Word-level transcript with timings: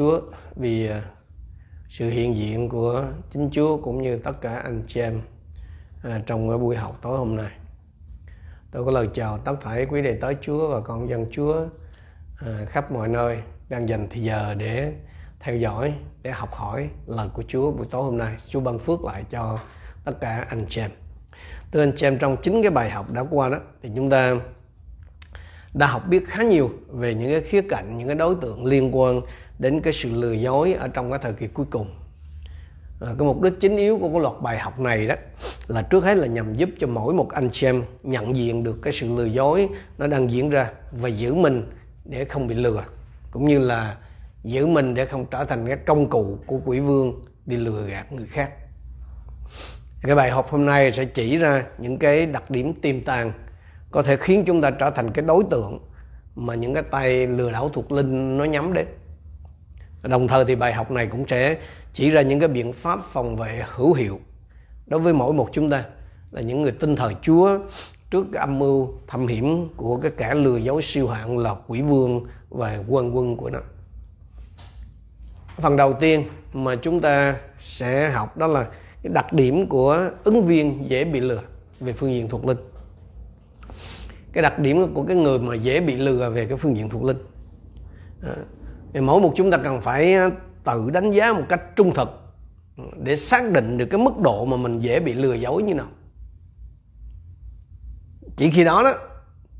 Chúa 0.00 0.20
vì 0.56 0.88
à, 0.88 1.02
sự 1.88 2.08
hiện 2.08 2.36
diện 2.36 2.68
của 2.68 3.04
chính 3.30 3.48
Chúa 3.52 3.76
cũng 3.76 4.02
như 4.02 4.18
tất 4.18 4.40
cả 4.40 4.56
anh 4.56 4.82
chị 4.86 5.00
em 5.00 5.20
à, 6.02 6.20
trong 6.26 6.48
cái 6.48 6.58
buổi 6.58 6.76
học 6.76 6.98
tối 7.02 7.18
hôm 7.18 7.36
nay. 7.36 7.50
Tôi 8.70 8.84
có 8.84 8.90
lời 8.90 9.08
chào 9.14 9.38
tất 9.38 9.54
thảy 9.60 9.86
quý 9.86 10.02
đệ 10.02 10.12
tới 10.20 10.36
Chúa 10.40 10.68
và 10.68 10.80
con 10.80 11.08
dân 11.08 11.26
Chúa 11.32 11.66
à, 12.38 12.64
khắp 12.68 12.92
mọi 12.92 13.08
nơi 13.08 13.38
đang 13.68 13.88
dành 13.88 14.08
thời 14.10 14.22
giờ 14.22 14.54
để 14.54 14.92
theo 15.40 15.56
dõi, 15.56 15.94
để 16.22 16.30
học 16.30 16.54
hỏi 16.54 16.88
lời 17.06 17.28
của 17.34 17.42
Chúa 17.48 17.70
buổi 17.70 17.86
tối 17.90 18.02
hôm 18.02 18.18
nay. 18.18 18.34
Chúa 18.48 18.60
ban 18.60 18.78
phước 18.78 19.04
lại 19.04 19.24
cho 19.30 19.58
tất 20.04 20.20
cả 20.20 20.46
anh 20.48 20.66
chị 20.68 20.80
em. 20.80 20.90
Thưa 21.72 21.82
anh 21.82 21.92
chị 21.96 22.06
em 22.06 22.18
trong 22.18 22.36
chính 22.42 22.62
cái 22.62 22.70
bài 22.70 22.90
học 22.90 23.10
đã 23.10 23.24
qua 23.30 23.48
đó 23.48 23.58
thì 23.82 23.90
chúng 23.96 24.10
ta 24.10 24.36
đã 25.74 25.86
học 25.86 26.02
biết 26.08 26.28
khá 26.28 26.42
nhiều 26.42 26.70
về 26.88 27.14
những 27.14 27.30
cái 27.30 27.40
khía 27.40 27.62
cạnh 27.68 27.98
những 27.98 28.06
cái 28.06 28.16
đối 28.16 28.34
tượng 28.34 28.64
liên 28.64 28.96
quan 28.96 29.20
đến 29.60 29.80
cái 29.80 29.92
sự 29.92 30.10
lừa 30.12 30.32
dối 30.32 30.72
ở 30.72 30.88
trong 30.88 31.10
cái 31.10 31.18
thời 31.22 31.32
kỳ 31.32 31.46
cuối 31.46 31.66
cùng. 31.70 31.94
À, 33.00 33.08
cái 33.18 33.26
mục 33.26 33.40
đích 33.42 33.52
chính 33.60 33.76
yếu 33.76 33.98
của 33.98 34.08
cái 34.08 34.20
loạt 34.20 34.34
bài 34.42 34.58
học 34.58 34.80
này 34.80 35.06
đó 35.06 35.14
là 35.68 35.82
trước 35.82 36.04
hết 36.04 36.14
là 36.14 36.26
nhằm 36.26 36.54
giúp 36.54 36.68
cho 36.78 36.86
mỗi 36.86 37.14
một 37.14 37.30
anh 37.30 37.50
chị 37.52 37.66
em 37.66 37.82
nhận 38.02 38.36
diện 38.36 38.64
được 38.64 38.82
cái 38.82 38.92
sự 38.92 39.16
lừa 39.16 39.24
dối 39.24 39.68
nó 39.98 40.06
đang 40.06 40.30
diễn 40.30 40.50
ra 40.50 40.70
và 40.92 41.08
giữ 41.08 41.34
mình 41.34 41.70
để 42.04 42.24
không 42.24 42.46
bị 42.46 42.54
lừa 42.54 42.84
cũng 43.30 43.46
như 43.46 43.58
là 43.58 43.96
giữ 44.42 44.66
mình 44.66 44.94
để 44.94 45.06
không 45.06 45.26
trở 45.30 45.44
thành 45.44 45.66
cái 45.66 45.76
công 45.86 46.10
cụ 46.10 46.38
của 46.46 46.60
quỷ 46.64 46.80
vương 46.80 47.22
đi 47.46 47.56
lừa 47.56 47.86
gạt 47.86 48.12
người 48.12 48.26
khác. 48.26 48.50
Cái 50.02 50.16
bài 50.16 50.30
học 50.30 50.50
hôm 50.50 50.66
nay 50.66 50.92
sẽ 50.92 51.04
chỉ 51.04 51.36
ra 51.36 51.64
những 51.78 51.98
cái 51.98 52.26
đặc 52.26 52.50
điểm 52.50 52.80
tiềm 52.80 53.00
tàng 53.00 53.32
có 53.90 54.02
thể 54.02 54.16
khiến 54.16 54.44
chúng 54.46 54.62
ta 54.62 54.70
trở 54.70 54.90
thành 54.90 55.12
cái 55.12 55.24
đối 55.24 55.44
tượng 55.50 55.78
mà 56.34 56.54
những 56.54 56.74
cái 56.74 56.82
tay 56.90 57.26
lừa 57.26 57.52
đảo 57.52 57.68
thuộc 57.68 57.92
linh 57.92 58.38
nó 58.38 58.44
nhắm 58.44 58.72
đến 58.72 58.86
đồng 60.02 60.28
thời 60.28 60.44
thì 60.44 60.56
bài 60.56 60.72
học 60.72 60.90
này 60.90 61.06
cũng 61.06 61.26
sẽ 61.28 61.58
chỉ 61.92 62.10
ra 62.10 62.22
những 62.22 62.40
cái 62.40 62.48
biện 62.48 62.72
pháp 62.72 63.00
phòng 63.12 63.36
vệ 63.36 63.62
hữu 63.74 63.94
hiệu. 63.94 64.20
Đối 64.86 65.00
với 65.00 65.12
mỗi 65.12 65.32
một 65.32 65.48
chúng 65.52 65.70
ta 65.70 65.84
là 66.30 66.40
những 66.40 66.62
người 66.62 66.72
tin 66.72 66.96
thờ 66.96 67.12
Chúa 67.22 67.58
trước 68.10 68.26
cái 68.32 68.40
âm 68.40 68.58
mưu 68.58 68.94
thâm 69.06 69.26
hiểm 69.26 69.68
của 69.76 69.96
cái 69.96 70.10
kẻ 70.16 70.34
lừa 70.34 70.56
dối 70.56 70.82
siêu 70.82 71.08
hạng 71.08 71.38
là 71.38 71.54
quỷ 71.66 71.82
vương 71.82 72.26
và 72.48 72.78
quân 72.88 73.16
quân 73.16 73.36
của 73.36 73.50
nó. 73.50 73.58
Phần 75.56 75.76
đầu 75.76 75.92
tiên 75.92 76.24
mà 76.52 76.76
chúng 76.76 77.00
ta 77.00 77.36
sẽ 77.58 78.10
học 78.10 78.36
đó 78.36 78.46
là 78.46 78.66
cái 79.02 79.12
đặc 79.14 79.32
điểm 79.32 79.66
của 79.66 80.10
ứng 80.24 80.42
viên 80.42 80.90
dễ 80.90 81.04
bị 81.04 81.20
lừa 81.20 81.42
về 81.80 81.92
phương 81.92 82.12
diện 82.12 82.28
thuộc 82.28 82.46
linh. 82.46 82.58
Cái 84.32 84.42
đặc 84.42 84.58
điểm 84.58 84.94
của 84.94 85.02
cái 85.02 85.16
người 85.16 85.38
mà 85.38 85.54
dễ 85.54 85.80
bị 85.80 85.96
lừa 85.96 86.30
về 86.30 86.46
cái 86.46 86.56
phương 86.56 86.76
diện 86.76 86.88
thuộc 86.88 87.04
linh. 87.04 87.18
À, 88.22 88.36
thì 88.92 89.00
mỗi 89.00 89.20
một 89.20 89.32
chúng 89.36 89.50
ta 89.50 89.58
cần 89.58 89.82
phải 89.82 90.14
à, 90.14 90.30
tự 90.64 90.90
đánh 90.90 91.10
giá 91.10 91.32
một 91.32 91.44
cách 91.48 91.60
trung 91.76 91.94
thực 91.94 92.08
để 92.96 93.16
xác 93.16 93.52
định 93.52 93.78
được 93.78 93.86
cái 93.86 94.00
mức 94.00 94.18
độ 94.18 94.44
mà 94.44 94.56
mình 94.56 94.80
dễ 94.80 95.00
bị 95.00 95.12
lừa 95.12 95.34
dối 95.34 95.62
như 95.62 95.74
nào. 95.74 95.88
Chỉ 98.36 98.50
khi 98.50 98.64
đó 98.64 98.82
đó, 98.82 98.94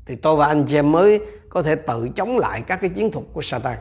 thì 0.05 0.15
tôi 0.15 0.35
và 0.35 0.47
anh 0.47 0.65
chị 0.67 0.75
em 0.75 0.91
mới 0.91 1.21
có 1.49 1.63
thể 1.63 1.75
tự 1.75 2.09
chống 2.15 2.37
lại 2.37 2.61
các 2.67 2.81
cái 2.81 2.89
chiến 2.89 3.11
thuật 3.11 3.25
của 3.33 3.41
Satan. 3.41 3.77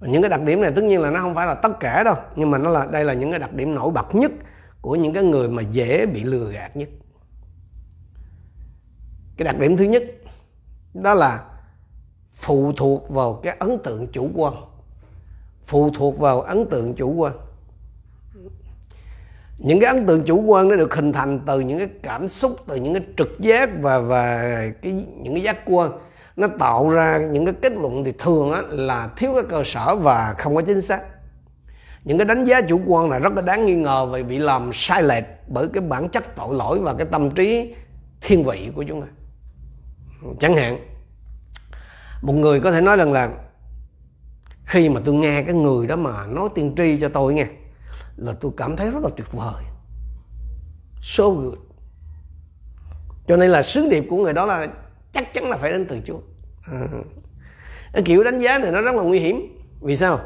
Những 0.00 0.22
cái 0.22 0.28
đặc 0.28 0.42
điểm 0.42 0.60
này 0.60 0.72
tất 0.76 0.84
nhiên 0.84 1.00
là 1.00 1.10
nó 1.10 1.20
không 1.20 1.34
phải 1.34 1.46
là 1.46 1.54
tất 1.54 1.80
cả 1.80 2.02
đâu, 2.04 2.16
nhưng 2.36 2.50
mà 2.50 2.58
nó 2.58 2.70
là, 2.70 2.86
đây 2.86 3.04
là 3.04 3.14
những 3.14 3.30
cái 3.30 3.38
đặc 3.38 3.52
điểm 3.52 3.74
nổi 3.74 3.90
bật 3.90 4.14
nhất 4.14 4.32
của 4.80 4.96
những 4.96 5.14
cái 5.14 5.22
người 5.22 5.48
mà 5.48 5.62
dễ 5.62 6.06
bị 6.06 6.24
lừa 6.24 6.50
gạt 6.52 6.76
nhất. 6.76 6.88
Cái 9.36 9.44
đặc 9.44 9.58
điểm 9.58 9.76
thứ 9.76 9.84
nhất 9.84 10.02
đó 10.94 11.14
là 11.14 11.49
phụ 12.40 12.72
thuộc 12.76 13.10
vào 13.10 13.32
cái 13.34 13.56
ấn 13.58 13.78
tượng 13.78 14.06
chủ 14.06 14.30
quan. 14.34 14.54
Phụ 15.66 15.90
thuộc 15.90 16.18
vào 16.18 16.40
ấn 16.40 16.66
tượng 16.70 16.94
chủ 16.94 17.12
quan. 17.12 17.32
Những 19.58 19.80
cái 19.80 19.94
ấn 19.94 20.06
tượng 20.06 20.24
chủ 20.24 20.42
quan 20.42 20.68
nó 20.68 20.76
được 20.76 20.94
hình 20.94 21.12
thành 21.12 21.40
từ 21.46 21.60
những 21.60 21.78
cái 21.78 21.88
cảm 22.02 22.28
xúc 22.28 22.56
từ 22.68 22.76
những 22.76 22.94
cái 22.94 23.02
trực 23.16 23.40
giác 23.40 23.70
và 23.80 23.98
và 23.98 24.54
cái 24.82 24.92
những 24.92 25.34
cái 25.34 25.42
giác 25.42 25.58
quan. 25.66 25.90
Nó 26.36 26.48
tạo 26.58 26.88
ra 26.88 27.18
những 27.30 27.46
cái 27.46 27.54
kết 27.62 27.72
luận 27.72 28.04
thì 28.04 28.12
thường 28.18 28.52
á, 28.52 28.62
là 28.68 29.10
thiếu 29.16 29.30
cái 29.34 29.44
cơ 29.48 29.62
sở 29.64 29.96
và 29.96 30.34
không 30.38 30.56
có 30.56 30.62
chính 30.62 30.82
xác. 30.82 31.00
Những 32.04 32.18
cái 32.18 32.24
đánh 32.24 32.44
giá 32.44 32.60
chủ 32.60 32.80
quan 32.86 33.10
là 33.10 33.18
rất 33.18 33.32
là 33.32 33.42
đáng 33.42 33.66
nghi 33.66 33.74
ngờ 33.74 34.06
vì 34.06 34.22
bị 34.22 34.38
làm 34.38 34.70
sai 34.72 35.02
lệch 35.02 35.24
bởi 35.48 35.68
cái 35.72 35.82
bản 35.82 36.08
chất 36.08 36.36
tội 36.36 36.54
lỗi 36.54 36.80
và 36.80 36.94
cái 36.94 37.06
tâm 37.10 37.30
trí 37.30 37.74
thiên 38.20 38.44
vị 38.44 38.70
của 38.74 38.84
chúng 38.88 39.00
ta. 39.00 39.06
Chẳng 40.38 40.56
hạn 40.56 40.78
một 42.22 42.32
người 42.32 42.60
có 42.60 42.72
thể 42.72 42.80
nói 42.80 42.96
rằng 42.96 43.12
là 43.12 43.30
khi 44.64 44.88
mà 44.88 45.00
tôi 45.04 45.14
nghe 45.14 45.42
cái 45.42 45.54
người 45.54 45.86
đó 45.86 45.96
mà 45.96 46.26
nói 46.26 46.48
tiên 46.54 46.74
tri 46.76 47.00
cho 47.00 47.08
tôi 47.08 47.34
nghe, 47.34 47.46
là 48.16 48.32
tôi 48.40 48.52
cảm 48.56 48.76
thấy 48.76 48.90
rất 48.90 49.02
là 49.02 49.08
tuyệt 49.16 49.32
vời. 49.32 49.64
So 51.02 51.30
good. 51.30 51.58
Cho 53.26 53.36
nên 53.36 53.50
là 53.50 53.62
sứ 53.62 53.88
điệp 53.90 54.04
của 54.10 54.16
người 54.16 54.32
đó 54.32 54.46
là 54.46 54.66
chắc 55.12 55.34
chắn 55.34 55.44
là 55.44 55.56
phải 55.56 55.70
đến 55.70 55.86
từ 55.88 56.00
Chúa. 56.04 56.18
À. 56.72 56.86
cái 57.92 58.02
kiểu 58.02 58.24
đánh 58.24 58.38
giá 58.38 58.58
này 58.58 58.72
nó 58.72 58.82
rất 58.82 58.94
là 58.94 59.02
nguy 59.02 59.18
hiểm. 59.18 59.58
Vì 59.80 59.96
sao? 59.96 60.20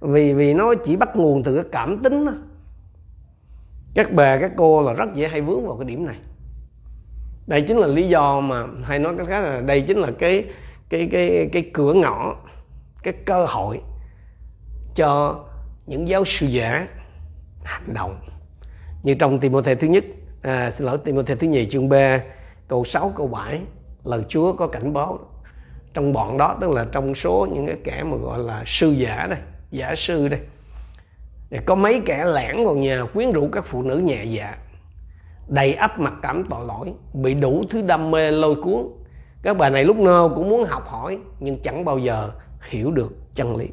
Vì 0.00 0.34
vì 0.34 0.54
nó 0.54 0.74
chỉ 0.84 0.96
bắt 0.96 1.16
nguồn 1.16 1.42
từ 1.42 1.54
cái 1.54 1.64
cảm 1.72 2.02
tính 2.02 2.26
đó. 2.26 2.32
các 3.94 4.12
bà, 4.12 4.38
các 4.40 4.52
cô 4.56 4.82
là 4.82 4.92
rất 4.92 5.14
dễ 5.14 5.28
hay 5.28 5.40
vướng 5.40 5.66
vào 5.66 5.76
cái 5.76 5.84
điểm 5.84 6.06
này. 6.06 6.16
Đây 7.46 7.62
chính 7.62 7.78
là 7.78 7.86
lý 7.86 8.08
do 8.08 8.40
mà 8.40 8.64
hay 8.82 8.98
nói 8.98 9.14
cách 9.18 9.26
khác 9.26 9.40
là 9.40 9.60
đây 9.60 9.80
chính 9.80 9.98
là 9.98 10.08
cái 10.18 10.44
cái 10.92 11.08
cái 11.12 11.48
cái 11.52 11.70
cửa 11.72 11.92
ngõ 11.92 12.36
cái 13.02 13.14
cơ 13.24 13.46
hội 13.46 13.80
cho 14.94 15.40
những 15.86 16.08
giáo 16.08 16.24
sư 16.24 16.46
giả 16.46 16.88
hành 17.64 17.94
động. 17.94 18.20
Như 19.02 19.14
trong 19.14 19.38
Timothée 19.38 19.74
thứ 19.74 19.88
nhất 19.88 20.04
à, 20.42 20.70
xin 20.70 20.86
lỗi 20.86 20.98
Timothée 20.98 21.36
thứ 21.36 21.46
nhì 21.46 21.66
chương 21.70 21.88
3 21.88 22.20
câu 22.68 22.84
6 22.84 23.12
câu 23.16 23.26
7 23.26 23.60
lời 24.04 24.22
Chúa 24.28 24.52
có 24.52 24.66
cảnh 24.66 24.92
báo. 24.92 25.18
Trong 25.94 26.12
bọn 26.12 26.38
đó 26.38 26.56
tức 26.60 26.70
là 26.70 26.86
trong 26.92 27.14
số 27.14 27.48
những 27.52 27.66
cái 27.66 27.76
kẻ 27.84 28.02
mà 28.02 28.16
gọi 28.16 28.38
là 28.38 28.62
sư 28.66 28.90
giả 28.90 29.26
đây 29.30 29.38
giả 29.70 29.94
sư 29.96 30.28
đây 30.28 30.40
thì 31.50 31.58
có 31.66 31.74
mấy 31.74 32.02
kẻ 32.06 32.24
lẻn 32.24 32.56
vào 32.64 32.74
nhà 32.74 33.04
quyến 33.14 33.32
rũ 33.32 33.48
các 33.52 33.64
phụ 33.66 33.82
nữ 33.82 33.98
nhẹ 33.98 34.24
dạ 34.24 34.56
đầy 35.48 35.74
ắp 35.74 36.00
mặc 36.00 36.14
cảm 36.22 36.44
tội 36.50 36.64
lỗi 36.66 36.92
bị 37.14 37.34
đủ 37.34 37.62
thứ 37.70 37.82
đam 37.82 38.10
mê 38.10 38.30
lôi 38.30 38.54
cuốn 38.54 39.01
các 39.42 39.56
bà 39.56 39.70
này 39.70 39.84
lúc 39.84 39.96
nào 39.96 40.32
cũng 40.34 40.48
muốn 40.48 40.64
học 40.64 40.88
hỏi 40.88 41.18
nhưng 41.40 41.62
chẳng 41.62 41.84
bao 41.84 41.98
giờ 41.98 42.30
hiểu 42.68 42.90
được 42.90 43.12
chân 43.34 43.56
lý. 43.56 43.68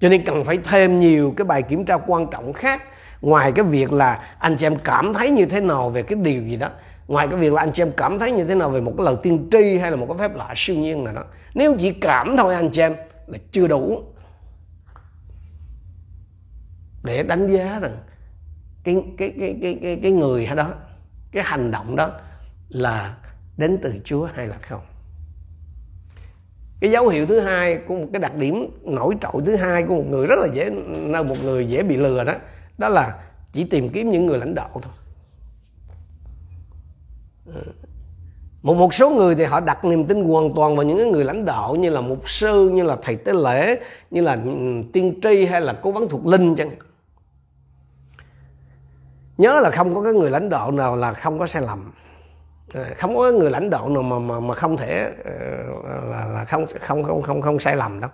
Cho 0.00 0.08
nên 0.08 0.24
cần 0.24 0.44
phải 0.44 0.58
thêm 0.64 1.00
nhiều 1.00 1.34
cái 1.36 1.44
bài 1.44 1.62
kiểm 1.62 1.84
tra 1.84 1.98
quan 2.06 2.26
trọng 2.30 2.52
khác. 2.52 2.82
Ngoài 3.20 3.52
cái 3.52 3.64
việc 3.64 3.92
là 3.92 4.36
anh 4.38 4.56
chị 4.56 4.66
em 4.66 4.76
cảm 4.84 5.14
thấy 5.14 5.30
như 5.30 5.46
thế 5.46 5.60
nào 5.60 5.90
về 5.90 6.02
cái 6.02 6.18
điều 6.22 6.42
gì 6.42 6.56
đó 6.56 6.68
ngoài 7.08 7.28
cái 7.28 7.40
việc 7.40 7.52
là 7.52 7.62
anh 7.62 7.72
chị 7.72 7.82
em 7.82 7.92
cảm 7.96 8.18
thấy 8.18 8.32
như 8.32 8.44
thế 8.44 8.54
nào 8.54 8.70
về 8.70 8.80
một 8.80 8.94
cái 8.98 9.04
lời 9.04 9.16
tiên 9.22 9.48
tri 9.52 9.78
hay 9.78 9.90
là 9.90 9.96
một 9.96 10.06
cái 10.08 10.18
phép 10.18 10.36
lạ 10.36 10.52
siêu 10.56 10.76
nhiên 10.76 11.04
nào 11.04 11.14
đó 11.14 11.24
nếu 11.54 11.76
chỉ 11.78 11.92
cảm 11.92 12.36
thôi 12.36 12.54
anh 12.54 12.70
chị 12.70 12.80
em 12.80 12.94
là 13.26 13.38
chưa 13.50 13.66
đủ 13.66 14.02
để 17.02 17.22
đánh 17.22 17.46
giá 17.46 17.78
rằng 17.82 17.96
cái 18.84 18.96
cái 19.18 19.32
cái 19.40 19.58
cái 19.62 19.78
cái, 19.82 19.98
cái 20.02 20.12
người 20.12 20.48
đó 20.56 20.68
cái 21.32 21.42
hành 21.46 21.70
động 21.70 21.96
đó 21.96 22.10
là 22.68 23.14
đến 23.56 23.78
từ 23.82 23.94
Chúa 24.04 24.24
hay 24.34 24.46
là 24.46 24.58
không. 24.58 24.80
Cái 26.80 26.90
dấu 26.90 27.08
hiệu 27.08 27.26
thứ 27.26 27.40
hai 27.40 27.78
của 27.88 27.94
một 27.94 28.06
cái 28.12 28.20
đặc 28.20 28.34
điểm 28.34 28.80
nổi 28.84 29.14
trội 29.20 29.42
thứ 29.46 29.56
hai 29.56 29.82
của 29.82 29.94
một 29.94 30.04
người 30.08 30.26
rất 30.26 30.38
là 30.38 30.46
dễ 30.52 30.70
nơi 30.86 31.24
một 31.24 31.36
người 31.42 31.68
dễ 31.68 31.82
bị 31.82 31.96
lừa 31.96 32.24
đó 32.24 32.34
đó 32.78 32.88
là 32.88 33.18
chỉ 33.52 33.64
tìm 33.64 33.88
kiếm 33.88 34.10
những 34.10 34.26
người 34.26 34.38
lãnh 34.38 34.54
đạo 34.54 34.70
thôi. 34.82 34.92
Ừ. 37.46 37.72
Một 38.62 38.74
một 38.74 38.94
số 38.94 39.10
người 39.10 39.34
thì 39.34 39.44
họ 39.44 39.60
đặt 39.60 39.84
niềm 39.84 40.06
tin 40.06 40.24
hoàn 40.24 40.54
toàn 40.56 40.76
vào 40.76 40.86
những 40.86 41.12
người 41.12 41.24
lãnh 41.24 41.44
đạo 41.44 41.74
như 41.74 41.90
là 41.90 42.00
mục 42.00 42.28
sư, 42.28 42.70
như 42.70 42.82
là 42.82 42.96
thầy 43.02 43.16
tế 43.16 43.32
lễ, 43.32 43.80
như 44.10 44.20
là 44.20 44.32
ừ, 44.44 44.50
tiên 44.92 45.18
tri 45.22 45.44
hay 45.44 45.60
là 45.60 45.78
cố 45.82 45.92
vấn 45.92 46.08
thuộc 46.08 46.26
linh 46.26 46.56
chẳng 46.56 46.70
nhớ 49.38 49.60
là 49.62 49.70
không 49.70 49.94
có 49.94 50.02
cái 50.02 50.12
người 50.12 50.30
lãnh 50.30 50.48
đạo 50.48 50.70
nào 50.70 50.96
là 50.96 51.12
không 51.12 51.38
có 51.38 51.46
sai 51.46 51.62
lầm. 51.62 51.92
Ờ, 52.74 52.84
không 52.96 53.16
có 53.16 53.32
người 53.32 53.50
lãnh 53.50 53.70
đạo 53.70 53.88
nào 53.88 54.02
mà 54.02 54.18
mà 54.18 54.40
mà 54.40 54.54
không 54.54 54.76
thể 54.76 55.12
ờ, 55.24 55.32
là, 56.10 56.26
là 56.26 56.44
không 56.44 56.66
không 56.80 57.02
không 57.02 57.22
không 57.22 57.42
không 57.42 57.60
sai 57.60 57.76
lầm 57.76 58.00
đâu. 58.00 58.10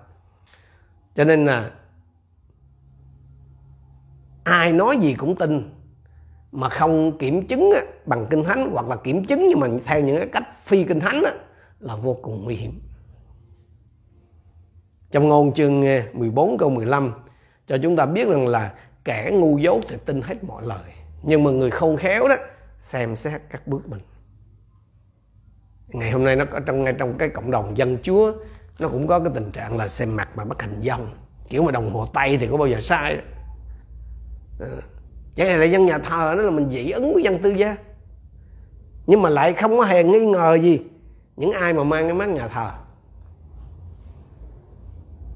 Cho 1.14 1.24
nên 1.24 1.46
là 1.46 1.70
ai 4.44 4.72
nói 4.72 4.96
gì 4.96 5.14
cũng 5.14 5.36
tin 5.36 5.74
mà 6.52 6.68
không 6.68 7.18
kiểm 7.18 7.46
chứng 7.46 7.70
á, 7.74 7.80
bằng 8.06 8.26
kinh 8.30 8.44
thánh 8.44 8.70
hoặc 8.72 8.86
là 8.88 8.96
kiểm 8.96 9.24
chứng 9.24 9.48
nhưng 9.48 9.60
mà 9.60 9.66
theo 9.84 10.00
những 10.00 10.16
cái 10.16 10.26
cách 10.26 10.44
phi 10.62 10.84
kinh 10.84 11.00
thánh 11.00 11.22
á, 11.24 11.32
là 11.80 11.96
vô 11.96 12.16
cùng 12.22 12.44
nguy 12.44 12.54
hiểm. 12.54 12.80
Trong 15.10 15.28
ngôn 15.28 15.52
chương 15.54 15.86
ờ, 15.86 16.02
14 16.12 16.58
câu 16.58 16.70
15 16.70 17.12
cho 17.66 17.78
chúng 17.82 17.96
ta 17.96 18.06
biết 18.06 18.28
rằng 18.28 18.46
là 18.46 18.72
kẻ 19.04 19.30
ngu 19.32 19.58
dốt 19.58 19.80
thì 19.88 19.96
tin 20.06 20.22
hết 20.22 20.44
mọi 20.44 20.62
lời 20.66 20.92
nhưng 21.22 21.44
mà 21.44 21.50
người 21.50 21.70
không 21.70 21.96
khéo 21.96 22.28
đó 22.28 22.36
xem 22.80 23.16
xét 23.16 23.40
các 23.50 23.66
bước 23.66 23.88
mình 23.88 24.00
ngày 25.92 26.10
hôm 26.10 26.24
nay 26.24 26.36
nó 26.36 26.44
có, 26.44 26.60
trong, 26.66 26.84
ngay 26.84 26.92
trong 26.98 27.18
cái 27.18 27.28
cộng 27.28 27.50
đồng 27.50 27.76
dân 27.76 27.98
chúa, 28.02 28.32
nó 28.78 28.88
cũng 28.88 29.06
có 29.06 29.18
cái 29.18 29.30
tình 29.34 29.50
trạng 29.52 29.76
là 29.76 29.88
xem 29.88 30.16
mặt 30.16 30.28
mà 30.36 30.44
bắt 30.44 30.62
hình 30.62 30.80
dong 30.82 31.10
kiểu 31.48 31.62
mà 31.62 31.72
đồng 31.72 31.94
hồ 31.94 32.06
tay 32.12 32.36
thì 32.36 32.46
có 32.50 32.56
bao 32.56 32.68
giờ 32.68 32.80
sai. 32.80 33.16
À. 34.60 34.66
chẳng 35.34 35.48
hạn 35.48 35.60
là 35.60 35.64
dân 35.64 35.86
nhà 35.86 35.98
thờ 35.98 36.34
đó 36.36 36.42
là 36.42 36.50
mình 36.50 36.68
dị 36.70 36.90
ứng 36.90 37.14
với 37.14 37.22
dân 37.22 37.38
tư 37.38 37.50
gia 37.50 37.76
nhưng 39.06 39.22
mà 39.22 39.30
lại 39.30 39.52
không 39.52 39.78
có 39.78 39.84
hề 39.84 40.04
nghi 40.04 40.26
ngờ 40.26 40.58
gì 40.62 40.80
những 41.36 41.52
ai 41.52 41.72
mà 41.72 41.84
mang 41.84 42.04
cái 42.04 42.14
mắt 42.14 42.28
nhà 42.28 42.48
thờ 42.48 42.70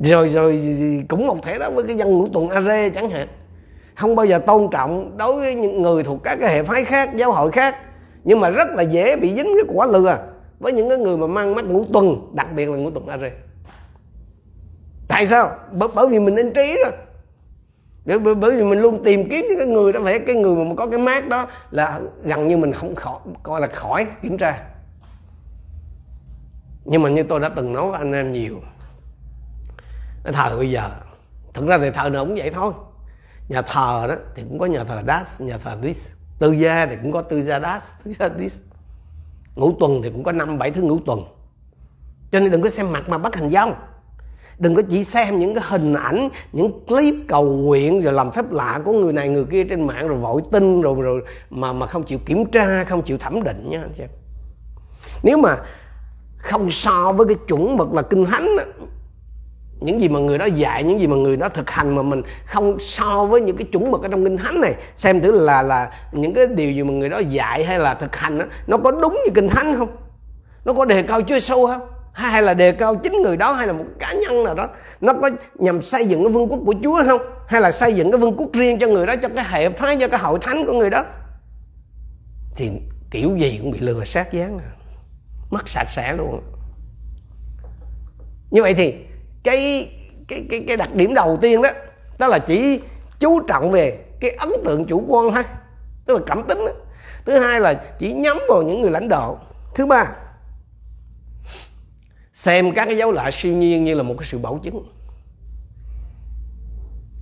rồi 0.00 0.28
rồi 0.28 0.62
cũng 1.08 1.26
một 1.26 1.42
thể 1.42 1.58
đó 1.58 1.70
với 1.70 1.84
cái 1.86 1.96
dân 1.96 2.10
ngũ 2.10 2.28
tuần 2.28 2.48
a 2.48 2.60
rê 2.60 2.90
chẳng 2.90 3.10
hạn 3.10 3.28
không 3.94 4.16
bao 4.16 4.26
giờ 4.26 4.38
tôn 4.38 4.68
trọng 4.72 5.18
đối 5.18 5.34
với 5.34 5.54
những 5.54 5.82
người 5.82 6.02
thuộc 6.02 6.22
các 6.24 6.36
cái 6.40 6.54
hệ 6.54 6.62
phái 6.62 6.84
khác, 6.84 7.10
giáo 7.16 7.32
hội 7.32 7.52
khác, 7.52 7.76
nhưng 8.24 8.40
mà 8.40 8.50
rất 8.50 8.68
là 8.70 8.82
dễ 8.82 9.16
bị 9.16 9.34
dính 9.34 9.44
cái 9.44 9.74
quả 9.74 9.86
lừa 9.86 10.18
với 10.64 10.72
những 10.72 10.88
cái 10.88 10.98
người 10.98 11.16
mà 11.16 11.26
mang 11.26 11.54
mắt 11.54 11.64
ngũ 11.64 11.84
tuần 11.92 12.34
đặc 12.34 12.46
biệt 12.54 12.68
là 12.68 12.76
ngũ 12.76 12.90
tuần 12.90 13.06
a 13.06 13.18
rê 13.18 13.32
tại 15.08 15.26
sao? 15.26 15.56
Bởi, 15.72 15.88
bởi 15.94 16.08
vì 16.08 16.18
mình 16.18 16.34
nên 16.34 16.52
trí 16.54 16.76
rồi 16.84 16.92
bởi, 18.18 18.34
bởi 18.34 18.56
vì 18.56 18.64
mình 18.64 18.78
luôn 18.78 19.04
tìm 19.04 19.28
kiếm 19.30 19.46
những 19.48 19.58
cái 19.58 19.66
người 19.66 19.92
đó 19.92 20.00
phải 20.04 20.18
cái 20.18 20.36
người 20.36 20.64
mà 20.64 20.74
có 20.76 20.86
cái 20.86 20.98
mát 20.98 21.28
đó 21.28 21.46
là 21.70 22.00
gần 22.24 22.48
như 22.48 22.56
mình 22.56 22.72
không 22.72 22.94
khỏi 22.94 23.18
coi 23.42 23.60
là 23.60 23.66
khỏi 23.66 24.06
kiểm 24.22 24.38
tra. 24.38 24.64
Nhưng 26.84 27.02
mà 27.02 27.10
như 27.10 27.22
tôi 27.22 27.40
đã 27.40 27.48
từng 27.48 27.72
nói 27.72 27.90
với 27.90 27.98
anh 27.98 28.12
em 28.12 28.32
nhiều 28.32 28.60
cái 30.24 30.32
thờ 30.32 30.56
bây 30.56 30.70
giờ 30.70 30.90
thực 31.54 31.66
ra 31.66 31.78
thì 31.78 31.90
thờ 31.90 32.10
nào 32.10 32.24
cũng 32.24 32.34
vậy 32.34 32.50
thôi. 32.50 32.72
Nhà 33.48 33.62
thờ 33.62 34.06
đó 34.08 34.14
thì 34.34 34.42
cũng 34.48 34.58
có 34.58 34.66
nhà 34.66 34.84
thờ 34.84 35.02
das 35.06 35.40
nhà 35.40 35.58
thờ 35.58 35.76
this. 35.82 36.10
Tư 36.38 36.52
gia 36.52 36.86
thì 36.86 36.96
cũng 37.02 37.12
có 37.12 37.22
tư 37.22 37.42
gia 37.42 37.60
das 37.60 37.92
tư 38.04 38.12
gia 38.18 38.28
this 38.28 38.60
ngũ 39.56 39.72
tuần 39.80 40.02
thì 40.02 40.10
cũng 40.10 40.22
có 40.22 40.32
năm, 40.32 40.58
bảy 40.58 40.70
thứ 40.70 40.82
ngũ 40.82 40.98
tuần. 41.06 41.24
Cho 42.32 42.40
nên 42.40 42.50
đừng 42.50 42.62
có 42.62 42.70
xem 42.70 42.92
mặt 42.92 43.08
mà 43.08 43.18
bắt 43.18 43.36
hình 43.36 43.50
dong 43.50 43.74
đừng 44.58 44.74
có 44.74 44.82
chỉ 44.90 45.04
xem 45.04 45.38
những 45.38 45.54
cái 45.54 45.64
hình 45.68 45.94
ảnh, 45.94 46.28
những 46.52 46.86
clip 46.86 47.14
cầu 47.28 47.44
nguyện 47.44 48.00
rồi 48.00 48.12
làm 48.12 48.30
phép 48.30 48.50
lạ 48.50 48.80
của 48.84 48.92
người 48.92 49.12
này 49.12 49.28
người 49.28 49.44
kia 49.44 49.64
trên 49.64 49.86
mạng 49.86 50.08
rồi 50.08 50.18
vội 50.18 50.40
tin 50.52 50.80
rồi 50.80 51.02
rồi 51.02 51.22
mà 51.50 51.72
mà 51.72 51.86
không 51.86 52.02
chịu 52.02 52.18
kiểm 52.26 52.50
tra, 52.50 52.84
không 52.84 53.02
chịu 53.02 53.18
thẩm 53.18 53.42
định 53.42 53.68
nha 53.70 53.80
anh 53.80 53.92
chị 53.96 54.04
nếu 55.22 55.38
mà 55.38 55.56
không 56.36 56.70
so 56.70 57.12
với 57.12 57.26
cái 57.26 57.36
chuẩn 57.48 57.76
mực 57.76 57.92
là 57.92 58.02
kinh 58.02 58.24
thánh 58.24 58.48
những 59.80 60.00
gì 60.00 60.08
mà 60.08 60.20
người 60.20 60.38
đó 60.38 60.44
dạy 60.44 60.84
những 60.84 61.00
gì 61.00 61.06
mà 61.06 61.16
người 61.16 61.36
đó 61.36 61.48
thực 61.48 61.70
hành 61.70 61.94
mà 61.94 62.02
mình 62.02 62.22
không 62.46 62.80
so 62.80 63.24
với 63.24 63.40
những 63.40 63.56
cái 63.56 63.66
chuẩn 63.72 63.90
mực 63.90 64.02
ở 64.02 64.08
trong 64.08 64.24
kinh 64.24 64.36
thánh 64.36 64.60
này. 64.60 64.74
Xem 64.96 65.20
thử 65.20 65.40
là 65.40 65.62
là 65.62 65.90
những 66.12 66.34
cái 66.34 66.46
điều 66.46 66.72
gì 66.72 66.82
mà 66.82 66.92
người 66.92 67.08
đó 67.08 67.18
dạy 67.18 67.64
hay 67.64 67.78
là 67.78 67.94
thực 67.94 68.16
hành 68.16 68.38
đó, 68.38 68.44
nó 68.66 68.76
có 68.78 68.90
đúng 68.90 69.20
như 69.24 69.30
kinh 69.34 69.48
thánh 69.48 69.74
không? 69.76 69.96
Nó 70.64 70.72
có 70.72 70.84
đề 70.84 71.02
cao 71.02 71.20
Chúa 71.22 71.38
sâu 71.38 71.66
không? 71.66 71.88
Hay 72.12 72.42
là 72.42 72.54
đề 72.54 72.72
cao 72.72 72.94
chính 72.96 73.12
người 73.22 73.36
đó 73.36 73.52
hay 73.52 73.66
là 73.66 73.72
một 73.72 73.84
cá 73.98 74.12
nhân 74.12 74.44
nào 74.44 74.54
đó? 74.54 74.68
Nó 75.00 75.12
có 75.22 75.30
nhằm 75.54 75.82
xây 75.82 76.06
dựng 76.06 76.22
cái 76.24 76.32
vương 76.32 76.48
quốc 76.48 76.60
của 76.66 76.74
Chúa 76.82 77.02
không? 77.06 77.20
Hay 77.46 77.60
là 77.60 77.70
xây 77.70 77.94
dựng 77.94 78.10
cái 78.10 78.18
vương 78.18 78.36
quốc 78.36 78.48
riêng 78.52 78.78
cho 78.78 78.86
người 78.86 79.06
đó 79.06 79.14
cho 79.22 79.28
cái 79.28 79.44
hệ 79.48 79.70
phái 79.70 79.96
cho 80.00 80.08
cái 80.08 80.20
hội 80.20 80.38
thánh 80.42 80.66
của 80.66 80.72
người 80.72 80.90
đó? 80.90 81.04
Thì 82.56 82.70
kiểu 83.10 83.36
gì 83.36 83.58
cũng 83.62 83.70
bị 83.70 83.78
lừa 83.78 84.04
sát 84.04 84.32
dáng 84.32 84.58
à. 84.58 84.70
mất 85.50 85.68
sạch 85.68 85.90
sẽ 85.90 86.12
luôn. 86.16 86.40
Như 88.50 88.62
vậy 88.62 88.74
thì 88.74 88.94
cái 89.44 89.90
cái 90.28 90.46
cái 90.50 90.64
cái 90.68 90.76
đặc 90.76 90.94
điểm 90.94 91.14
đầu 91.14 91.38
tiên 91.40 91.62
đó 91.62 91.68
đó 92.18 92.26
là 92.26 92.38
chỉ 92.38 92.80
chú 93.20 93.40
trọng 93.40 93.70
về 93.70 94.04
cái 94.20 94.30
ấn 94.30 94.50
tượng 94.64 94.84
chủ 94.84 95.04
quan 95.08 95.32
thôi 95.34 95.42
tức 96.06 96.14
là 96.14 96.20
cảm 96.26 96.42
tính 96.48 96.58
đó. 96.58 96.72
thứ 97.26 97.38
hai 97.38 97.60
là 97.60 97.74
chỉ 97.98 98.12
nhắm 98.12 98.38
vào 98.48 98.62
những 98.62 98.80
người 98.80 98.90
lãnh 98.90 99.08
đạo. 99.08 99.40
Thứ 99.74 99.86
ba, 99.86 100.06
xem 102.32 102.72
các 102.74 102.84
cái 102.84 102.96
dấu 102.96 103.12
lạ 103.12 103.30
siêu 103.32 103.52
nhiên 103.52 103.84
như 103.84 103.94
là 103.94 104.02
một 104.02 104.14
cái 104.18 104.26
sự 104.26 104.38
bảo 104.38 104.60
chứng. 104.62 104.88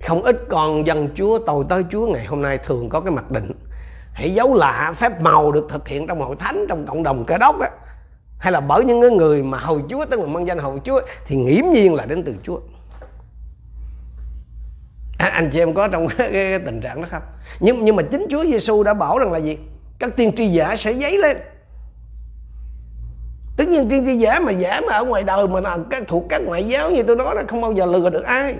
Không 0.02 0.22
ít 0.22 0.36
con 0.48 0.86
dân 0.86 1.08
chúa 1.14 1.38
tôi 1.38 1.64
tới 1.68 1.84
chúa 1.90 2.06
ngày 2.06 2.24
hôm 2.24 2.42
nay 2.42 2.58
thường 2.58 2.88
có 2.88 3.00
cái 3.00 3.10
mặc 3.10 3.30
định, 3.30 3.50
hãy 4.12 4.34
dấu 4.34 4.54
lạ 4.54 4.92
phép 4.96 5.20
màu 5.20 5.52
được 5.52 5.66
thực 5.68 5.88
hiện 5.88 6.06
trong 6.06 6.20
hội 6.20 6.36
thánh, 6.36 6.66
trong 6.68 6.86
cộng 6.86 7.02
đồng 7.02 7.24
cơ 7.24 7.38
đốc 7.38 7.60
á 7.60 7.68
hay 8.42 8.52
là 8.52 8.60
bởi 8.60 8.84
những 8.84 9.16
người 9.16 9.42
mà 9.42 9.58
hầu 9.58 9.80
chúa 9.90 10.04
tức 10.04 10.20
là 10.20 10.26
mang 10.26 10.46
danh 10.46 10.58
hầu 10.58 10.78
chúa 10.84 11.00
thì 11.26 11.36
nghiễm 11.36 11.64
nhiên 11.72 11.94
là 11.94 12.06
đến 12.06 12.22
từ 12.24 12.34
chúa. 12.42 12.60
À, 15.18 15.26
anh 15.26 15.50
chị 15.52 15.58
em 15.58 15.74
có 15.74 15.88
trong 15.88 16.08
cái, 16.08 16.16
cái, 16.32 16.50
cái 16.50 16.58
tình 16.58 16.80
trạng 16.80 17.02
đó 17.02 17.08
không? 17.10 17.22
Nhưng 17.60 17.84
nhưng 17.84 17.96
mà 17.96 18.02
chính 18.02 18.26
chúa 18.30 18.44
giêsu 18.44 18.82
đã 18.82 18.94
bảo 18.94 19.18
rằng 19.18 19.32
là 19.32 19.38
gì? 19.38 19.58
Các 19.98 20.16
tiên 20.16 20.32
tri 20.36 20.48
giả 20.48 20.76
sẽ 20.76 20.94
dấy 20.94 21.18
lên. 21.18 21.36
Tất 23.56 23.68
nhiên 23.68 23.88
tiên 23.88 24.04
tri 24.06 24.16
giả 24.16 24.40
mà 24.40 24.52
giả 24.52 24.80
mà 24.88 24.94
ở 24.94 25.04
ngoài 25.04 25.22
đời 25.22 25.48
mà 25.48 25.60
là 25.60 25.78
các 25.90 26.02
thuộc 26.08 26.24
các 26.28 26.42
ngoại 26.42 26.64
giáo 26.64 26.90
như 26.90 27.02
tôi 27.02 27.16
nói 27.16 27.34
là 27.34 27.42
không 27.48 27.60
bao 27.60 27.72
giờ 27.72 27.86
lừa 27.86 28.10
được 28.10 28.24
ai. 28.24 28.54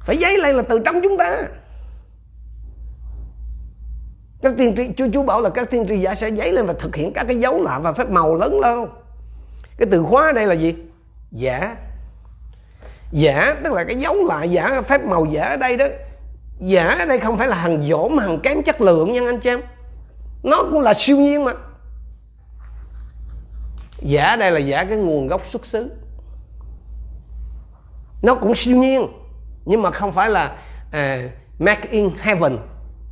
Phải 0.00 0.16
dấy 0.16 0.38
lên 0.38 0.56
là 0.56 0.62
từ 0.62 0.78
trong 0.84 1.00
chúng 1.02 1.18
ta 1.18 1.42
các 4.44 4.54
tiên 4.58 4.74
tri 4.76 4.90
chúa 4.96 5.08
chú 5.12 5.22
bảo 5.22 5.40
là 5.40 5.50
các 5.50 5.70
tiên 5.70 5.86
tri 5.88 5.98
giả 5.98 6.14
sẽ 6.14 6.30
dấy 6.30 6.52
lên 6.52 6.66
và 6.66 6.72
thực 6.78 6.96
hiện 6.96 7.12
các 7.12 7.24
cái 7.28 7.36
dấu 7.36 7.62
lạ 7.62 7.78
và 7.78 7.92
phép 7.92 8.10
màu 8.10 8.34
lớn 8.34 8.60
lao 8.60 8.88
cái 9.76 9.88
từ 9.90 10.02
khóa 10.02 10.26
ở 10.26 10.32
đây 10.32 10.46
là 10.46 10.54
gì? 10.54 10.74
Giả. 11.32 11.76
Giả 13.12 13.54
tức 13.64 13.72
là 13.72 13.84
cái 13.84 13.96
dấu 13.96 14.14
lạ 14.24 14.44
giả 14.44 14.82
phép 14.82 15.04
màu 15.04 15.24
giả 15.24 15.42
ở 15.44 15.56
đây 15.56 15.76
đó. 15.76 15.84
Giả 16.60 16.88
ở 16.88 17.06
đây 17.06 17.18
không 17.18 17.38
phải 17.38 17.48
là 17.48 17.56
hàng 17.56 17.82
dỗm 17.84 18.18
hàng 18.18 18.40
kém 18.40 18.62
chất 18.62 18.80
lượng 18.80 19.12
nha 19.12 19.20
anh 19.26 19.40
chị 19.40 19.50
em. 19.50 19.60
Nó 20.42 20.62
cũng 20.70 20.80
là 20.80 20.94
siêu 20.94 21.16
nhiên 21.16 21.44
mà. 21.44 21.52
Giả 24.02 24.36
đây 24.36 24.50
là 24.50 24.60
giả 24.60 24.84
cái 24.84 24.98
nguồn 24.98 25.26
gốc 25.26 25.44
xuất 25.44 25.66
xứ. 25.66 25.90
Nó 28.22 28.34
cũng 28.34 28.54
siêu 28.54 28.76
nhiên 28.76 29.06
nhưng 29.64 29.82
mà 29.82 29.90
không 29.90 30.12
phải 30.12 30.30
là 30.30 30.56
uh, 30.88 31.30
make 31.58 31.88
in 31.90 32.10
heaven 32.20 32.58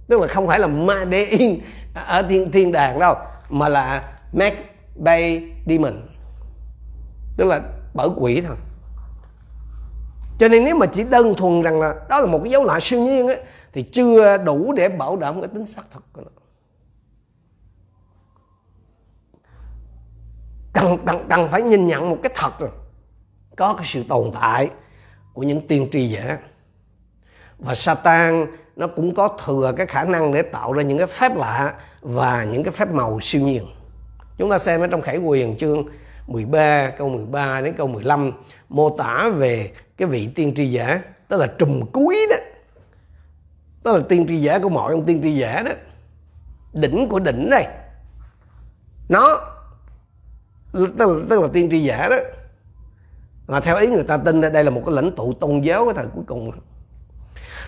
tức 0.09 0.21
là 0.21 0.27
không 0.27 0.47
phải 0.47 0.59
là 0.59 0.67
made 0.67 1.25
in 1.25 1.61
ở 1.95 2.23
thiên 2.23 2.53
thiên 2.53 2.73
đàng 2.73 2.99
đâu 2.99 3.15
mà 3.49 3.69
là 3.69 4.15
make 4.33 4.65
by 4.95 5.51
demon 5.67 5.93
tức 7.37 7.45
là 7.45 7.61
bởi 7.95 8.09
quỷ 8.17 8.43
thôi. 8.47 8.57
Cho 10.39 10.49
nên 10.49 10.65
nếu 10.65 10.77
mà 10.77 10.87
chỉ 10.87 11.05
đơn 11.05 11.35
thuần 11.35 11.63
rằng 11.63 11.81
là 11.81 11.95
đó 12.09 12.21
là 12.21 12.27
một 12.27 12.41
cái 12.43 12.53
dấu 12.53 12.65
lạ 12.65 12.79
siêu 12.83 13.01
nhiên 13.01 13.27
ấy, 13.27 13.41
thì 13.73 13.83
chưa 13.83 14.39
đủ 14.39 14.73
để 14.73 14.89
bảo 14.89 15.17
đảm 15.17 15.41
cái 15.41 15.49
tính 15.49 15.67
xác 15.67 15.83
thực 15.91 16.05
của 16.13 16.21
nó. 16.21 16.31
Cần, 20.73 20.99
cần, 21.07 21.27
cần 21.29 21.49
phải 21.49 21.63
nhìn 21.63 21.87
nhận 21.87 22.11
một 22.11 22.19
cái 22.23 22.33
thật 22.37 22.51
rồi. 22.59 22.71
Có 23.57 23.75
cái 23.75 23.85
sự 23.87 24.05
tồn 24.09 24.31
tại 24.41 24.71
của 25.33 25.43
những 25.43 25.69
tiên 25.69 25.89
tri 25.93 26.09
giả. 26.09 26.39
Và 27.59 27.75
Satan 27.75 28.47
nó 28.77 28.87
cũng 28.87 29.15
có 29.15 29.37
thừa 29.45 29.73
cái 29.77 29.87
khả 29.87 30.05
năng 30.05 30.33
để 30.33 30.43
tạo 30.43 30.73
ra 30.73 30.83
những 30.83 30.99
cái 30.99 31.07
phép 31.07 31.37
lạ 31.37 31.75
và 32.01 32.45
những 32.45 32.65
cái 32.65 32.73
phép 32.73 32.93
màu 32.93 33.21
siêu 33.21 33.43
nhiên. 33.43 33.67
Chúng 34.39 34.51
ta 34.51 34.59
xem 34.59 34.81
ở 34.81 34.87
trong 34.87 35.03
khải 35.03 35.19
quyền 35.19 35.57
chương 35.57 35.85
13 36.27 36.91
câu 36.99 37.09
13 37.09 37.61
đến 37.61 37.75
câu 37.77 37.87
15 37.87 38.33
mô 38.69 38.97
tả 38.97 39.31
về 39.37 39.71
cái 39.97 40.09
vị 40.09 40.29
tiên 40.35 40.55
tri 40.55 40.71
giả 40.71 41.03
tức 41.29 41.37
là 41.37 41.47
trùm 41.59 41.87
cuối 41.93 42.27
đó. 42.31 42.37
Đó 43.85 43.93
là 43.93 44.01
tiên 44.09 44.27
tri 44.29 44.41
giả 44.41 44.59
của 44.59 44.69
mọi 44.69 44.93
ông 44.93 45.05
tiên 45.05 45.21
tri 45.23 45.37
giả 45.37 45.63
đó. 45.67 45.73
Đỉnh 46.73 47.09
của 47.09 47.19
đỉnh 47.19 47.51
này 47.51 47.69
nó 49.09 49.41
tức 50.73 51.09
là, 51.09 51.23
tức 51.31 51.43
là 51.43 51.49
tiên 51.53 51.69
tri 51.71 51.83
giả 51.83 52.09
đó. 52.09 52.17
Mà 53.47 53.61
theo 53.61 53.77
ý 53.77 53.87
người 53.87 54.05
ta 54.05 54.17
tin 54.17 54.41
đây 54.41 54.65
là 54.65 54.71
một 54.71 54.83
cái 54.87 54.95
lãnh 54.95 55.17
tụ 55.17 55.33
tôn 55.33 55.61
giáo 55.61 55.85
cái 55.85 55.95
thời 55.95 56.07
cuối 56.15 56.25
cùng 56.27 56.51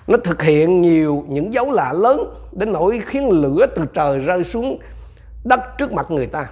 nó 0.06 0.18
thực 0.24 0.42
hiện 0.42 0.82
nhiều 0.82 1.24
những 1.28 1.54
dấu 1.54 1.70
lạ 1.70 1.92
lớn 1.92 2.20
đến 2.52 2.72
nỗi 2.72 3.02
khiến 3.06 3.30
lửa 3.30 3.66
từ 3.76 3.84
trời 3.94 4.18
rơi 4.18 4.44
xuống 4.44 4.78
đất 5.44 5.60
trước 5.78 5.92
mặt 5.92 6.10
người 6.10 6.26
ta. 6.26 6.50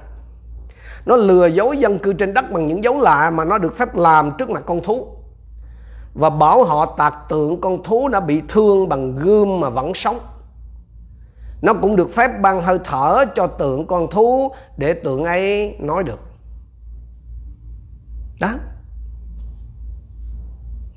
Nó 1.07 1.17
lừa 1.17 1.47
dối 1.47 1.77
dân 1.77 1.99
cư 1.99 2.13
trên 2.13 2.35
đất 2.35 2.45
bằng 2.53 2.69
những 2.69 2.85
dấu 2.85 3.01
lạ 3.01 3.31
mà 3.31 3.45
nó 3.45 3.59
được 3.59 3.77
phép 3.77 3.97
làm 3.97 4.33
trước 4.39 4.51
mặt 4.51 4.63
con 4.67 4.81
thú. 4.83 5.07
Và 6.15 6.31
bảo 6.31 6.65
họ 6.65 6.95
tạc 6.99 7.15
tượng 7.29 7.61
con 7.61 7.83
thú 7.83 8.09
đã 8.09 8.21
bị 8.21 8.43
thương 8.49 8.89
bằng 8.89 9.17
gươm 9.17 9.61
mà 9.61 9.71
vẫn 9.71 9.95
sống. 9.95 10.19
Nó 11.63 11.75
cũng 11.75 11.97
được 11.97 12.11
phép 12.11 12.31
ban 12.41 12.63
hơi 12.63 12.79
thở 12.85 13.25
cho 13.35 13.47
tượng 13.47 13.87
con 13.87 14.11
thú 14.11 14.53
để 14.77 14.93
tượng 14.93 15.25
ấy 15.25 15.77
nói 15.79 16.03
được. 16.03 16.21
Đó. 18.41 18.55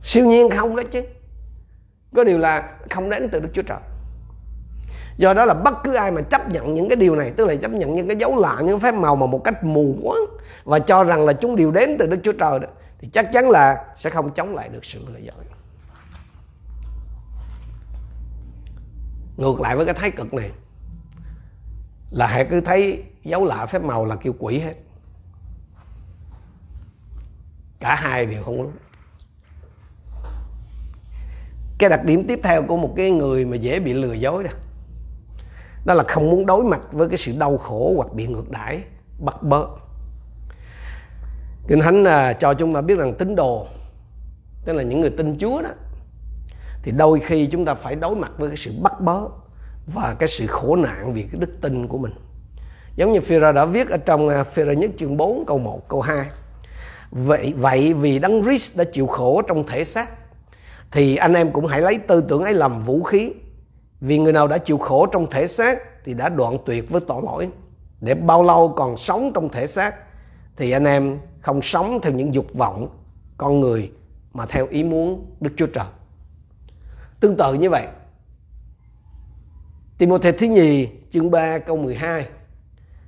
Siêu 0.02 0.26
nhiên 0.26 0.50
không 0.50 0.76
đó 0.76 0.84
chứ 0.92 1.02
có 2.16 2.24
điều 2.24 2.38
là 2.38 2.70
không 2.90 3.10
đến 3.10 3.30
từ 3.32 3.40
đức 3.40 3.50
chúa 3.54 3.62
trời. 3.62 3.80
Do 5.18 5.34
đó 5.34 5.46
là 5.46 5.54
bất 5.54 5.74
cứ 5.84 5.94
ai 5.94 6.12
mà 6.12 6.22
chấp 6.22 6.50
nhận 6.50 6.74
những 6.74 6.90
cái 6.90 6.96
điều 6.96 7.16
này, 7.16 7.32
tức 7.38 7.46
là 7.48 7.56
chấp 7.56 7.72
nhận 7.72 7.96
những 7.96 8.08
cái 8.08 8.18
dấu 8.18 8.36
lạ, 8.36 8.62
những 8.64 8.80
phép 8.80 8.94
màu 8.94 9.16
mà 9.16 9.26
một 9.26 9.42
cách 9.44 9.64
mù 9.64 9.96
quáng 10.04 10.26
và 10.64 10.80
cho 10.80 11.04
rằng 11.04 11.26
là 11.26 11.34
chúng 11.34 11.56
đều 11.56 11.72
đến 11.72 11.96
từ 12.00 12.08
đức 12.08 12.20
chúa 12.24 12.34
trời 12.34 12.60
đó, 12.60 12.68
thì 13.00 13.08
chắc 13.14 13.30
chắn 13.34 13.50
là 13.50 13.86
sẽ 13.98 14.10
không 14.10 14.34
chống 14.34 14.56
lại 14.56 14.70
được 14.70 14.86
sự 14.86 15.00
lừa 15.08 15.20
dối. 15.20 15.46
Ngược 19.38 19.62
lại 19.62 19.76
với 19.76 19.86
cái 19.86 19.96
thái 19.96 20.12
cực 20.12 20.34
này, 20.34 20.52
là 22.12 22.28
hãy 22.28 22.46
cứ 22.50 22.62
thấy 22.62 23.04
dấu 23.24 23.46
lạ, 23.46 23.66
phép 23.66 23.82
màu 23.82 24.06
là 24.06 24.16
kêu 24.16 24.34
quỷ 24.40 24.60
hết. 24.60 24.74
Cả 27.80 27.96
hai 27.96 28.26
đều 28.26 28.44
không 28.44 28.72
cái 31.77 31.89
đặc 31.89 32.03
điểm 32.03 32.27
tiếp 32.27 32.39
theo 32.44 32.63
của 32.63 32.77
một 32.77 32.94
cái 32.96 33.12
người 33.12 33.46
mà 33.46 33.55
dễ 33.55 33.79
bị 33.79 33.94
lừa 33.94 34.13
dối 34.13 34.44
đó 34.44 34.50
đó 35.86 35.94
là 35.94 36.03
không 36.03 36.29
muốn 36.29 36.46
đối 36.46 36.63
mặt 36.63 36.82
với 36.91 37.10
cái 37.10 37.17
sự 37.17 37.34
đau 37.38 37.58
khổ 37.58 37.94
hoặc 37.96 38.13
bị 38.13 38.27
ngược 38.27 38.50
đãi 38.50 38.79
bắt 39.20 39.44
bớ. 39.44 39.65
Kinh 41.67 41.82
thánh 41.82 42.03
à, 42.03 42.34
cho 42.34 42.53
chúng 42.53 42.74
ta 42.74 42.82
biết 42.82 42.98
rằng 42.98 43.13
tín 43.13 43.36
đồ 43.36 43.67
tức 44.65 44.74
là 44.74 44.84
những 44.84 45.01
người 45.01 45.10
tin 45.10 45.38
chúa 45.38 45.62
đó 45.62 45.70
thì 46.84 46.91
đôi 46.91 47.20
khi 47.20 47.46
chúng 47.46 47.65
ta 47.65 47.74
phải 47.74 47.96
đối 47.96 48.15
mặt 48.15 48.32
với 48.38 48.50
cái 48.50 48.58
sự 48.58 48.72
bắt 48.82 49.01
bớ 49.01 49.22
và 49.88 50.15
cái 50.20 50.29
sự 50.29 50.48
khổ 50.48 50.75
nạn 50.75 51.13
vì 51.13 51.22
cái 51.22 51.39
đức 51.41 51.62
tin 51.62 51.88
của 51.88 51.98
mình. 51.98 52.13
Giống 52.96 53.13
như 53.13 53.22
Phêrô 53.22 53.51
đã 53.51 53.65
viết 53.65 53.89
ở 53.89 53.98
trong 53.98 54.29
à, 54.29 54.44
Phêrô 54.44 54.72
nhất 54.72 54.91
chương 54.98 55.17
4 55.17 55.46
câu 55.48 55.60
1 55.60 55.89
câu 55.89 56.01
2 56.01 56.25
vậy 57.12 57.53
vậy 57.58 57.94
vì 57.94 58.20
đấng 58.20 58.44
Christ 58.44 58.77
đã 58.77 58.84
chịu 58.84 59.08
khổ 59.08 59.41
trong 59.48 59.63
thể 59.63 59.84
xác 59.84 60.10
thì 60.96 61.16
anh 61.16 61.34
em 61.34 61.52
cũng 61.52 61.66
hãy 61.66 61.82
lấy 61.82 61.98
tư 61.98 62.22
tưởng 62.30 62.44
ấy 62.44 62.54
làm 62.54 62.84
vũ 62.84 63.04
khí 63.04 63.34
vì 64.02 64.20
người 64.20 64.34
nào 64.34 64.48
đã 64.48 64.58
chịu 64.58 64.78
khổ 64.78 65.06
trong 65.06 65.28
thể 65.32 65.48
xác 65.48 66.04
thì 66.06 66.14
đã 66.14 66.30
đoạn 66.30 66.58
tuyệt 66.66 66.90
với 66.90 67.02
tội 67.08 67.22
lỗi 67.25 67.50
để 68.02 68.14
bao 68.14 68.44
lâu 68.44 68.74
còn 68.78 68.98
sống 68.98 69.32
trong 69.34 69.50
thể 69.50 69.68
xác 69.68 69.96
thì 70.58 70.72
anh 70.72 70.86
em 70.86 71.20
không 71.42 71.62
sống 71.62 72.00
theo 72.04 72.14
những 72.14 72.34
dục 72.34 72.46
vọng 72.54 72.90
con 73.38 73.60
người 73.60 73.92
mà 74.34 74.46
theo 74.46 74.68
ý 74.68 74.84
muốn 74.84 75.25
Đức 75.40 75.54
Chúa 75.58 75.66
Trời. 75.66 75.86
Tương 77.20 77.38
tự 77.38 77.54
như 77.54 77.70
vậy, 77.70 77.88
Timothée 79.98 80.32
thứ 80.32 80.48
nhì 80.48 80.88
chương 81.12 81.32
3 81.32 81.58
câu 81.58 81.78
12 81.78 82.28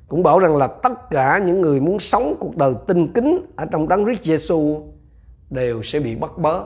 cũng 0.08 0.24
bảo 0.24 0.40
rằng 0.40 0.56
là 0.56 0.68
tất 0.68 1.10
cả 1.10 1.42
những 1.46 1.62
người 1.62 1.80
muốn 1.80 2.00
sống 2.00 2.36
cuộc 2.40 2.58
đời 2.58 2.74
tinh 2.88 3.14
kính 3.14 3.46
ở 3.56 3.66
trong 3.72 3.90
đấng 3.90 4.06
Christ 4.06 4.24
Giêsu 4.24 4.82
đều 5.50 5.84
sẽ 5.84 6.00
bị 6.00 6.16
bắt 6.16 6.38
bớ. 6.38 6.64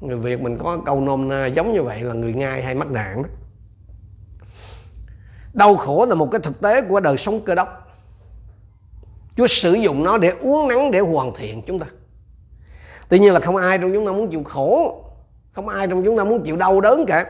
Người 0.00 0.16
Việt 0.16 0.40
mình 0.40 0.58
có 0.58 0.78
câu 0.86 1.00
nôm 1.00 1.28
na 1.28 1.46
giống 1.46 1.72
như 1.72 1.82
vậy 1.82 2.00
là 2.00 2.14
người 2.14 2.32
ngai 2.32 2.62
hay 2.62 2.74
mắc 2.74 2.90
nạn 2.90 3.22
đó. 3.22 3.28
Đau 5.52 5.76
khổ 5.76 6.06
là 6.08 6.14
một 6.14 6.28
cái 6.32 6.40
thực 6.40 6.60
tế 6.60 6.82
của 6.82 7.00
đời 7.00 7.16
sống 7.16 7.40
cơ 7.40 7.54
đốc. 7.54 7.86
Chúa 9.36 9.46
sử 9.46 9.72
dụng 9.72 10.04
nó 10.04 10.18
để 10.18 10.32
uống 10.40 10.68
nắng 10.68 10.90
để 10.90 11.00
hoàn 11.00 11.34
thiện 11.34 11.62
chúng 11.62 11.78
ta. 11.78 11.86
Tuy 13.08 13.18
nhiên 13.18 13.32
là 13.32 13.40
không 13.40 13.56
ai 13.56 13.78
trong 13.78 13.92
chúng 13.92 14.06
ta 14.06 14.12
muốn 14.12 14.30
chịu 14.30 14.44
khổ, 14.44 15.04
không 15.52 15.68
ai 15.68 15.86
trong 15.86 16.04
chúng 16.04 16.16
ta 16.18 16.24
muốn 16.24 16.42
chịu 16.42 16.56
đau 16.56 16.80
đớn 16.80 17.04
cả 17.06 17.26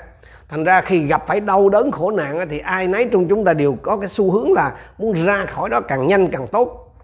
thành 0.50 0.64
ra 0.64 0.80
khi 0.80 1.06
gặp 1.06 1.26
phải 1.26 1.40
đau 1.40 1.68
đớn 1.68 1.90
khổ 1.90 2.10
nạn 2.10 2.46
thì 2.50 2.58
ai 2.58 2.86
nấy 2.86 3.08
trong 3.12 3.28
chúng 3.28 3.44
ta 3.44 3.54
đều 3.54 3.76
có 3.82 3.96
cái 3.96 4.08
xu 4.08 4.32
hướng 4.32 4.52
là 4.52 4.76
muốn 4.98 5.24
ra 5.24 5.46
khỏi 5.46 5.68
đó 5.68 5.80
càng 5.80 6.08
nhanh 6.08 6.30
càng 6.30 6.48
tốt 6.48 6.94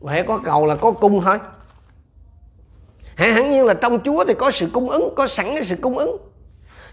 vậy 0.00 0.22
có 0.22 0.38
cầu 0.44 0.66
là 0.66 0.76
có 0.76 0.90
cung 0.90 1.20
thôi 1.20 1.38
hãy 3.16 3.32
hẳn 3.32 3.50
nhiên 3.50 3.64
là 3.64 3.74
trong 3.74 3.98
Chúa 4.04 4.24
thì 4.24 4.34
có 4.34 4.50
sự 4.50 4.68
cung 4.72 4.90
ứng 4.90 5.14
có 5.16 5.26
sẵn 5.26 5.46
cái 5.54 5.64
sự 5.64 5.76
cung 5.76 5.98
ứng. 5.98 6.16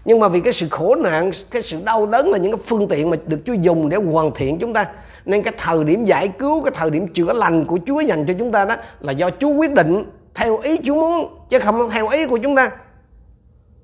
Nhưng 0.04 0.20
mà 0.20 0.28
vì 0.28 0.40
cái 0.40 0.52
sự 0.52 0.68
khổ 0.70 0.94
nạn 0.94 1.30
cái 1.50 1.62
sự 1.62 1.78
đau 1.84 2.06
đớn 2.06 2.30
là 2.30 2.38
những 2.38 2.52
cái 2.52 2.62
phương 2.66 2.88
tiện 2.88 3.10
mà 3.10 3.16
được 3.26 3.40
Chúa 3.44 3.52
dùng 3.52 3.88
để 3.88 3.96
hoàn 3.96 4.30
thiện 4.34 4.58
chúng 4.58 4.72
ta 4.72 4.86
nên 5.24 5.42
cái 5.42 5.54
thời 5.58 5.84
điểm 5.84 6.04
giải 6.04 6.28
cứu 6.28 6.62
cái 6.62 6.72
thời 6.74 6.90
điểm 6.90 7.08
chữa 7.08 7.32
lành 7.32 7.64
của 7.64 7.78
Chúa 7.86 8.00
dành 8.00 8.26
cho 8.26 8.34
chúng 8.38 8.52
ta 8.52 8.64
đó 8.64 8.76
là 9.00 9.12
do 9.12 9.30
Chúa 9.30 9.52
quyết 9.52 9.72
định 9.72 10.04
theo 10.34 10.58
ý 10.58 10.78
Chúa 10.84 10.94
muốn 10.94 11.46
chứ 11.50 11.58
không 11.58 11.90
theo 11.90 12.08
ý 12.08 12.26
của 12.26 12.38
chúng 12.38 12.56
ta. 12.56 12.70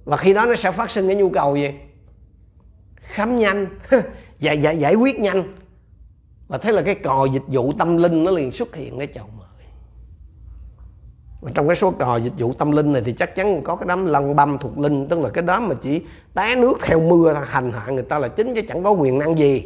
Và 0.04 0.16
khi 0.16 0.34
đó 0.34 0.46
nó 0.46 0.54
sẽ 0.54 0.70
phát 0.70 0.90
sinh 0.90 1.06
cái 1.06 1.16
nhu 1.16 1.30
cầu 1.30 1.56
gì? 1.56 1.70
Khám 2.96 3.38
nhanh. 3.38 3.66
Giải, 4.38 4.58
giải, 4.58 4.78
giải 4.78 4.94
quyết 4.94 5.20
nhanh. 5.20 5.54
Và 6.48 6.58
thế 6.58 6.72
là 6.72 6.82
cái 6.82 6.94
cò 6.94 7.26
dịch 7.32 7.42
vụ 7.46 7.72
tâm 7.78 7.96
linh 7.96 8.24
nó 8.24 8.30
liền 8.30 8.52
xuất 8.52 8.76
hiện 8.76 8.98
để 8.98 9.06
chồng 9.06 9.30
và 11.40 11.50
trong 11.54 11.68
cái 11.68 11.76
số 11.76 11.90
cò 11.90 12.16
dịch 12.16 12.32
vụ 12.38 12.52
tâm 12.52 12.72
linh 12.72 12.92
này 12.92 13.02
thì 13.04 13.12
chắc 13.12 13.36
chắn 13.36 13.62
có 13.62 13.76
cái 13.76 13.86
đám 13.88 14.06
lăng 14.06 14.36
băm 14.36 14.58
thuộc 14.58 14.78
linh 14.78 15.08
tức 15.08 15.18
là 15.20 15.28
cái 15.28 15.44
đám 15.44 15.68
mà 15.68 15.74
chỉ 15.82 16.02
té 16.34 16.56
nước 16.56 16.74
theo 16.82 17.00
mưa 17.00 17.32
hành 17.46 17.72
hạ 17.72 17.86
người 17.90 18.02
ta 18.02 18.18
là 18.18 18.28
chính 18.28 18.54
chứ 18.54 18.62
chẳng 18.68 18.82
có 18.82 18.90
quyền 18.90 19.18
năng 19.18 19.38
gì. 19.38 19.64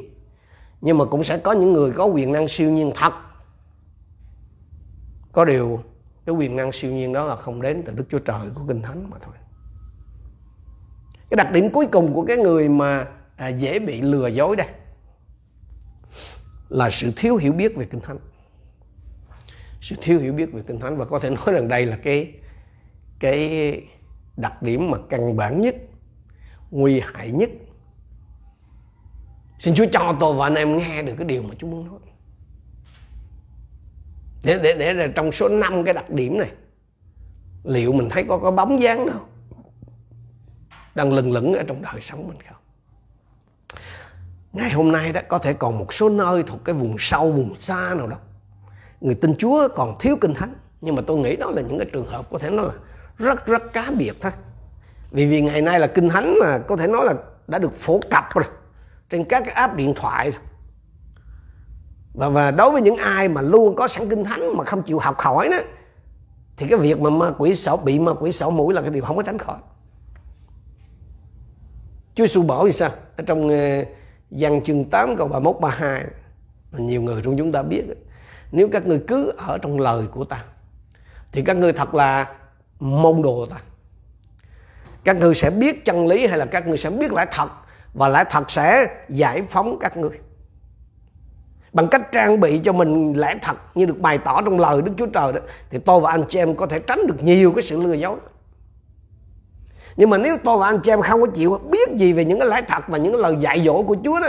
Nhưng 0.81 0.99
mà 0.99 1.05
cũng 1.05 1.25
sẽ 1.25 1.39
có 1.39 1.53
những 1.53 1.73
người 1.73 1.91
có 1.91 2.05
quyền 2.05 2.33
năng 2.33 2.49
siêu 2.49 2.71
nhiên 2.71 2.93
thật. 2.95 3.13
Có 5.33 5.45
điều 5.45 5.81
cái 6.27 6.35
quyền 6.35 6.57
năng 6.57 6.73
siêu 6.73 6.93
nhiên 6.93 7.13
đó 7.13 7.25
là 7.25 7.37
không 7.37 7.63
đến 7.63 7.83
từ 7.87 7.93
Đức 7.93 8.05
Chúa 8.11 8.19
Trời 8.19 8.41
của 8.55 8.63
Kinh 8.69 8.83
Thánh 8.83 9.11
mà 9.11 9.17
thôi. 9.21 9.35
Cái 11.31 11.37
đặc 11.37 11.53
điểm 11.53 11.71
cuối 11.71 11.87
cùng 11.87 12.15
của 12.15 12.25
cái 12.25 12.37
người 12.37 12.69
mà 12.69 13.07
à, 13.37 13.49
dễ 13.49 13.79
bị 13.79 14.01
lừa 14.01 14.27
dối 14.27 14.57
đây 14.57 14.67
là 16.69 16.91
sự 16.91 17.13
thiếu 17.17 17.37
hiểu 17.37 17.53
biết 17.53 17.77
về 17.77 17.87
kinh 17.91 18.01
thánh 18.01 18.19
sự 19.83 19.97
thiếu 20.01 20.21
hiểu 20.21 20.33
biết 20.33 20.53
về 20.53 20.63
kinh 20.67 20.81
thánh 20.81 20.97
và 20.97 21.05
có 21.05 21.19
thể 21.19 21.31
nói 21.47 21.55
rằng 21.55 21.69
đây 21.69 21.87
là 21.87 21.97
cái 21.97 22.33
cái 23.21 23.81
đặc 24.37 24.63
điểm 24.63 24.91
mà 24.91 24.99
căn 25.09 25.37
bản 25.37 25.61
nhất, 25.61 25.77
nguy 26.71 27.01
hại 27.01 27.31
nhất. 27.31 27.51
Xin 29.59 29.75
chúa 29.75 29.87
cho 29.93 30.17
tôi 30.21 30.35
và 30.35 30.47
anh 30.47 30.55
em 30.55 30.77
nghe 30.77 31.03
được 31.03 31.15
cái 31.19 31.25
điều 31.27 31.43
mà 31.43 31.55
chúng 31.59 31.71
muốn 31.71 31.87
nói. 31.87 31.99
Để 34.45 34.61
để 34.63 34.75
để 34.79 34.93
là 34.93 35.09
trong 35.09 35.33
số 35.33 35.49
5 35.49 35.85
cái 35.85 35.95
đặc 35.95 36.11
điểm 36.11 36.39
này, 36.39 36.51
liệu 37.65 37.93
mình 37.93 38.09
thấy 38.11 38.25
có 38.25 38.39
có 38.39 38.51
bóng 38.51 38.83
dáng 38.83 39.07
đâu 39.07 39.21
đang 40.95 41.13
lừng 41.13 41.33
lững 41.33 41.53
ở 41.53 41.65
trong 41.69 41.83
đời 41.83 42.01
sống 42.01 42.29
mình 42.29 42.39
không? 42.49 42.57
Ngày 44.53 44.71
hôm 44.73 44.93
nay 44.93 45.13
đó, 45.13 45.21
có 45.29 45.39
thể 45.39 45.53
còn 45.53 45.79
một 45.79 45.93
số 45.93 46.09
nơi 46.09 46.43
thuộc 46.43 46.65
cái 46.65 46.75
vùng 46.75 46.97
sâu, 46.99 47.33
vùng 47.33 47.55
xa 47.55 47.95
nào 47.95 48.07
đó 48.07 48.17
người 49.03 49.15
tin 49.15 49.37
Chúa 49.37 49.69
còn 49.75 49.99
thiếu 49.99 50.17
kinh 50.21 50.35
thánh. 50.35 50.55
Nhưng 50.81 50.95
mà 50.95 51.03
tôi 51.07 51.19
nghĩ 51.19 51.37
đó 51.37 51.51
là 51.51 51.63
những 51.63 51.79
cái 51.79 51.87
trường 51.93 52.07
hợp 52.07 52.27
có 52.31 52.39
thể 52.39 52.51
nói 52.51 52.67
là 52.67 52.73
rất 53.19 53.47
rất 53.47 53.73
cá 53.73 53.91
biệt 53.91 54.13
thôi. 54.21 54.33
Vì 55.11 55.27
vì 55.27 55.43
ngày 55.43 55.63
nay 55.63 55.81
là 55.81 55.87
kinh 55.87 56.09
thánh 56.09 56.35
mà 56.41 56.59
có 56.59 56.77
thể 56.77 56.87
nói 56.87 57.05
là 57.05 57.15
đã 57.47 57.59
được 57.59 57.73
phổ 57.75 58.01
cập 58.11 58.25
rồi, 58.35 58.45
trên 59.11 59.25
các 59.25 59.43
cái 59.47 59.55
app 59.55 59.77
điện 59.77 59.95
thoại 59.97 60.33
và 62.15 62.29
và 62.29 62.51
đối 62.51 62.71
với 62.71 62.83
những 62.83 62.97
ai 62.97 63.29
mà 63.29 63.43
luôn 63.43 63.77
có 63.77 63.89
sẵn 63.89 64.09
kinh 64.09 64.25
thánh 64.25 64.57
mà 64.57 64.65
không 64.65 64.83
chịu 64.83 64.99
học 64.99 65.19
hỏi 65.19 65.49
đó, 65.51 65.57
thì 66.57 66.67
cái 66.71 66.79
việc 66.79 67.01
mà 67.01 67.11
ma 67.11 67.31
quỷ 67.39 67.55
sợ 67.55 67.77
bị 67.77 67.99
ma 67.99 68.13
quỷ 68.21 68.33
sợ 68.33 68.51
mũi 68.51 68.75
là 68.75 68.83
cái 68.83 68.91
điều 68.91 69.05
không 69.05 69.17
có 69.17 69.23
tránh 69.23 69.39
khỏi. 69.39 69.59
Chúa 72.15 72.27
Giêsu 72.27 72.43
bảo 72.43 72.67
thì 72.67 72.73
sao? 72.73 72.91
Ở 73.17 73.25
trong 73.27 73.49
ờ, 73.49 73.85
Văn 74.31 74.63
chương 74.63 74.85
8 74.85 75.17
câu 75.17 75.29
31 75.29 75.61
32 75.61 76.05
nhiều 76.79 77.03
người 77.03 77.23
trong 77.25 77.39
chúng 77.39 77.53
ta 77.53 77.63
biết 77.63 77.85
nếu 78.53 78.69
các 78.73 78.87
người 78.87 79.01
cứ 79.09 79.33
ở 79.37 79.59
trong 79.59 79.81
lời 79.81 80.05
của 80.13 80.25
ta, 80.25 80.45
thì 81.33 81.43
các 81.43 81.57
người 81.57 81.73
thật 81.73 81.95
là 81.95 82.27
môn 82.81 83.23
đồ 83.23 83.47
ta. 83.47 83.57
Các 85.05 85.17
người 85.17 85.35
sẽ 85.35 85.51
biết 85.51 85.85
chân 85.85 86.07
lý 86.07 86.27
hay 86.27 86.39
là 86.39 86.45
các 86.45 86.67
người 86.67 86.77
sẽ 86.77 86.91
biết 86.91 87.13
lẽ 87.13 87.27
thật, 87.31 87.49
và 87.95 88.09
lẽ 88.09 88.25
thật 88.31 88.51
sẽ 88.51 88.87
giải 89.09 89.43
phóng 89.43 89.79
các 89.79 89.97
người. 89.97 90.19
Bằng 91.73 91.89
cách 91.89 92.13
trang 92.13 92.41
bị 92.41 92.59
cho 92.59 92.73
mình 92.73 93.13
lẽ 93.13 93.39
thật 93.43 93.57
như 93.75 93.87
được 93.87 93.99
bày 94.01 94.19
tỏ 94.19 94.43
trong 94.43 94.59
lời 94.59 94.83
Đức 94.83 94.93
Chúa 94.99 95.07
Trời 95.07 95.33
đó, 95.33 95.41
thì 95.71 95.79
tôi 95.79 96.01
và 96.01 96.11
anh 96.11 96.25
chị 96.29 96.39
em 96.39 96.57
có 96.57 96.67
thể 96.67 96.79
tránh 96.79 97.07
được 97.07 97.23
nhiều 97.23 97.53
cái 97.53 97.63
sự 97.63 97.83
lừa 97.83 97.93
dối. 97.93 98.17
Nhưng 99.97 100.11
mà 100.11 100.19
nếu 100.19 100.37
tôi 100.45 100.59
và 100.59 100.67
anh 100.67 100.81
chị 100.81 100.91
em 100.91 101.03
không 101.03 101.21
có 101.21 101.27
chịu 101.27 101.59
biết 101.71 101.91
gì 101.97 102.13
về 102.13 102.25
những 102.25 102.41
cái 102.41 102.49
lẽ 102.49 102.63
thật 102.69 102.89
và 102.89 102.99
những 102.99 103.13
cái 103.13 103.23
lời 103.23 103.37
dạy 103.41 103.61
dỗ 103.61 103.83
của 103.83 103.97
Chúa 104.05 104.21
đó, 104.21 104.29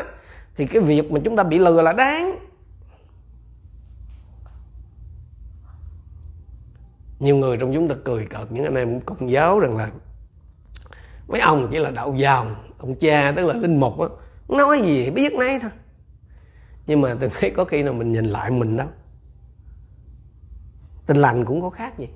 thì 0.55 0.65
cái 0.67 0.81
việc 0.81 1.11
mà 1.11 1.19
chúng 1.23 1.35
ta 1.35 1.43
bị 1.43 1.59
lừa 1.59 1.81
là 1.81 1.93
đáng. 1.93 2.37
Nhiều 7.23 7.35
người 7.35 7.57
trong 7.57 7.73
chúng 7.73 7.87
ta 7.87 7.95
cười 8.03 8.25
cợt, 8.25 8.51
những 8.51 8.63
anh 8.63 8.75
em 8.75 9.01
công 9.01 9.29
giáo 9.29 9.59
rằng 9.59 9.77
là 9.77 9.89
mấy 11.27 11.41
ông 11.41 11.67
chỉ 11.71 11.77
là 11.77 11.91
đạo 11.91 12.13
giàu, 12.17 12.47
ông 12.77 12.95
cha 12.95 13.31
tức 13.35 13.45
là 13.45 13.53
linh 13.53 13.79
mục 13.79 13.99
á 13.99 14.07
nói 14.47 14.81
gì, 14.81 15.09
biết 15.09 15.33
nấy 15.33 15.59
thôi. 15.59 15.71
Nhưng 16.87 17.01
mà 17.01 17.15
từng 17.19 17.31
thấy 17.39 17.49
có 17.49 17.65
khi 17.65 17.83
nào 17.83 17.93
mình 17.93 18.11
nhìn 18.11 18.25
lại 18.25 18.51
mình 18.51 18.77
đó 18.77 18.85
tin 21.05 21.17
lành 21.17 21.45
cũng 21.45 21.61
có 21.61 21.69
khác 21.69 21.99
gì. 21.99 22.07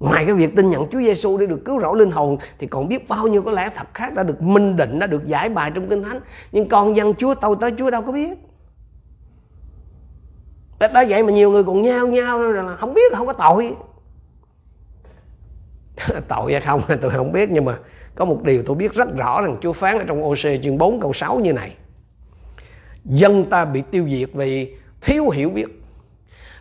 Ngoài 0.00 0.24
cái 0.24 0.34
việc 0.34 0.56
tin 0.56 0.70
nhận 0.70 0.86
Chúa 0.90 0.98
Giêsu 0.98 1.38
để 1.38 1.46
được 1.46 1.64
cứu 1.64 1.80
rỗi 1.80 1.98
linh 1.98 2.10
hồn, 2.10 2.36
thì 2.58 2.66
còn 2.66 2.88
biết 2.88 3.08
bao 3.08 3.26
nhiêu 3.26 3.42
cái 3.42 3.54
lẽ 3.54 3.70
thật 3.76 3.86
khác 3.94 4.14
đã 4.14 4.22
được 4.22 4.42
minh 4.42 4.76
định, 4.76 4.98
đã 4.98 5.06
được 5.06 5.26
giải 5.26 5.48
bài 5.48 5.70
trong 5.74 5.88
kinh 5.88 6.02
thánh. 6.02 6.20
Nhưng 6.52 6.68
con 6.68 6.96
dân 6.96 7.14
Chúa 7.14 7.34
tôi 7.34 7.56
tới 7.60 7.72
Chúa 7.78 7.90
đâu 7.90 8.02
có 8.02 8.12
biết 8.12 8.38
đã 10.88 11.04
vậy 11.08 11.22
mà 11.22 11.32
nhiều 11.32 11.50
người 11.50 11.64
còn 11.64 11.82
nhao 11.82 12.06
nhao 12.06 12.40
là 12.40 12.76
không 12.76 12.94
biết, 12.94 13.12
không 13.12 13.26
có 13.26 13.32
tội 13.32 13.72
tội 16.28 16.52
hay 16.52 16.60
không 16.60 16.82
tôi 17.00 17.10
không 17.10 17.32
biết, 17.32 17.50
nhưng 17.50 17.64
mà 17.64 17.78
có 18.14 18.24
một 18.24 18.42
điều 18.42 18.62
tôi 18.66 18.76
biết 18.76 18.94
rất 18.94 19.16
rõ 19.16 19.42
rằng 19.42 19.56
Chúa 19.60 19.72
phán 19.72 19.98
ở 19.98 20.04
trong 20.08 20.24
OC 20.24 20.62
chương 20.62 20.78
4 20.78 21.00
câu 21.00 21.12
6 21.12 21.40
như 21.40 21.52
này 21.52 21.74
dân 23.04 23.50
ta 23.50 23.64
bị 23.64 23.82
tiêu 23.90 24.08
diệt 24.08 24.28
vì 24.32 24.74
thiếu 25.00 25.30
hiểu 25.30 25.50
biết 25.50 25.82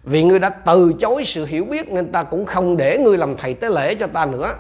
vì 0.03 0.23
ngươi 0.23 0.39
đã 0.39 0.49
từ 0.49 0.93
chối 0.99 1.23
sự 1.25 1.45
hiểu 1.45 1.65
biết 1.65 1.91
nên 1.91 2.11
ta 2.11 2.23
cũng 2.23 2.45
không 2.45 2.77
để 2.77 2.97
ngươi 2.97 3.17
làm 3.17 3.35
thầy 3.37 3.53
tế 3.53 3.69
lễ 3.69 3.95
cho 3.95 4.07
ta 4.07 4.25
nữa. 4.25 4.53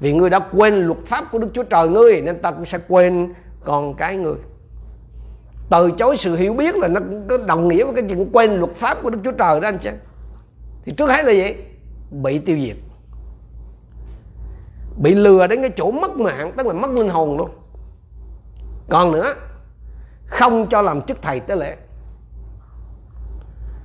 Vì 0.00 0.12
ngươi 0.12 0.30
đã 0.30 0.38
quên 0.38 0.74
luật 0.74 0.98
pháp 1.06 1.32
của 1.32 1.38
Đức 1.38 1.48
Chúa 1.52 1.62
Trời 1.62 1.88
ngươi 1.88 2.20
nên 2.20 2.38
ta 2.42 2.50
cũng 2.50 2.64
sẽ 2.64 2.78
quên 2.88 3.34
con 3.64 3.94
cái 3.94 4.16
ngươi. 4.16 4.34
Từ 5.72 5.90
chối 5.90 6.16
sự 6.16 6.36
hiểu 6.36 6.54
biết 6.54 6.76
là 6.76 6.88
nó 6.88 7.00
có 7.28 7.38
đồng 7.46 7.68
nghĩa 7.68 7.84
với 7.84 7.94
cái 7.94 8.04
chuyện 8.08 8.30
quên 8.32 8.50
luật 8.50 8.72
pháp 8.72 8.98
của 9.02 9.10
Đức 9.10 9.18
Chúa 9.24 9.32
Trời 9.32 9.60
đó 9.60 9.68
anh 9.68 9.78
chị. 9.78 9.90
thì 10.84 10.92
trước 10.92 11.10
hết 11.10 11.24
là 11.24 11.32
gì? 11.32 11.54
Bị 12.10 12.38
tiêu 12.38 12.58
diệt. 12.60 12.76
Bị 14.96 15.14
lừa 15.14 15.46
đến 15.46 15.62
cái 15.62 15.70
chỗ 15.76 15.90
mất 15.90 16.10
mạng 16.16 16.52
tức 16.56 16.66
là 16.66 16.72
mất 16.72 16.90
linh 16.90 17.08
hồn 17.08 17.36
luôn. 17.36 17.50
Còn 18.88 19.12
nữa 19.12 19.34
không 20.26 20.66
cho 20.70 20.82
làm 20.82 21.02
chức 21.02 21.22
thầy 21.22 21.40
tế 21.40 21.56
lễ. 21.56 21.76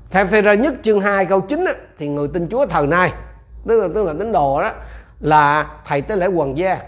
Theo 0.10 0.28
phê 0.28 0.42
ra 0.42 0.54
nhất 0.54 0.74
chương 0.84 1.02
2 1.02 1.26
câu 1.26 1.42
9 1.42 1.66
á, 1.66 1.74
thì 1.98 2.08
người 2.08 2.28
tin 2.28 2.50
Chúa 2.50 2.66
thời 2.66 2.88
nay 2.88 3.14
tức 3.68 3.80
là 3.80 3.88
tức 3.96 4.04
là 4.04 4.14
tín 4.20 4.32
đồ 4.32 4.62
đó 4.62 4.72
là 5.20 5.72
thầy 5.86 6.02
tế 6.02 6.16
lễ 6.16 6.28
hoàng 6.28 6.58
gia 6.58 6.80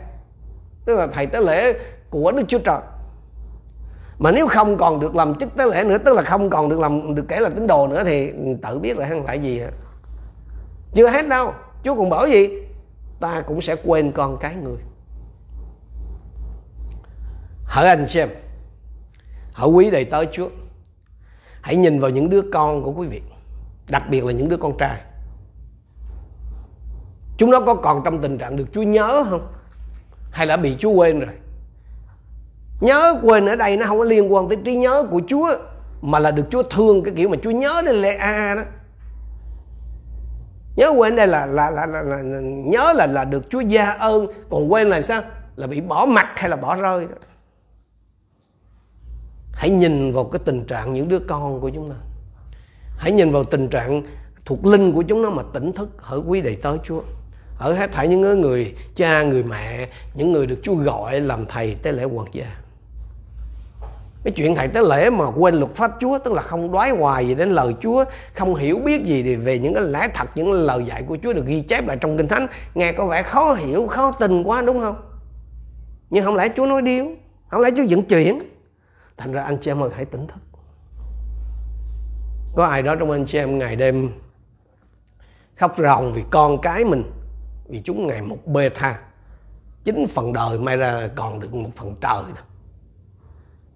tức 0.85 0.95
là 0.95 1.07
thầy 1.07 1.25
tế 1.25 1.41
lễ 1.41 1.73
của 2.09 2.31
Đức 2.31 2.43
Chúa 2.47 2.59
Trời 2.59 2.81
mà 4.19 4.31
nếu 4.31 4.47
không 4.47 4.77
còn 4.77 4.99
được 4.99 5.15
làm 5.15 5.35
chức 5.35 5.49
tế 5.57 5.65
lễ 5.65 5.83
nữa, 5.83 5.97
tức 5.97 6.15
là 6.15 6.21
không 6.21 6.49
còn 6.49 6.69
được 6.69 6.79
làm, 6.79 7.15
được 7.15 7.25
kể 7.27 7.39
là 7.39 7.49
tín 7.49 7.67
đồ 7.67 7.87
nữa 7.87 8.03
thì 8.03 8.31
tự 8.61 8.79
biết 8.79 8.97
là 8.97 9.05
hắn 9.05 9.25
phải 9.25 9.39
gì 9.39 9.61
chưa 10.93 11.09
hết 11.09 11.27
đâu. 11.27 11.53
Chúa 11.83 11.95
còn 11.95 12.09
bảo 12.09 12.27
gì? 12.27 12.49
Ta 13.19 13.41
cũng 13.41 13.61
sẽ 13.61 13.75
quên 13.83 14.11
con 14.11 14.37
cái 14.37 14.55
người. 14.55 14.77
Hỡi 17.63 17.87
anh 17.87 18.07
xem 18.07 18.29
hỡi 19.53 19.69
quý 19.69 19.91
đầy 19.91 20.05
tới 20.05 20.27
Chúa, 20.31 20.49
hãy 21.61 21.75
nhìn 21.75 21.99
vào 21.99 22.09
những 22.09 22.29
đứa 22.29 22.41
con 22.53 22.83
của 22.83 22.91
quý 22.91 23.07
vị, 23.07 23.21
đặc 23.89 24.03
biệt 24.09 24.25
là 24.25 24.31
những 24.31 24.49
đứa 24.49 24.57
con 24.57 24.77
trai. 24.77 25.01
Chúng 27.37 27.51
nó 27.51 27.59
có 27.59 27.75
còn 27.75 28.01
trong 28.05 28.21
tình 28.21 28.37
trạng 28.37 28.55
được 28.55 28.65
Chúa 28.73 28.83
nhớ 28.83 29.23
không? 29.29 29.51
Hay 30.31 30.47
là 30.47 30.57
bị 30.57 30.75
Chúa 30.79 30.91
quên 30.91 31.19
rồi? 31.19 31.35
Nhớ 32.79 33.15
quên 33.23 33.45
ở 33.45 33.55
đây 33.55 33.77
nó 33.77 33.85
không 33.85 33.97
có 33.97 34.03
liên 34.03 34.33
quan 34.33 34.49
tới 34.49 34.57
trí 34.65 34.75
nhớ 34.75 35.03
của 35.11 35.21
Chúa 35.27 35.55
mà 36.01 36.19
là 36.19 36.31
được 36.31 36.43
Chúa 36.51 36.63
thương 36.63 37.03
cái 37.03 37.13
kiểu 37.17 37.29
mà 37.29 37.37
Chúa 37.41 37.51
nhớ 37.51 37.81
đến 37.85 37.95
lê 37.95 38.15
a 38.15 38.55
đó. 38.55 38.63
Nhớ 40.75 40.93
quên 40.97 41.15
đây 41.15 41.27
là 41.27 41.45
là, 41.45 41.69
là, 41.69 41.85
là, 41.85 42.01
là, 42.01 42.17
là 42.21 42.39
nhớ 42.43 42.93
là 42.95 43.07
là 43.07 43.25
được 43.25 43.49
Chúa 43.49 43.59
gia 43.59 43.85
ơn 43.85 44.27
còn 44.49 44.71
quên 44.71 44.87
là 44.87 45.01
sao? 45.01 45.21
Là 45.55 45.67
bị 45.67 45.81
bỏ 45.81 46.05
mặt 46.05 46.27
hay 46.35 46.49
là 46.49 46.55
bỏ 46.55 46.75
rơi 46.75 47.05
đó. 47.05 47.15
Hãy 49.53 49.69
nhìn 49.69 50.11
vào 50.13 50.23
cái 50.25 50.39
tình 50.45 50.65
trạng 50.65 50.93
những 50.93 51.09
đứa 51.09 51.19
con 51.19 51.61
của 51.61 51.69
chúng 51.69 51.89
ta 51.89 51.95
hãy 52.97 53.11
nhìn 53.11 53.31
vào 53.31 53.43
tình 53.43 53.67
trạng 53.67 54.03
thuộc 54.45 54.65
linh 54.65 54.93
của 54.93 55.01
chúng 55.01 55.21
nó 55.21 55.29
mà 55.29 55.43
tỉnh 55.53 55.73
thức 55.73 55.89
hỡi 55.97 56.19
quý 56.19 56.41
đầy 56.41 56.55
tới 56.55 56.77
Chúa. 56.83 57.01
Ở 57.59 57.73
hết 57.73 57.91
thảy 57.91 58.07
những 58.07 58.41
người 58.41 58.75
cha 58.95 59.23
người 59.23 59.43
mẹ 59.43 59.87
những 60.13 60.31
người 60.31 60.47
được 60.47 60.59
Chúa 60.63 60.75
gọi 60.75 61.21
làm 61.21 61.45
thầy 61.45 61.75
tế 61.83 61.91
lễ 61.91 62.03
hoàng 62.03 62.27
gia 62.31 62.45
cái 64.23 64.33
chuyện 64.35 64.55
thầy 64.55 64.67
tế 64.67 64.81
lễ 64.81 65.09
mà 65.09 65.25
quên 65.25 65.55
luật 65.55 65.75
pháp 65.75 65.91
Chúa, 65.99 66.19
tức 66.19 66.33
là 66.33 66.41
không 66.41 66.71
đoái 66.71 66.89
hoài 66.89 67.27
gì 67.27 67.35
đến 67.35 67.49
lời 67.49 67.75
Chúa, 67.81 68.05
không 68.35 68.55
hiểu 68.55 68.79
biết 68.79 69.05
gì 69.05 69.35
về 69.35 69.59
những 69.59 69.73
cái 69.73 69.83
lẽ 69.83 70.07
thật, 70.13 70.29
những 70.35 70.51
lời 70.51 70.83
dạy 70.85 71.03
của 71.03 71.17
Chúa 71.23 71.33
được 71.33 71.45
ghi 71.45 71.61
chép 71.61 71.87
lại 71.87 71.97
trong 72.01 72.17
kinh 72.17 72.27
thánh. 72.27 72.47
Nghe 72.75 72.91
có 72.91 73.05
vẻ 73.05 73.23
khó 73.23 73.53
hiểu, 73.53 73.87
khó 73.87 74.11
tin 74.11 74.43
quá, 74.43 74.61
đúng 74.61 74.79
không? 74.79 74.95
Nhưng 76.09 76.25
không 76.25 76.35
lẽ 76.35 76.49
Chúa 76.55 76.65
nói 76.65 76.81
điêu 76.81 77.05
không 77.49 77.61
lẽ 77.61 77.69
Chúa 77.77 77.83
dẫn 77.83 78.03
chuyển? 78.03 78.39
Thành 79.17 79.31
ra 79.31 79.43
anh 79.43 79.57
chị 79.61 79.71
em 79.71 79.83
ơi, 79.83 79.89
hãy 79.95 80.05
tỉnh 80.05 80.27
thức. 80.27 80.39
Có 82.55 82.65
ai 82.65 82.83
đó 82.83 82.95
trong 82.95 83.11
anh 83.11 83.25
chị 83.25 83.37
em 83.37 83.57
ngày 83.57 83.75
đêm 83.75 84.09
khóc 85.55 85.73
ròng 85.77 86.13
vì 86.13 86.23
con 86.31 86.61
cái 86.61 86.85
mình, 86.85 87.03
vì 87.69 87.81
chúng 87.81 88.07
ngày 88.07 88.21
một 88.21 88.37
bê 88.45 88.69
tha. 88.69 88.99
Chính 89.83 90.07
phần 90.07 90.33
đời 90.33 90.59
may 90.59 90.77
ra 90.77 91.09
còn 91.15 91.39
được 91.39 91.53
một 91.53 91.69
phần 91.75 91.95
trời 92.01 92.23
thôi 92.35 92.45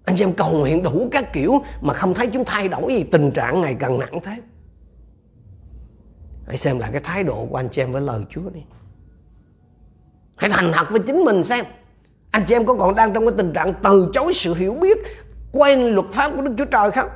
anh 0.04 0.16
chị 0.16 0.24
em 0.24 0.32
cầu 0.32 0.50
nguyện 0.50 0.82
đủ 0.82 1.08
các 1.12 1.32
kiểu 1.32 1.62
mà 1.80 1.94
không 1.94 2.14
thấy 2.14 2.26
chúng 2.26 2.44
thay 2.44 2.68
đổi 2.68 2.92
gì, 2.92 3.02
tình 3.02 3.30
trạng 3.30 3.60
ngày 3.60 3.76
càng 3.80 3.98
nặng 3.98 4.18
thế. 4.24 4.36
Hãy 6.46 6.56
xem 6.56 6.78
lại 6.78 6.90
cái 6.92 7.00
thái 7.04 7.24
độ 7.24 7.46
của 7.50 7.56
anh 7.56 7.68
chị 7.68 7.82
em 7.82 7.92
với 7.92 8.02
lời 8.02 8.20
Chúa 8.30 8.50
đi. 8.54 8.60
Hãy 10.36 10.50
thành 10.50 10.70
thật 10.74 10.86
với 10.90 11.00
chính 11.06 11.24
mình 11.24 11.44
xem. 11.44 11.64
Anh 12.30 12.44
chị 12.46 12.54
em 12.54 12.66
có 12.66 12.74
còn 12.74 12.94
đang 12.94 13.14
trong 13.14 13.26
cái 13.26 13.34
tình 13.36 13.52
trạng 13.52 13.74
từ 13.82 14.10
chối 14.14 14.32
sự 14.34 14.54
hiểu 14.54 14.74
biết 14.74 14.98
quen 15.52 15.94
luật 15.94 16.06
pháp 16.10 16.32
của 16.36 16.42
Đức 16.42 16.54
Chúa 16.58 16.64
Trời 16.64 16.90
không? 16.90 17.08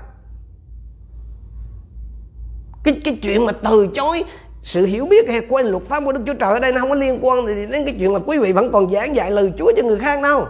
Cái 2.85 3.01
cái 3.05 3.19
chuyện 3.23 3.47
mà 3.47 3.53
từ 3.53 3.89
chối 3.95 4.25
sự 4.63 4.87
hiểu 4.87 5.07
biết 5.07 5.29
hay 5.29 5.41
quen 5.49 5.67
luật 5.67 5.83
pháp 5.83 6.05
của 6.05 6.13
Đức 6.13 6.21
Chúa 6.27 6.35
Trời 6.35 6.53
ở 6.53 6.61
đây 6.61 6.73
nó 6.73 6.81
không 6.81 6.89
có 6.89 6.95
liên 6.95 7.19
quan 7.23 7.47
thì 7.47 7.55
đến 7.55 7.85
cái 7.85 7.95
chuyện 7.99 8.13
là 8.13 8.21
quý 8.27 8.39
vị 8.39 8.53
vẫn 8.53 8.73
còn 8.73 8.91
giảng 8.91 9.17
dạy 9.17 9.31
lời 9.31 9.53
Chúa 9.59 9.73
cho 9.77 9.83
người 9.83 9.99
khác 9.99 10.23
đâu 10.23 10.47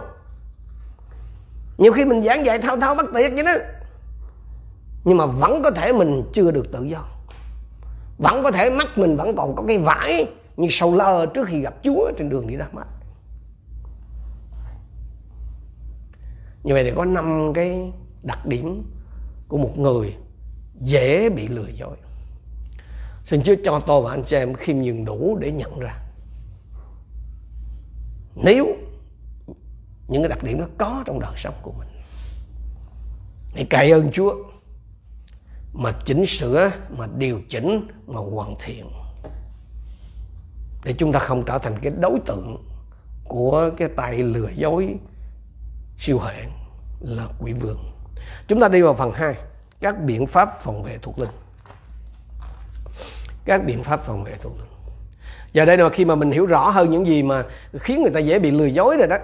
nhiều 1.79 1.93
khi 1.93 2.05
mình 2.05 2.23
giảng 2.23 2.45
dạy 2.45 2.59
thao 2.59 2.77
thao 2.77 2.95
bất 2.95 3.05
tuyệt 3.13 3.31
vậy 3.35 3.43
đó. 3.43 3.51
Nhưng 5.05 5.17
mà 5.17 5.25
vẫn 5.25 5.61
có 5.63 5.71
thể 5.71 5.93
mình 5.93 6.23
chưa 6.33 6.51
được 6.51 6.71
tự 6.71 6.83
do. 6.83 7.05
Vẫn 8.17 8.43
có 8.43 8.51
thể 8.51 8.69
mắt 8.69 8.87
mình 8.97 9.17
vẫn 9.17 9.35
còn 9.35 9.55
có 9.55 9.63
cái 9.67 9.77
vải 9.77 10.27
như 10.57 10.67
sầu 10.71 10.95
lơ 10.95 11.25
trước 11.25 11.47
khi 11.47 11.61
gặp 11.61 11.73
Chúa 11.83 12.11
trên 12.17 12.29
đường 12.29 12.47
đi 12.47 12.55
ra 12.55 12.65
mắt. 12.71 12.87
Như 16.63 16.73
vậy 16.73 16.83
thì 16.83 16.91
có 16.95 17.05
năm 17.05 17.51
cái 17.53 17.91
đặc 18.23 18.45
điểm 18.45 18.83
của 19.47 19.57
một 19.57 19.77
người 19.77 20.15
dễ 20.81 21.29
bị 21.29 21.47
lừa 21.47 21.67
dối. 21.67 21.97
Xin 23.23 23.43
Chúa 23.43 23.55
cho 23.63 23.79
tôi 23.79 24.01
và 24.01 24.11
anh 24.11 24.23
chị 24.23 24.35
em 24.35 24.53
khiêm 24.53 24.77
nhường 24.77 25.05
đủ 25.05 25.37
để 25.41 25.51
nhận 25.51 25.79
ra. 25.79 25.99
Nếu 28.35 28.75
những 30.09 30.21
cái 30.23 30.29
đặc 30.29 30.43
điểm 30.43 30.59
nó 30.59 30.65
có 30.77 31.03
trong 31.05 31.19
đời 31.19 31.33
sống 31.35 31.53
của 31.61 31.71
mình. 31.71 31.87
Hãy 33.55 33.65
cậy 33.69 33.91
ơn 33.91 34.11
Chúa 34.11 34.35
mà 35.73 35.91
chỉnh 36.05 36.25
sửa, 36.25 36.71
mà 36.97 37.07
điều 37.17 37.41
chỉnh, 37.49 37.87
mà 38.07 38.19
hoàn 38.19 38.55
thiện 38.65 38.85
để 40.83 40.93
chúng 40.97 41.11
ta 41.11 41.19
không 41.19 41.43
trở 41.45 41.57
thành 41.57 41.77
cái 41.81 41.91
đối 41.99 42.19
tượng 42.25 42.65
của 43.23 43.69
cái 43.77 43.87
tay 43.95 44.17
lừa 44.17 44.49
dối, 44.55 44.95
siêu 45.97 46.19
hệ, 46.19 46.43
là 46.99 47.27
quỷ 47.39 47.53
vương. 47.53 47.91
Chúng 48.47 48.59
ta 48.59 48.67
đi 48.67 48.81
vào 48.81 48.93
phần 48.93 49.11
2 49.11 49.35
các 49.79 50.03
biện 50.03 50.27
pháp 50.27 50.49
phòng 50.61 50.83
vệ 50.83 50.97
thuộc 51.01 51.19
linh. 51.19 51.29
Các 53.45 53.65
biện 53.65 53.83
pháp 53.83 53.99
phòng 53.99 54.23
vệ 54.23 54.35
thuộc 54.41 54.57
linh. 54.57 54.67
Giờ 55.53 55.65
đây 55.65 55.77
là 55.77 55.89
khi 55.89 56.05
mà 56.05 56.15
mình 56.15 56.31
hiểu 56.31 56.45
rõ 56.45 56.69
hơn 56.69 56.91
những 56.91 57.07
gì 57.07 57.23
mà 57.23 57.43
khiến 57.73 58.01
người 58.01 58.11
ta 58.11 58.19
dễ 58.19 58.39
bị 58.39 58.51
lừa 58.51 58.65
dối 58.65 58.97
rồi 58.97 59.07
đó 59.07 59.17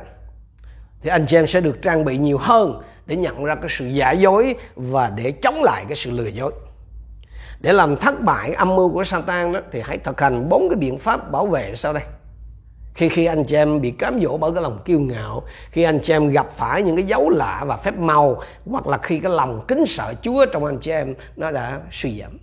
thì 1.05 1.11
anh 1.11 1.25
chị 1.25 1.37
em 1.37 1.47
sẽ 1.47 1.61
được 1.61 1.81
trang 1.81 2.05
bị 2.05 2.17
nhiều 2.17 2.37
hơn 2.37 2.81
để 3.05 3.15
nhận 3.15 3.45
ra 3.45 3.55
cái 3.55 3.69
sự 3.69 3.85
giả 3.85 4.11
dối 4.11 4.55
và 4.75 5.09
để 5.09 5.31
chống 5.31 5.63
lại 5.63 5.85
cái 5.87 5.95
sự 5.95 6.11
lừa 6.11 6.27
dối. 6.27 6.51
Để 7.61 7.73
làm 7.73 7.97
thất 7.97 8.21
bại 8.21 8.53
âm 8.53 8.75
mưu 8.75 8.93
của 8.93 9.03
Satan 9.03 9.53
đó, 9.53 9.59
thì 9.71 9.81
hãy 9.83 9.97
thực 9.97 10.21
hành 10.21 10.49
bốn 10.49 10.69
cái 10.69 10.77
biện 10.77 10.99
pháp 10.99 11.31
bảo 11.31 11.47
vệ 11.47 11.75
sau 11.75 11.93
đây. 11.93 12.03
Khi 12.93 13.09
khi 13.09 13.25
anh 13.25 13.43
chị 13.45 13.55
em 13.55 13.81
bị 13.81 13.91
cám 13.91 14.19
dỗ 14.21 14.37
bởi 14.37 14.51
cái 14.51 14.63
lòng 14.63 14.79
kiêu 14.85 14.99
ngạo, 14.99 15.43
khi 15.71 15.83
anh 15.83 15.99
chị 16.03 16.13
em 16.13 16.29
gặp 16.29 16.51
phải 16.51 16.83
những 16.83 16.95
cái 16.95 17.05
dấu 17.05 17.29
lạ 17.29 17.63
và 17.67 17.77
phép 17.77 17.97
màu, 17.97 18.41
hoặc 18.65 18.87
là 18.87 18.97
khi 18.97 19.19
cái 19.19 19.31
lòng 19.31 19.61
kính 19.67 19.85
sợ 19.85 20.13
Chúa 20.21 20.45
trong 20.45 20.65
anh 20.65 20.79
chị 20.79 20.91
em, 20.91 21.13
nó 21.35 21.51
đã 21.51 21.81
suy 21.91 22.19
giảm. 22.19 22.37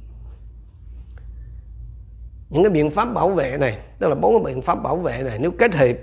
Những 2.51 2.62
cái 2.62 2.70
biện 2.70 2.90
pháp 2.90 3.14
bảo 3.14 3.31
vệ 3.31 3.57
này, 3.61 3.79
tức 3.98 4.09
là 4.09 4.14
bốn 4.14 4.44
cái 4.44 4.55
biện 4.55 4.62
pháp 4.62 4.83
bảo 4.83 4.96
vệ 4.96 5.22
này, 5.22 5.38
nếu 5.40 5.51
kết 5.59 5.75
hợp 5.75 5.96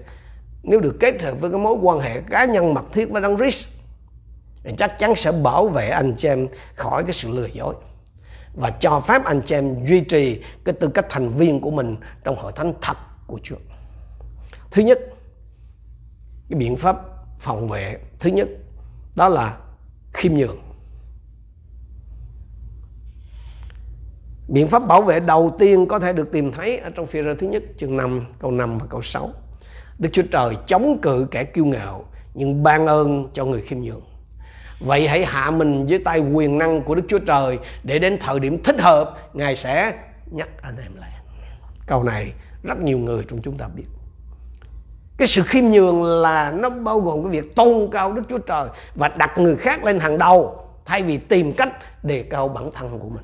nếu 0.64 0.80
được 0.80 0.96
kết 1.00 1.22
hợp 1.22 1.40
với 1.40 1.50
cái 1.50 1.60
mối 1.60 1.76
quan 1.82 2.00
hệ 2.00 2.22
cá 2.22 2.46
nhân 2.46 2.74
mật 2.74 2.86
thiết 2.94 3.10
với 3.10 3.22
Đấng 3.22 3.38
Christ 3.38 3.68
thì 4.64 4.72
chắc 4.78 5.00
chắn 5.00 5.16
sẽ 5.16 5.32
bảo 5.32 5.68
vệ 5.68 5.90
anh 5.90 6.16
chị 6.18 6.28
em 6.28 6.48
khỏi 6.76 7.04
cái 7.04 7.14
sự 7.14 7.30
lừa 7.30 7.48
dối 7.54 7.76
và 8.56 8.70
cho 8.70 9.00
phép 9.00 9.26
anh 9.26 9.42
chị 9.46 9.56
em 9.56 9.86
duy 9.86 10.02
trì 10.02 10.42
cái 10.66 10.74
tư 10.80 10.88
cách 10.88 11.06
thành 11.10 11.30
viên 11.30 11.62
của 11.62 11.72
mình 11.72 11.96
trong 12.24 12.36
hội 12.36 12.52
thánh 12.56 12.74
thật 12.82 12.98
của 13.28 13.40
Chúa. 13.44 13.56
Thứ 14.72 14.82
nhất, 14.82 15.00
cái 16.50 16.60
biện 16.60 16.78
pháp 16.78 16.98
phòng 17.40 17.68
vệ 17.68 17.98
thứ 18.20 18.30
nhất 18.30 18.48
đó 19.16 19.30
là 19.30 19.58
khiêm 20.14 20.34
nhường. 20.34 20.58
Biện 24.48 24.68
pháp 24.68 24.88
bảo 24.88 25.02
vệ 25.02 25.20
đầu 25.20 25.56
tiên 25.60 25.86
có 25.88 26.00
thể 26.00 26.14
được 26.14 26.32
tìm 26.32 26.52
thấy 26.52 26.78
ở 26.78 26.90
trong 26.96 27.08
phi 27.08 27.24
rơ 27.24 27.36
thứ 27.36 27.48
nhất 27.48 27.64
chương 27.78 27.98
5 27.98 28.26
câu 28.40 28.52
5 28.52 28.78
và 28.78 28.86
câu 28.90 29.02
6. 29.02 29.34
Đức 30.00 30.10
Chúa 30.14 30.24
Trời 30.32 30.56
chống 30.68 31.00
cự 31.02 31.28
kẻ 31.32 31.44
kiêu 31.44 31.66
ngạo, 31.66 32.06
nhưng 32.34 32.64
ban 32.64 32.88
ơn 32.88 33.28
cho 33.34 33.46
người 33.46 33.62
khiêm 33.62 33.80
nhường. 33.80 34.04
Vậy 34.80 35.08
hãy 35.08 35.26
hạ 35.26 35.52
mình 35.52 35.86
dưới 35.86 36.00
tay 36.00 36.20
quyền 36.20 36.58
năng 36.58 36.82
của 36.82 36.96
Đức 36.96 37.04
Chúa 37.08 37.20
Trời 37.20 37.60
để 37.84 38.00
đến 38.00 38.18
thời 38.20 38.40
điểm 38.40 38.64
thích 38.64 38.80
hợp, 38.80 39.14
Ngài 39.34 39.56
sẽ 39.56 39.94
nhắc 40.32 40.50
anh 40.62 40.76
em 40.84 40.92
lại. 40.96 41.10
Câu 41.88 42.04
này 42.04 42.34
rất 42.64 42.78
nhiều 42.78 42.98
người 42.98 43.24
trong 43.28 43.42
chúng 43.42 43.58
ta 43.58 43.68
biết. 43.76 43.86
Cái 45.18 45.28
sự 45.28 45.44
khiêm 45.44 45.66
nhường 45.66 46.04
là 46.04 46.52
nó 46.52 46.70
bao 46.70 47.00
gồm 47.00 47.24
cái 47.24 47.42
việc 47.42 47.56
tôn 47.56 47.90
cao 47.92 48.14
Đức 48.14 48.22
Chúa 48.30 48.38
Trời 48.38 48.68
và 48.96 49.08
đặt 49.08 49.38
người 49.38 49.56
khác 49.56 49.84
lên 49.84 50.00
hàng 50.00 50.18
đầu 50.18 50.66
thay 50.86 51.04
vì 51.04 51.18
tìm 51.18 51.54
cách 51.54 51.70
đề 52.04 52.24
cao 52.24 52.48
bản 52.48 52.72
thân 52.74 53.00
của 53.00 53.10
mình 53.10 53.24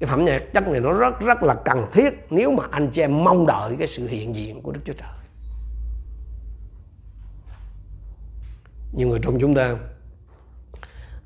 cái 0.00 0.10
phẩm 0.10 0.24
nhạc 0.24 0.38
chất 0.52 0.68
này 0.68 0.80
nó 0.80 0.92
rất 0.92 1.20
rất 1.20 1.42
là 1.42 1.54
cần 1.64 1.86
thiết 1.92 2.26
nếu 2.30 2.50
mà 2.50 2.64
anh 2.70 2.90
chị 2.90 3.00
em 3.00 3.24
mong 3.24 3.46
đợi 3.46 3.76
cái 3.78 3.86
sự 3.86 4.08
hiện 4.08 4.34
diện 4.34 4.62
của 4.62 4.72
Đức 4.72 4.80
Chúa 4.84 4.92
Trời. 4.92 5.08
Nhiều 8.92 9.08
người 9.08 9.18
trong 9.22 9.38
chúng 9.40 9.54
ta 9.54 9.76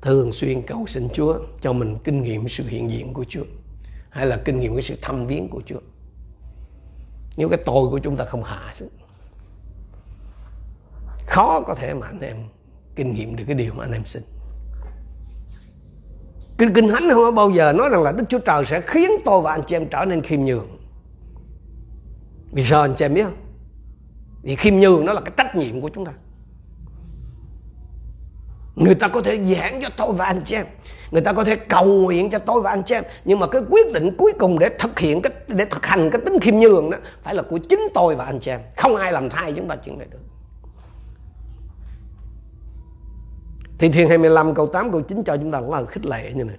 thường 0.01 0.31
xuyên 0.31 0.61
cầu 0.61 0.85
xin 0.87 1.07
Chúa 1.13 1.39
cho 1.61 1.73
mình 1.73 1.97
kinh 2.03 2.23
nghiệm 2.23 2.47
sự 2.47 2.63
hiện 2.67 2.89
diện 2.89 3.13
của 3.13 3.25
Chúa. 3.29 3.43
hay 4.09 4.25
là 4.25 4.41
kinh 4.45 4.59
nghiệm 4.59 4.73
cái 4.75 4.81
sự 4.81 4.95
thăm 5.01 5.27
viếng 5.27 5.49
của 5.49 5.61
Chúa 5.65 5.79
nếu 7.39 7.49
cái 7.49 7.59
tôi 7.65 7.89
của 7.89 7.99
chúng 7.99 8.17
ta 8.17 8.25
không 8.25 8.43
hạ 8.43 8.71
xuống, 8.73 8.89
khó 11.27 11.61
có 11.61 11.75
thể 11.75 11.93
mà 11.93 12.07
anh 12.07 12.19
em 12.19 12.37
kinh 12.95 13.13
nghiệm 13.13 13.35
được 13.35 13.43
cái 13.47 13.55
điều 13.55 13.73
mà 13.73 13.83
anh 13.83 13.91
em 13.91 14.05
xin 14.05 14.23
kinh 16.59 16.73
kinh 16.73 16.87
thánh 16.87 17.09
không 17.09 17.23
có 17.23 17.31
bao 17.31 17.49
giờ 17.49 17.73
nói 17.73 17.89
rằng 17.89 18.03
là 18.03 18.11
đức 18.11 18.23
chúa 18.29 18.39
trời 18.39 18.65
sẽ 18.65 18.81
khiến 18.81 19.11
tôi 19.25 19.41
và 19.41 19.51
anh 19.51 19.61
chị 19.67 19.75
em 19.75 19.85
trở 19.85 20.05
nên 20.05 20.21
khiêm 20.21 20.43
nhường. 20.45 20.67
Vì 22.51 22.65
sao 22.65 22.81
anh 22.81 22.93
chị 22.97 23.05
em 23.05 23.13
biết 23.13 23.23
không? 23.23 23.37
Vì 24.43 24.55
khiêm 24.55 24.75
nhường 24.75 25.05
nó 25.05 25.13
là 25.13 25.21
cái 25.21 25.33
trách 25.37 25.55
nhiệm 25.55 25.81
của 25.81 25.89
chúng 25.89 26.05
ta. 26.05 26.11
Người 28.75 28.95
ta 28.95 29.07
có 29.07 29.21
thể 29.21 29.43
giảng 29.43 29.81
cho 29.81 29.89
tôi 29.97 30.13
và 30.13 30.25
anh 30.25 30.41
chị 30.45 30.55
em. 30.55 30.65
Người 31.11 31.21
ta 31.21 31.33
có 31.33 31.43
thể 31.43 31.55
cầu 31.55 31.85
nguyện 31.85 32.29
cho 32.29 32.39
tôi 32.39 32.61
và 32.61 32.69
anh 32.69 32.83
chị 32.83 32.95
em. 32.95 33.03
Nhưng 33.25 33.39
mà 33.39 33.47
cái 33.47 33.61
quyết 33.69 33.93
định 33.93 34.15
cuối 34.17 34.31
cùng 34.39 34.59
để 34.59 34.69
thực 34.79 34.99
hiện 34.99 35.21
cái, 35.21 35.33
để 35.47 35.65
thực 35.65 35.85
hành 35.85 36.09
cái 36.11 36.21
tính 36.25 36.39
khiêm 36.41 36.55
nhường 36.55 36.89
đó 36.89 36.97
phải 37.23 37.35
là 37.35 37.41
của 37.41 37.57
chính 37.57 37.79
tôi 37.93 38.15
và 38.15 38.25
anh 38.25 38.39
chị 38.39 38.51
em. 38.51 38.59
Không 38.77 38.95
ai 38.95 39.13
làm 39.13 39.29
thay 39.29 39.53
chúng 39.53 39.67
ta 39.67 39.75
chuyện 39.75 39.99
này 39.99 40.07
được. 40.11 40.19
Thi 43.79 43.89
Thiên 43.89 44.09
25 44.09 44.55
câu 44.55 44.67
8 44.67 44.91
câu 44.91 45.01
9 45.01 45.23
cho 45.23 45.37
chúng 45.37 45.51
ta 45.51 45.59
là 45.59 45.85
khích 45.85 46.05
lệ 46.05 46.31
như 46.35 46.43
này. 46.43 46.55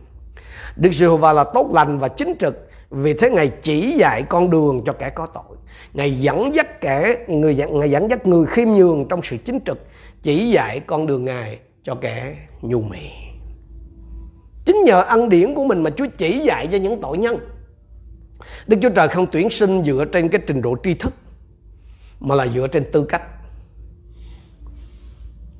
Đức 0.77 0.93
Giê-hô-va 0.93 1.33
là 1.33 1.45
tốt 1.45 1.71
lành 1.73 1.99
và 1.99 2.09
chính 2.09 2.35
trực 2.39 2.69
vì 2.91 3.15
thế 3.15 3.31
Ngài 3.31 3.49
chỉ 3.63 3.95
dạy 3.99 4.23
con 4.23 4.51
đường 4.51 4.83
cho 4.87 4.93
kẻ 4.93 5.11
có 5.11 5.27
tội. 5.27 5.57
Ngài 5.93 6.21
dẫn 6.21 6.55
dắt 6.55 6.81
kẻ 6.81 7.17
người 7.29 7.55
Ngài 7.71 7.91
dẫn 7.91 8.11
dắt 8.11 8.27
người 8.27 8.47
khiêm 8.47 8.69
nhường 8.69 9.09
trong 9.09 9.23
sự 9.23 9.37
chính 9.45 9.59
trực, 9.67 9.79
chỉ 10.23 10.51
dạy 10.51 10.81
con 10.81 11.07
đường 11.07 11.25
Ngài 11.25 11.59
cho 11.83 11.95
kẻ 11.95 12.37
nhu 12.63 12.81
mì. 12.81 13.11
Chính 14.65 14.85
nhờ 14.85 15.03
ân 15.03 15.29
điển 15.29 15.55
của 15.55 15.65
mình 15.65 15.83
mà 15.83 15.91
Chúa 15.91 16.07
chỉ 16.19 16.39
dạy 16.39 16.67
cho 16.67 16.79
những 16.79 17.01
tội 17.01 17.19
nhân. 17.19 17.37
Đức 18.67 18.77
Chúa 18.83 18.91
Trời 18.91 19.09
không 19.09 19.27
tuyển 19.33 19.51
sinh 19.51 19.85
dựa 19.85 20.05
trên 20.05 20.29
cái 20.29 20.41
trình 20.47 20.63
độ 20.63 20.77
tri 20.83 20.95
thức 20.95 21.13
mà 22.21 22.35
là 22.35 22.47
dựa 22.47 22.67
trên 22.67 22.85
tư 22.93 23.05
cách. 23.05 23.23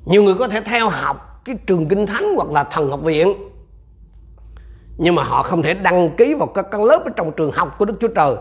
Nhiều 0.05 0.23
người 0.23 0.35
có 0.35 0.47
thể 0.47 0.61
theo 0.65 0.89
học 0.89 1.30
cái 1.45 1.55
trường 1.67 1.87
kinh 1.87 2.05
thánh 2.05 2.35
hoặc 2.35 2.49
là 2.49 2.63
thần 2.63 2.89
học 2.89 3.01
viện 3.01 3.33
nhưng 4.97 5.15
mà 5.15 5.23
họ 5.23 5.43
không 5.43 5.61
thể 5.61 5.73
đăng 5.73 6.15
ký 6.17 6.33
vào 6.33 6.47
các 6.47 6.65
các 6.71 6.81
lớp 6.81 7.01
ở 7.05 7.11
trong 7.15 7.31
trường 7.31 7.51
học 7.51 7.75
của 7.79 7.85
Đức 7.85 7.97
Chúa 8.01 8.07
Trời 8.07 8.35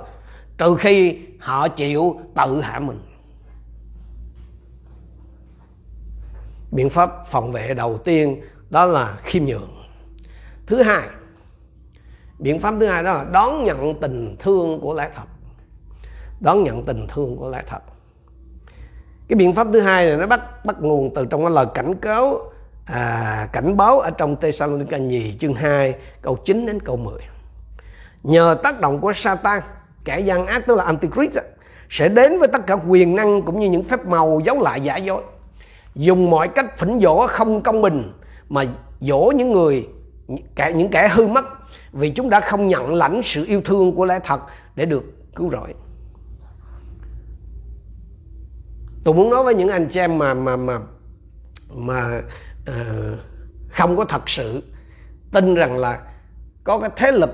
trừ 0.59 0.77
khi 0.79 1.19
họ 1.39 1.69
chịu 1.69 2.21
tự 2.35 2.61
hạ 2.61 2.79
mình. 2.79 3.01
Biện 6.71 6.91
pháp 6.91 7.27
phòng 7.27 7.53
vệ 7.53 7.75
đầu 7.75 7.99
tiên 7.99 8.41
đó 8.71 8.87
là 8.87 9.17
khiêm 9.23 9.45
nhường. 9.45 9.77
Thứ 10.67 10.83
hai, 10.83 11.09
biện 12.39 12.61
pháp 12.61 12.75
thứ 12.81 12.87
hai 12.87 13.03
đó 13.03 13.13
là 13.13 13.25
đón 13.25 13.65
nhận 13.65 14.01
tình 14.01 14.37
thương 14.39 14.81
của 14.81 14.95
lẽ 14.95 15.11
thật. 15.15 15.29
Đón 16.41 16.65
nhận 16.65 16.85
tình 16.85 17.07
thương 17.09 17.37
của 17.37 17.49
lẽ 17.49 17.63
thật. 17.67 17.83
Cái 19.29 19.37
biện 19.37 19.55
pháp 19.55 19.67
thứ 19.73 19.81
hai 19.81 20.07
này 20.07 20.17
nó 20.17 20.27
bắt 20.27 20.65
bắt 20.65 20.77
nguồn 20.81 21.15
từ 21.15 21.27
trong 21.27 21.41
cái 21.41 21.51
lời 21.51 21.67
cảnh 21.75 21.95
cáo 22.01 22.53
à, 22.93 23.47
cảnh 23.53 23.77
báo 23.77 24.01
ở 24.01 24.11
trong 24.11 24.37
Thessalonica 24.41 24.97
nhì 24.97 25.33
chương 25.41 25.55
2 25.55 25.95
câu 26.23 26.37
9 26.37 26.67
đến 26.67 26.81
câu 26.81 26.97
10. 26.97 27.21
Nhờ 28.23 28.57
tác 28.63 28.81
động 28.81 29.01
của 29.01 29.13
Satan, 29.13 29.63
kẻ 30.05 30.21
gian 30.21 30.47
ác 30.47 30.67
tức 30.67 30.77
là 30.77 30.85
Antichrist 30.85 31.39
sẽ 31.91 32.09
đến 32.09 32.39
với 32.39 32.49
tất 32.49 32.67
cả 32.67 32.77
quyền 32.89 33.17
năng 33.17 33.43
cũng 33.43 33.61
như 33.61 33.71
những 33.71 33.85
phép 33.85 34.07
màu 34.07 34.41
giấu 34.45 34.59
lại 34.59 34.81
giả 34.81 34.97
dối. 34.97 35.23
Dùng 35.95 36.31
mọi 36.31 36.49
cách 36.49 36.79
phỉnh 36.79 37.01
dỗ 37.01 37.27
không 37.27 37.63
công 37.63 37.83
bình 37.83 38.13
mà 38.49 38.65
dỗ 39.01 39.33
những 39.37 39.53
người 39.53 39.89
cả 40.55 40.71
những 40.71 40.91
kẻ 40.91 41.09
hư 41.09 41.27
mất 41.27 41.45
vì 41.93 42.11
chúng 42.11 42.31
đã 42.31 42.41
không 42.41 42.69
nhận 42.69 42.95
lãnh 42.95 43.21
sự 43.23 43.45
yêu 43.47 43.63
thương 43.65 43.97
của 43.97 44.05
lẽ 44.05 44.19
thật 44.25 44.41
để 44.77 44.87
được 44.87 45.05
cứu 45.35 45.51
rỗi. 45.51 45.75
Tôi 49.05 49.15
muốn 49.15 49.31
nói 49.31 49.45
với 49.45 49.55
những 49.55 49.69
anh 49.69 49.89
chị 49.89 50.01
em 50.01 50.19
mà 50.19 50.35
mà 50.35 50.57
mà 50.57 50.79
mà 51.75 52.21
uh, 52.71 53.19
không 53.69 53.97
có 53.97 54.05
thật 54.05 54.29
sự. 54.29 54.63
Tin 55.33 55.55
rằng 55.55 55.79
là 55.79 56.03
có 56.65 56.79
cái 56.79 56.91
thế 56.97 57.13
lực 57.13 57.31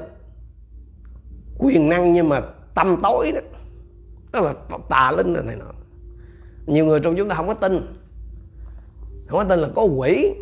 quyền 1.58 1.88
năng 1.88 2.12
nhưng 2.12 2.28
mà 2.28 2.40
tâm 2.74 2.96
tối 3.02 3.32
đó. 3.32 3.40
Đó 4.32 4.40
là 4.40 4.54
tà 4.88 5.12
linh 5.16 5.32
này, 5.32 5.42
này 5.42 5.56
nọ. 5.56 5.64
Nhiều 6.66 6.86
người 6.86 7.00
trong 7.00 7.14
chúng 7.18 7.28
ta 7.28 7.34
không 7.34 7.48
có 7.48 7.54
tin. 7.54 7.96
Không 9.28 9.38
có 9.38 9.44
tin 9.44 9.58
là 9.58 9.68
có 9.74 9.82
quỷ. 9.82 10.34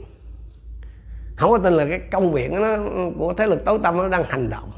Không 1.36 1.50
có 1.50 1.58
tin 1.58 1.72
là 1.72 1.86
cái 1.86 2.00
công 2.12 2.32
việc 2.32 2.52
nó 2.52 2.76
của 3.18 3.34
thế 3.34 3.46
lực 3.46 3.64
tối 3.64 3.78
tâm 3.82 3.96
nó 3.96 4.08
đang 4.08 4.24
hành 4.24 4.50
động. 4.50 4.70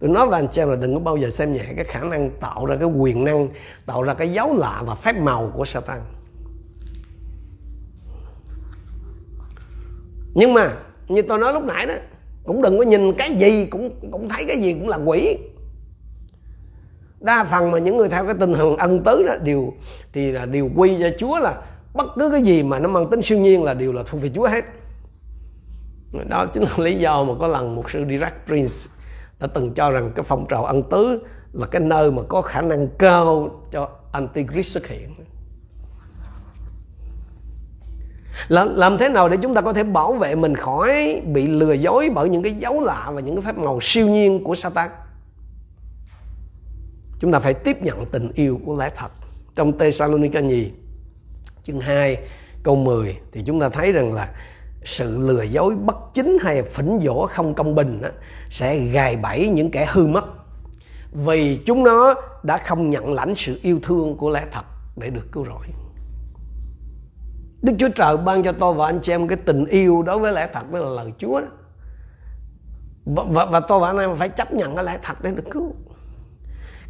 Tôi 0.00 0.10
nói 0.10 0.26
với 0.26 0.40
anh 0.40 0.52
xem 0.52 0.68
là 0.68 0.76
đừng 0.76 0.94
có 0.94 1.00
bao 1.00 1.16
giờ 1.16 1.30
xem 1.30 1.52
nhẹ 1.52 1.64
cái 1.76 1.84
khả 1.84 2.00
năng 2.00 2.30
tạo 2.40 2.66
ra 2.66 2.76
cái 2.76 2.88
quyền 2.88 3.24
năng 3.24 3.48
tạo 3.86 4.02
ra 4.02 4.14
cái 4.14 4.32
dấu 4.32 4.56
lạ 4.56 4.82
và 4.86 4.94
phép 4.94 5.16
màu 5.16 5.50
của 5.54 5.64
Satan. 5.64 6.00
Nhưng 10.34 10.54
mà, 10.54 10.72
như 11.08 11.22
tôi 11.22 11.38
nói 11.38 11.52
lúc 11.52 11.64
nãy 11.64 11.86
đó, 11.86 11.94
cũng 12.44 12.62
đừng 12.62 12.78
có 12.78 12.84
nhìn 12.84 13.12
cái 13.12 13.30
gì, 13.30 13.66
cũng 13.66 13.90
cũng 14.12 14.28
thấy 14.28 14.44
cái 14.48 14.56
gì 14.56 14.72
cũng 14.72 14.88
là 14.88 14.96
quỷ. 14.96 15.38
Đa 17.20 17.44
phần 17.44 17.70
mà 17.70 17.78
những 17.78 17.96
người 17.96 18.08
theo 18.08 18.24
cái 18.24 18.34
tinh 18.40 18.54
thần 18.54 18.76
ân 18.76 19.04
tứ 19.04 19.24
đó, 19.26 19.36
đều, 19.36 19.72
thì 20.12 20.32
là 20.32 20.46
điều 20.46 20.70
quy 20.76 20.96
cho 21.00 21.08
Chúa 21.18 21.38
là 21.38 21.62
bất 21.94 22.06
cứ 22.16 22.30
cái 22.30 22.42
gì 22.42 22.62
mà 22.62 22.78
nó 22.78 22.88
mang 22.88 23.10
tính 23.10 23.22
siêu 23.22 23.38
nhiên 23.38 23.64
là 23.64 23.74
đều 23.74 23.92
là 23.92 24.02
thuộc 24.06 24.22
về 24.22 24.30
Chúa 24.34 24.46
hết. 24.46 24.64
Đó 26.28 26.46
chính 26.46 26.62
là 26.62 26.70
lý 26.76 26.94
do 26.94 27.24
mà 27.24 27.34
có 27.40 27.46
lần 27.46 27.74
một 27.74 27.90
sư 27.90 28.04
Dirac 28.08 28.34
Prince 28.46 28.74
đã 29.40 29.46
từng 29.46 29.74
cho 29.74 29.90
rằng 29.90 30.12
cái 30.14 30.24
phong 30.28 30.46
trào 30.46 30.64
ân 30.64 30.82
tứ 30.90 31.18
là 31.52 31.66
cái 31.66 31.80
nơi 31.80 32.10
mà 32.10 32.22
có 32.28 32.42
khả 32.42 32.62
năng 32.62 32.88
cao 32.98 33.60
cho 33.72 33.88
Antichrist 34.12 34.74
xuất 34.74 34.86
hiện 34.86 35.14
làm, 38.48 38.76
làm 38.76 38.98
thế 38.98 39.08
nào 39.08 39.28
để 39.28 39.36
chúng 39.36 39.54
ta 39.54 39.60
có 39.60 39.72
thể 39.72 39.84
bảo 39.84 40.12
vệ 40.12 40.34
mình 40.34 40.56
khỏi 40.56 41.22
bị 41.26 41.46
lừa 41.46 41.72
dối 41.72 42.10
bởi 42.14 42.28
những 42.28 42.42
cái 42.42 42.52
dấu 42.52 42.80
lạ 42.80 43.10
và 43.14 43.20
những 43.20 43.36
cái 43.36 43.44
phép 43.44 43.58
màu 43.58 43.78
siêu 43.82 44.08
nhiên 44.08 44.44
của 44.44 44.54
Satan? 44.54 44.90
Chúng 47.20 47.32
ta 47.32 47.38
phải 47.38 47.54
tiếp 47.54 47.82
nhận 47.82 48.06
tình 48.06 48.30
yêu 48.34 48.60
của 48.66 48.76
lẽ 48.78 48.90
thật. 48.96 49.12
Trong 49.54 49.78
Thessalonica 49.78 50.40
nhì 50.40 50.70
chương 51.64 51.80
2 51.80 52.16
câu 52.62 52.76
10 52.76 53.16
thì 53.32 53.42
chúng 53.46 53.60
ta 53.60 53.68
thấy 53.68 53.92
rằng 53.92 54.12
là 54.12 54.28
sự 54.84 55.18
lừa 55.18 55.42
dối 55.42 55.74
bất 55.74 55.96
chính 56.14 56.38
hay 56.42 56.62
phỉnh 56.62 56.98
dỗ 57.00 57.26
không 57.26 57.54
công 57.54 57.74
bình 57.74 57.98
đó, 58.02 58.08
sẽ 58.50 58.78
gài 58.78 59.16
bẫy 59.16 59.48
những 59.48 59.70
kẻ 59.70 59.86
hư 59.90 60.06
mất. 60.06 60.24
Vì 61.12 61.56
chúng 61.66 61.84
nó 61.84 62.14
đã 62.42 62.58
không 62.58 62.90
nhận 62.90 63.12
lãnh 63.12 63.34
sự 63.34 63.58
yêu 63.62 63.80
thương 63.82 64.16
của 64.16 64.30
lẽ 64.30 64.44
thật 64.50 64.64
để 64.96 65.10
được 65.10 65.32
cứu 65.32 65.44
rỗi. 65.44 65.81
Đức 67.62 67.72
Chúa 67.78 67.88
Trời 67.88 68.16
ban 68.16 68.42
cho 68.42 68.52
tôi 68.52 68.74
và 68.74 68.86
anh 68.86 69.00
chị 69.02 69.12
em 69.12 69.28
cái 69.28 69.38
tình 69.44 69.66
yêu 69.66 70.02
đối 70.02 70.18
với 70.18 70.32
lẽ 70.32 70.48
thật 70.52 70.62
với 70.70 70.82
là 70.82 70.88
lời 70.88 71.12
Chúa 71.18 71.40
đó. 71.40 71.46
Và, 73.04 73.24
và, 73.28 73.44
và 73.44 73.60
tôi 73.60 73.80
và 73.80 73.86
anh 73.86 73.98
em 73.98 74.16
phải 74.16 74.28
chấp 74.28 74.52
nhận 74.52 74.76
cái 74.76 74.84
lẽ 74.84 74.98
thật 75.02 75.22
để 75.22 75.30
được 75.30 75.50
cứu. 75.50 75.74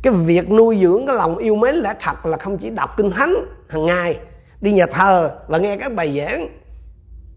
Cái 0.03 0.13
việc 0.13 0.51
nuôi 0.51 0.79
dưỡng 0.83 1.07
cái 1.07 1.17
lòng 1.17 1.37
yêu 1.37 1.57
mến 1.57 1.75
lẽ 1.75 1.95
thật 2.01 2.27
là 2.27 2.37
không 2.37 2.59
chỉ 2.59 2.71
đọc 2.71 2.91
kinh 2.97 3.11
thánh 3.11 3.35
hàng 3.69 3.87
ngày, 3.87 4.19
đi 4.61 4.73
nhà 4.73 4.87
thờ 4.87 5.31
và 5.49 5.59
nghe 5.59 5.77
các 5.77 5.93
bài 5.95 6.19
giảng 6.19 6.49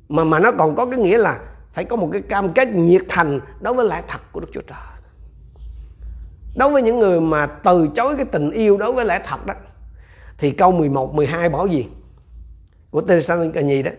mà 0.09 0.23
mà 0.23 0.39
nó 0.39 0.51
còn 0.51 0.75
có 0.75 0.85
cái 0.85 0.99
nghĩa 0.99 1.17
là 1.17 1.39
phải 1.73 1.85
có 1.85 1.95
một 1.95 2.09
cái 2.11 2.21
cam 2.21 2.53
kết 2.53 2.67
nhiệt 2.67 3.01
thành 3.09 3.39
đối 3.61 3.73
với 3.73 3.85
lẽ 3.85 4.03
thật 4.07 4.21
của 4.31 4.39
Đức 4.39 4.47
Chúa 4.53 4.61
Trời. 4.61 4.79
Đối 6.57 6.69
với 6.69 6.81
những 6.81 6.99
người 6.99 7.21
mà 7.21 7.45
từ 7.45 7.87
chối 7.95 8.15
cái 8.15 8.25
tình 8.25 8.51
yêu 8.51 8.77
đối 8.77 8.93
với 8.93 9.05
lẽ 9.05 9.21
thật 9.25 9.45
đó 9.45 9.53
thì 10.37 10.51
câu 10.51 10.71
11 10.71 11.13
12 11.13 11.49
bảo 11.49 11.67
gì? 11.67 11.87
Của 12.95 13.01
Thessalonica 13.01 13.61
nhì 13.61 13.83
đó. 13.83 13.91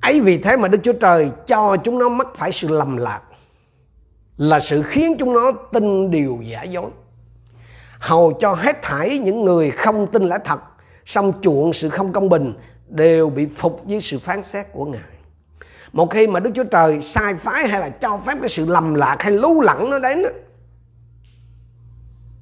Ấy 0.00 0.20
vì 0.20 0.38
thế 0.38 0.56
mà 0.56 0.68
Đức 0.68 0.78
Chúa 0.82 0.92
Trời 0.92 1.30
cho 1.46 1.76
chúng 1.84 1.98
nó 1.98 2.08
mắc 2.08 2.26
phải 2.36 2.52
sự 2.52 2.68
lầm 2.68 2.96
lạc 2.96 3.20
là 4.36 4.60
sự 4.60 4.82
khiến 4.82 5.16
chúng 5.18 5.32
nó 5.32 5.52
tin 5.72 6.10
điều 6.10 6.38
giả 6.42 6.62
dối. 6.62 6.90
Hầu 7.98 8.32
cho 8.40 8.54
hết 8.54 8.82
thảy 8.82 9.18
những 9.18 9.44
người 9.44 9.70
không 9.70 10.12
tin 10.12 10.28
lẽ 10.28 10.38
thật 10.44 10.60
xong 11.04 11.32
chuộng 11.42 11.72
sự 11.72 11.88
không 11.88 12.12
công 12.12 12.28
bình 12.28 12.54
đều 12.88 13.30
bị 13.30 13.46
phục 13.46 13.82
với 13.84 14.00
sự 14.00 14.18
phán 14.18 14.42
xét 14.42 14.72
của 14.72 14.84
ngài. 14.84 15.00
Một 15.92 16.10
khi 16.10 16.26
mà 16.26 16.40
Đức 16.40 16.50
Chúa 16.54 16.64
Trời 16.64 17.00
sai 17.00 17.34
phái 17.34 17.68
hay 17.68 17.80
là 17.80 17.88
cho 17.88 18.20
phép 18.26 18.38
cái 18.40 18.48
sự 18.48 18.66
lầm 18.66 18.94
lạc 18.94 19.16
hay 19.20 19.32
lú 19.32 19.60
lẫn 19.60 19.90
nó 19.90 19.98
đến 19.98 20.22
đó, 20.22 20.28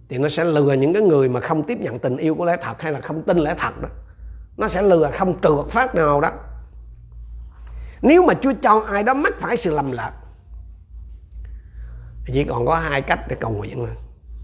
thì 0.09 0.19
nó 0.19 0.29
sẽ 0.29 0.45
lừa 0.45 0.73
những 0.73 0.93
cái 0.93 1.03
người 1.03 1.29
mà 1.29 1.41
không 1.41 1.63
tiếp 1.63 1.79
nhận 1.81 1.99
tình 1.99 2.17
yêu 2.17 2.35
của 2.35 2.45
lẽ 2.45 2.57
thật 2.63 2.83
hay 2.83 2.93
là 2.93 3.01
không 3.01 3.23
tin 3.23 3.39
lẽ 3.39 3.55
thật 3.59 3.83
đó 3.83 3.89
nó 4.57 4.69
sẽ 4.69 4.83
lừa 4.83 5.11
không 5.11 5.41
trượt 5.41 5.67
phát 5.71 5.95
nào 5.95 6.21
đó. 6.21 6.33
Nếu 8.03 8.23
mà 8.23 8.35
Chúa 8.43 8.53
cho 8.63 8.85
ai 8.87 9.03
đó 9.03 9.15
mắc 9.15 9.35
phải 9.39 9.57
sự 9.57 9.75
lầm 9.75 9.93
lạc, 9.93 10.13
chỉ 12.27 12.45
còn 12.45 12.67
có 12.67 12.75
hai 12.75 13.03
cách 13.03 13.21
để 13.29 13.37
cầu 13.41 13.51
nguyện 13.51 13.85
là 13.85 13.95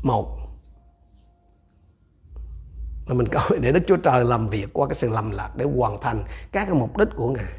một 0.02 0.38
là 3.06 3.14
mình 3.14 3.28
cầu 3.28 3.42
để 3.60 3.72
Đức 3.72 3.82
Chúa 3.86 3.96
Trời 3.96 4.24
làm 4.24 4.48
việc 4.48 4.72
qua 4.72 4.88
cái 4.88 4.94
sự 4.94 5.10
lầm 5.10 5.30
lạc 5.30 5.50
để 5.56 5.64
hoàn 5.76 6.00
thành 6.00 6.24
các 6.52 6.64
cái 6.64 6.74
mục 6.74 6.96
đích 6.96 7.08
của 7.16 7.30
Ngài. 7.30 7.52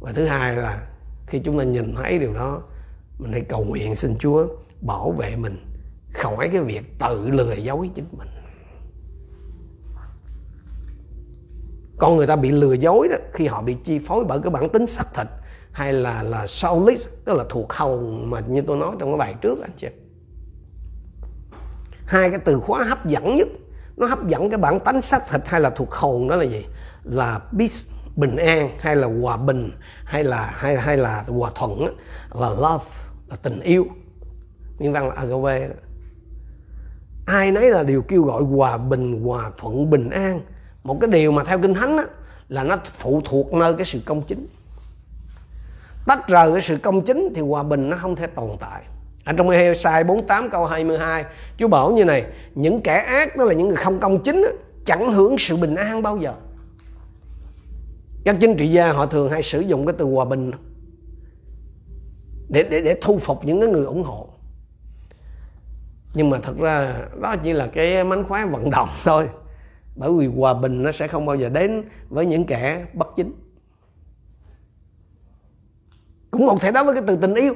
Và 0.00 0.12
thứ 0.12 0.26
hai 0.26 0.56
là 0.56 0.82
khi 1.26 1.38
chúng 1.38 1.58
ta 1.58 1.64
nhìn 1.64 1.94
thấy 1.94 2.18
điều 2.18 2.34
đó, 2.34 2.62
mình 3.18 3.32
hãy 3.32 3.40
cầu 3.48 3.64
nguyện 3.64 3.94
xin 3.94 4.18
Chúa 4.18 4.46
bảo 4.80 5.10
vệ 5.10 5.36
mình 5.36 5.66
khỏi 6.14 6.48
cái 6.52 6.62
việc 6.62 6.98
tự 6.98 7.30
lừa 7.30 7.54
dối 7.54 7.90
chính 7.94 8.08
mình. 8.12 8.28
Con 11.98 12.16
người 12.16 12.26
ta 12.26 12.36
bị 12.36 12.50
lừa 12.50 12.72
dối 12.72 13.08
đó, 13.08 13.16
khi 13.32 13.46
họ 13.46 13.62
bị 13.62 13.76
chi 13.84 13.98
phối 13.98 14.24
bởi 14.24 14.38
cái 14.42 14.50
bản 14.50 14.68
tính 14.68 14.86
xác 14.86 15.14
thịt 15.14 15.26
hay 15.72 15.92
là 15.92 16.22
là 16.22 16.46
soulless, 16.46 17.08
tức 17.24 17.34
là 17.34 17.44
thuộc 17.48 17.72
hồn 17.72 18.30
mà 18.30 18.40
như 18.40 18.62
tôi 18.62 18.76
nói 18.76 18.90
trong 18.98 19.10
cái 19.10 19.18
bài 19.18 19.34
trước 19.40 19.60
anh 19.62 19.70
chị. 19.76 19.88
Hai 22.06 22.30
cái 22.30 22.40
từ 22.44 22.60
khóa 22.60 22.84
hấp 22.84 23.06
dẫn 23.06 23.36
nhất, 23.36 23.48
nó 23.96 24.06
hấp 24.06 24.28
dẫn 24.28 24.50
cái 24.50 24.58
bản 24.58 24.80
tánh 24.80 25.02
xác 25.02 25.28
thịt 25.30 25.40
hay 25.48 25.60
là 25.60 25.70
thuộc 25.70 25.92
hồn 25.92 26.28
đó 26.28 26.36
là 26.36 26.44
gì? 26.44 26.66
Là 27.04 27.40
peace, 27.58 27.74
bình 28.16 28.36
an 28.36 28.70
hay 28.80 28.96
là 28.96 29.08
hòa 29.22 29.36
bình 29.36 29.70
hay 30.04 30.24
là, 30.24 30.50
hay 30.54 30.76
hay 30.76 30.96
là 30.96 31.24
hòa 31.28 31.50
thuận 31.54 31.96
là 32.34 32.50
love, 32.50 32.84
là 33.28 33.36
tình 33.42 33.60
yêu. 33.60 33.86
Nguyên 34.78 34.92
văn 34.92 35.08
là 35.08 35.14
agave 35.14 35.68
đó. 35.68 35.74
ai 37.26 37.52
nấy 37.52 37.70
là 37.70 37.82
điều 37.82 38.02
kêu 38.02 38.22
gọi 38.22 38.42
hòa 38.42 38.78
bình, 38.78 39.24
hòa 39.24 39.50
thuận, 39.58 39.90
bình 39.90 40.10
an 40.10 40.40
một 40.86 40.98
cái 41.00 41.10
điều 41.10 41.32
mà 41.32 41.44
theo 41.44 41.58
kinh 41.58 41.74
thánh 41.74 41.96
á, 41.96 42.04
là 42.48 42.62
nó 42.62 42.78
phụ 42.96 43.20
thuộc 43.24 43.52
nơi 43.52 43.74
cái 43.74 43.86
sự 43.86 44.00
công 44.04 44.22
chính. 44.22 44.46
Tách 46.06 46.28
rời 46.28 46.52
cái 46.52 46.62
sự 46.62 46.76
công 46.76 47.04
chính 47.04 47.32
thì 47.34 47.40
hòa 47.40 47.62
bình 47.62 47.90
nó 47.90 47.96
không 47.96 48.16
thể 48.16 48.26
tồn 48.26 48.50
tại. 48.60 48.82
Ở 49.24 49.32
trong 49.32 49.50
Ê-sai 49.50 50.04
48 50.04 50.50
câu 50.50 50.66
22 50.66 51.24
Chúa 51.58 51.68
bảo 51.68 51.92
như 51.92 52.04
này 52.04 52.24
những 52.54 52.80
kẻ 52.80 52.94
ác 52.94 53.36
đó 53.36 53.44
là 53.44 53.52
những 53.52 53.68
người 53.68 53.76
không 53.76 54.00
công 54.00 54.22
chính 54.22 54.36
á, 54.36 54.50
chẳng 54.84 55.12
hưởng 55.12 55.38
sự 55.38 55.56
bình 55.56 55.74
an 55.74 56.02
bao 56.02 56.16
giờ. 56.16 56.32
Các 58.24 58.36
chính 58.40 58.56
trị 58.56 58.66
gia 58.66 58.92
họ 58.92 59.06
thường 59.06 59.30
hay 59.30 59.42
sử 59.42 59.60
dụng 59.60 59.86
cái 59.86 59.94
từ 59.98 60.04
hòa 60.04 60.24
bình 60.24 60.50
để 62.48 62.62
để 62.70 62.80
để 62.80 62.96
thu 63.02 63.18
phục 63.18 63.44
những 63.44 63.60
cái 63.60 63.68
người 63.68 63.84
ủng 63.84 64.02
hộ. 64.02 64.28
Nhưng 66.14 66.30
mà 66.30 66.38
thật 66.42 66.56
ra 66.58 66.94
đó 67.22 67.36
chỉ 67.42 67.52
là 67.52 67.66
cái 67.66 68.04
mánh 68.04 68.24
khóe 68.24 68.44
vận 68.44 68.70
động 68.70 68.88
thôi 69.04 69.28
bởi 69.96 70.12
vì 70.12 70.26
hòa 70.26 70.54
bình 70.54 70.82
nó 70.82 70.92
sẽ 70.92 71.08
không 71.08 71.26
bao 71.26 71.36
giờ 71.36 71.48
đến 71.48 71.84
với 72.08 72.26
những 72.26 72.46
kẻ 72.46 72.86
bất 72.92 73.08
chính. 73.16 73.32
Cũng 76.30 76.46
một 76.46 76.60
thể 76.60 76.72
đó 76.72 76.84
với 76.84 76.94
cái 76.94 77.04
từ 77.06 77.16
tình 77.16 77.34
yêu. 77.34 77.54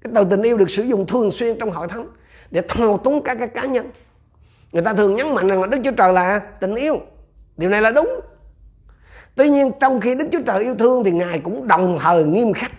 Cái 0.00 0.12
từ 0.14 0.24
tình 0.30 0.42
yêu 0.42 0.56
được 0.56 0.70
sử 0.70 0.82
dụng 0.82 1.06
thường 1.06 1.30
xuyên 1.30 1.58
trong 1.58 1.70
hội 1.70 1.88
thánh 1.88 2.08
để 2.50 2.62
thao 2.68 2.98
túng 2.98 3.22
các 3.22 3.34
cái 3.38 3.48
cá 3.48 3.64
nhân. 3.64 3.90
Người 4.72 4.82
ta 4.82 4.94
thường 4.94 5.14
nhấn 5.14 5.34
mạnh 5.34 5.48
rằng 5.48 5.60
là 5.60 5.66
đức 5.66 5.78
chúa 5.84 5.92
trời 5.92 6.12
là 6.12 6.38
tình 6.38 6.74
yêu. 6.74 6.98
Điều 7.56 7.70
này 7.70 7.82
là 7.82 7.90
đúng. 7.90 8.20
Tuy 9.34 9.50
nhiên, 9.50 9.70
trong 9.80 10.00
khi 10.00 10.14
đức 10.14 10.28
chúa 10.32 10.42
trời 10.46 10.62
yêu 10.62 10.74
thương 10.74 11.04
thì 11.04 11.10
ngài 11.10 11.38
cũng 11.38 11.68
đồng 11.68 11.98
thời 12.00 12.24
nghiêm 12.24 12.52
khắc. 12.52 12.72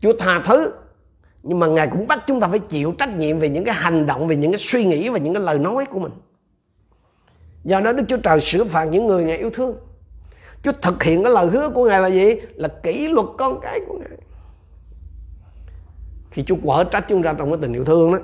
Chúa 0.00 0.12
tha 0.18 0.42
thứ, 0.44 0.72
nhưng 1.42 1.58
mà 1.58 1.66
ngài 1.66 1.88
cũng 1.90 2.06
bắt 2.06 2.24
chúng 2.26 2.40
ta 2.40 2.48
phải 2.48 2.58
chịu 2.58 2.94
trách 2.98 3.16
nhiệm 3.16 3.38
về 3.38 3.48
những 3.48 3.64
cái 3.64 3.74
hành 3.74 4.06
động, 4.06 4.28
về 4.28 4.36
những 4.36 4.52
cái 4.52 4.58
suy 4.58 4.84
nghĩ 4.84 5.08
và 5.08 5.18
những 5.18 5.34
cái 5.34 5.42
lời 5.42 5.58
nói 5.58 5.86
của 5.86 5.98
mình 5.98 6.12
do 7.68 7.80
đó 7.80 7.92
đức 7.92 8.04
chúa 8.08 8.16
trời 8.16 8.40
sửa 8.40 8.64
phạt 8.64 8.84
những 8.84 9.06
người 9.06 9.24
ngài 9.24 9.38
yêu 9.38 9.50
thương. 9.50 9.76
Chúa 10.62 10.72
thực 10.82 11.02
hiện 11.02 11.24
cái 11.24 11.32
lời 11.32 11.46
hứa 11.46 11.70
của 11.70 11.88
ngài 11.88 12.00
là 12.00 12.08
gì? 12.08 12.34
Là 12.54 12.68
kỷ 12.82 13.08
luật 13.08 13.26
con 13.38 13.60
cái 13.62 13.80
của 13.88 13.98
ngài. 13.98 14.18
Khi 16.30 16.42
chúa 16.42 16.56
quở 16.62 16.84
trách 16.84 17.04
chúng 17.08 17.22
ta 17.22 17.32
trong 17.32 17.50
cái 17.50 17.58
tình 17.62 17.72
yêu 17.72 17.84
thương 17.84 18.12
đó, 18.12 18.18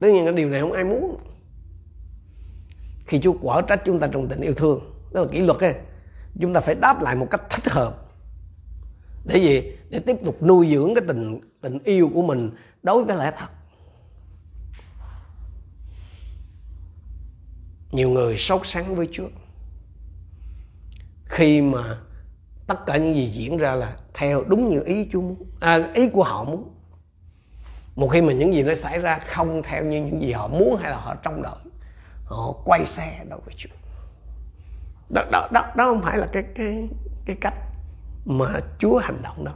tất 0.00 0.08
nhiên 0.08 0.24
cái 0.24 0.34
điều 0.34 0.48
này 0.48 0.60
không 0.60 0.72
ai 0.72 0.84
muốn. 0.84 1.16
Khi 3.06 3.20
chúa 3.20 3.32
quở 3.42 3.62
trách 3.62 3.82
chúng 3.84 3.98
ta 3.98 4.06
trong 4.06 4.28
tình 4.28 4.40
yêu 4.40 4.52
thương, 4.52 4.80
đó 5.12 5.20
là 5.20 5.26
kỷ 5.32 5.40
luật 5.40 5.60
ấy, 5.60 5.74
chúng 6.40 6.52
ta 6.52 6.60
phải 6.60 6.74
đáp 6.74 7.02
lại 7.02 7.16
một 7.16 7.26
cách 7.30 7.42
thích 7.50 7.72
hợp. 7.72 8.06
Để 9.24 9.36
gì? 9.36 9.72
Để 9.90 9.98
tiếp 9.98 10.16
tục 10.24 10.42
nuôi 10.42 10.68
dưỡng 10.70 10.94
cái 10.94 11.04
tình 11.08 11.40
tình 11.60 11.78
yêu 11.84 12.10
của 12.14 12.22
mình 12.22 12.50
đối 12.82 13.04
với 13.04 13.16
lẽ 13.16 13.32
thật. 13.38 13.48
Nhiều 17.94 18.10
người 18.10 18.36
sốt 18.36 18.66
sắng 18.66 18.94
với 18.94 19.08
Chúa. 19.12 19.28
Khi 21.24 21.60
mà 21.60 21.98
tất 22.66 22.86
cả 22.86 22.96
những 22.96 23.14
gì 23.14 23.26
diễn 23.26 23.58
ra 23.58 23.74
là 23.74 23.96
theo 24.14 24.44
đúng 24.46 24.70
như 24.70 24.82
ý 24.86 25.08
Chúa 25.12 25.20
muốn 25.20 25.46
à, 25.60 25.78
ý 25.94 26.08
của 26.08 26.22
họ 26.22 26.44
muốn. 26.44 26.70
Một 27.96 28.08
khi 28.08 28.22
mà 28.22 28.32
những 28.32 28.54
gì 28.54 28.62
nó 28.62 28.74
xảy 28.74 28.98
ra 28.98 29.18
không 29.18 29.62
theo 29.62 29.84
như 29.84 30.02
những 30.02 30.22
gì 30.22 30.32
họ 30.32 30.48
muốn 30.48 30.76
hay 30.80 30.90
là 30.90 30.96
họ 30.96 31.14
trông 31.14 31.42
đợi 31.42 31.56
họ 32.24 32.52
quay 32.64 32.86
xe 32.86 33.24
đâu 33.28 33.40
với 33.44 33.54
Chúa. 33.56 33.70
Đó, 35.10 35.22
đó, 35.32 35.48
đó, 35.52 35.64
đó 35.76 35.84
không 35.84 36.02
phải 36.02 36.18
là 36.18 36.26
cái 36.32 36.42
cái 36.54 36.88
cái 37.26 37.36
cách 37.40 37.54
mà 38.24 38.46
Chúa 38.78 38.98
hành 38.98 39.18
động 39.22 39.44
đâu. 39.44 39.54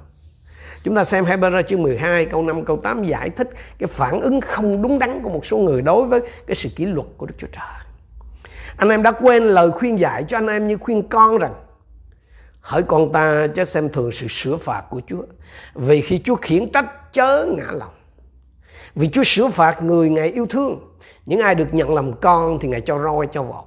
Chúng 0.83 0.95
ta 0.95 1.05
xem 1.05 1.25
Hebrew 1.25 1.63
chương 1.63 1.83
12 1.83 2.27
câu 2.27 2.43
5 2.43 2.65
câu 2.65 2.77
8 2.77 3.05
giải 3.05 3.31
thích 3.31 3.49
cái 3.79 3.87
phản 3.87 4.21
ứng 4.21 4.41
không 4.41 4.83
đúng 4.83 4.99
đắn 4.99 5.21
của 5.23 5.31
một 5.31 5.47
số 5.47 5.59
người 5.59 5.83
đối 5.83 6.07
với 6.07 6.21
cái 6.47 6.55
sự 6.55 6.69
kỷ 6.77 6.87
luật 6.87 7.07
của 7.17 7.27
Đức 7.27 7.35
Chúa 7.39 7.47
Trời. 7.53 7.88
Anh 8.79 8.89
em 8.89 9.03
đã 9.03 9.13
quên 9.13 9.43
lời 9.43 9.71
khuyên 9.71 9.99
dạy 9.99 10.25
cho 10.29 10.37
anh 10.39 10.47
em 10.47 10.67
như 10.67 10.77
khuyên 10.77 11.09
con 11.09 11.39
rằng, 11.39 11.55
Hỡi 12.61 12.83
con 12.83 13.13
ta 13.13 13.47
cho 13.55 13.65
xem 13.65 13.89
thường 13.89 14.13
sự 14.13 14.27
sửa 14.29 14.57
phạt 14.57 14.83
của 14.91 15.01
Chúa. 15.07 15.23
Vì 15.75 16.01
khi 16.01 16.19
Chúa 16.19 16.35
khiển 16.35 16.73
trách, 16.73 17.13
chớ 17.13 17.47
ngã 17.57 17.73
lòng. 17.73 17.95
Vì 18.95 19.09
Chúa 19.09 19.23
sửa 19.25 19.49
phạt 19.49 19.83
người 19.83 20.11
Ngài 20.11 20.29
yêu 20.29 20.47
thương, 20.47 20.81
Những 21.27 21.41
ai 21.41 21.55
được 21.55 21.75
nhận 21.75 21.95
làm 21.95 22.13
con 22.13 22.59
thì 22.61 22.69
Ngài 22.69 22.81
cho 22.81 22.99
roi 22.99 23.29
cho 23.33 23.43
vọt. 23.43 23.65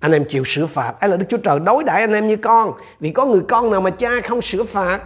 Anh 0.00 0.12
em 0.12 0.24
chịu 0.28 0.44
sửa 0.44 0.66
phạt, 0.66 1.00
ấy 1.00 1.10
là 1.10 1.16
Đức 1.16 1.26
Chúa 1.28 1.36
Trời 1.36 1.58
đối 1.60 1.84
đãi 1.84 2.00
anh 2.00 2.12
em 2.12 2.28
như 2.28 2.36
con. 2.36 2.72
Vì 3.00 3.10
có 3.10 3.26
người 3.26 3.42
con 3.48 3.70
nào 3.70 3.80
mà 3.80 3.90
cha 3.90 4.10
không 4.28 4.40
sửa 4.40 4.64
phạt. 4.64 5.00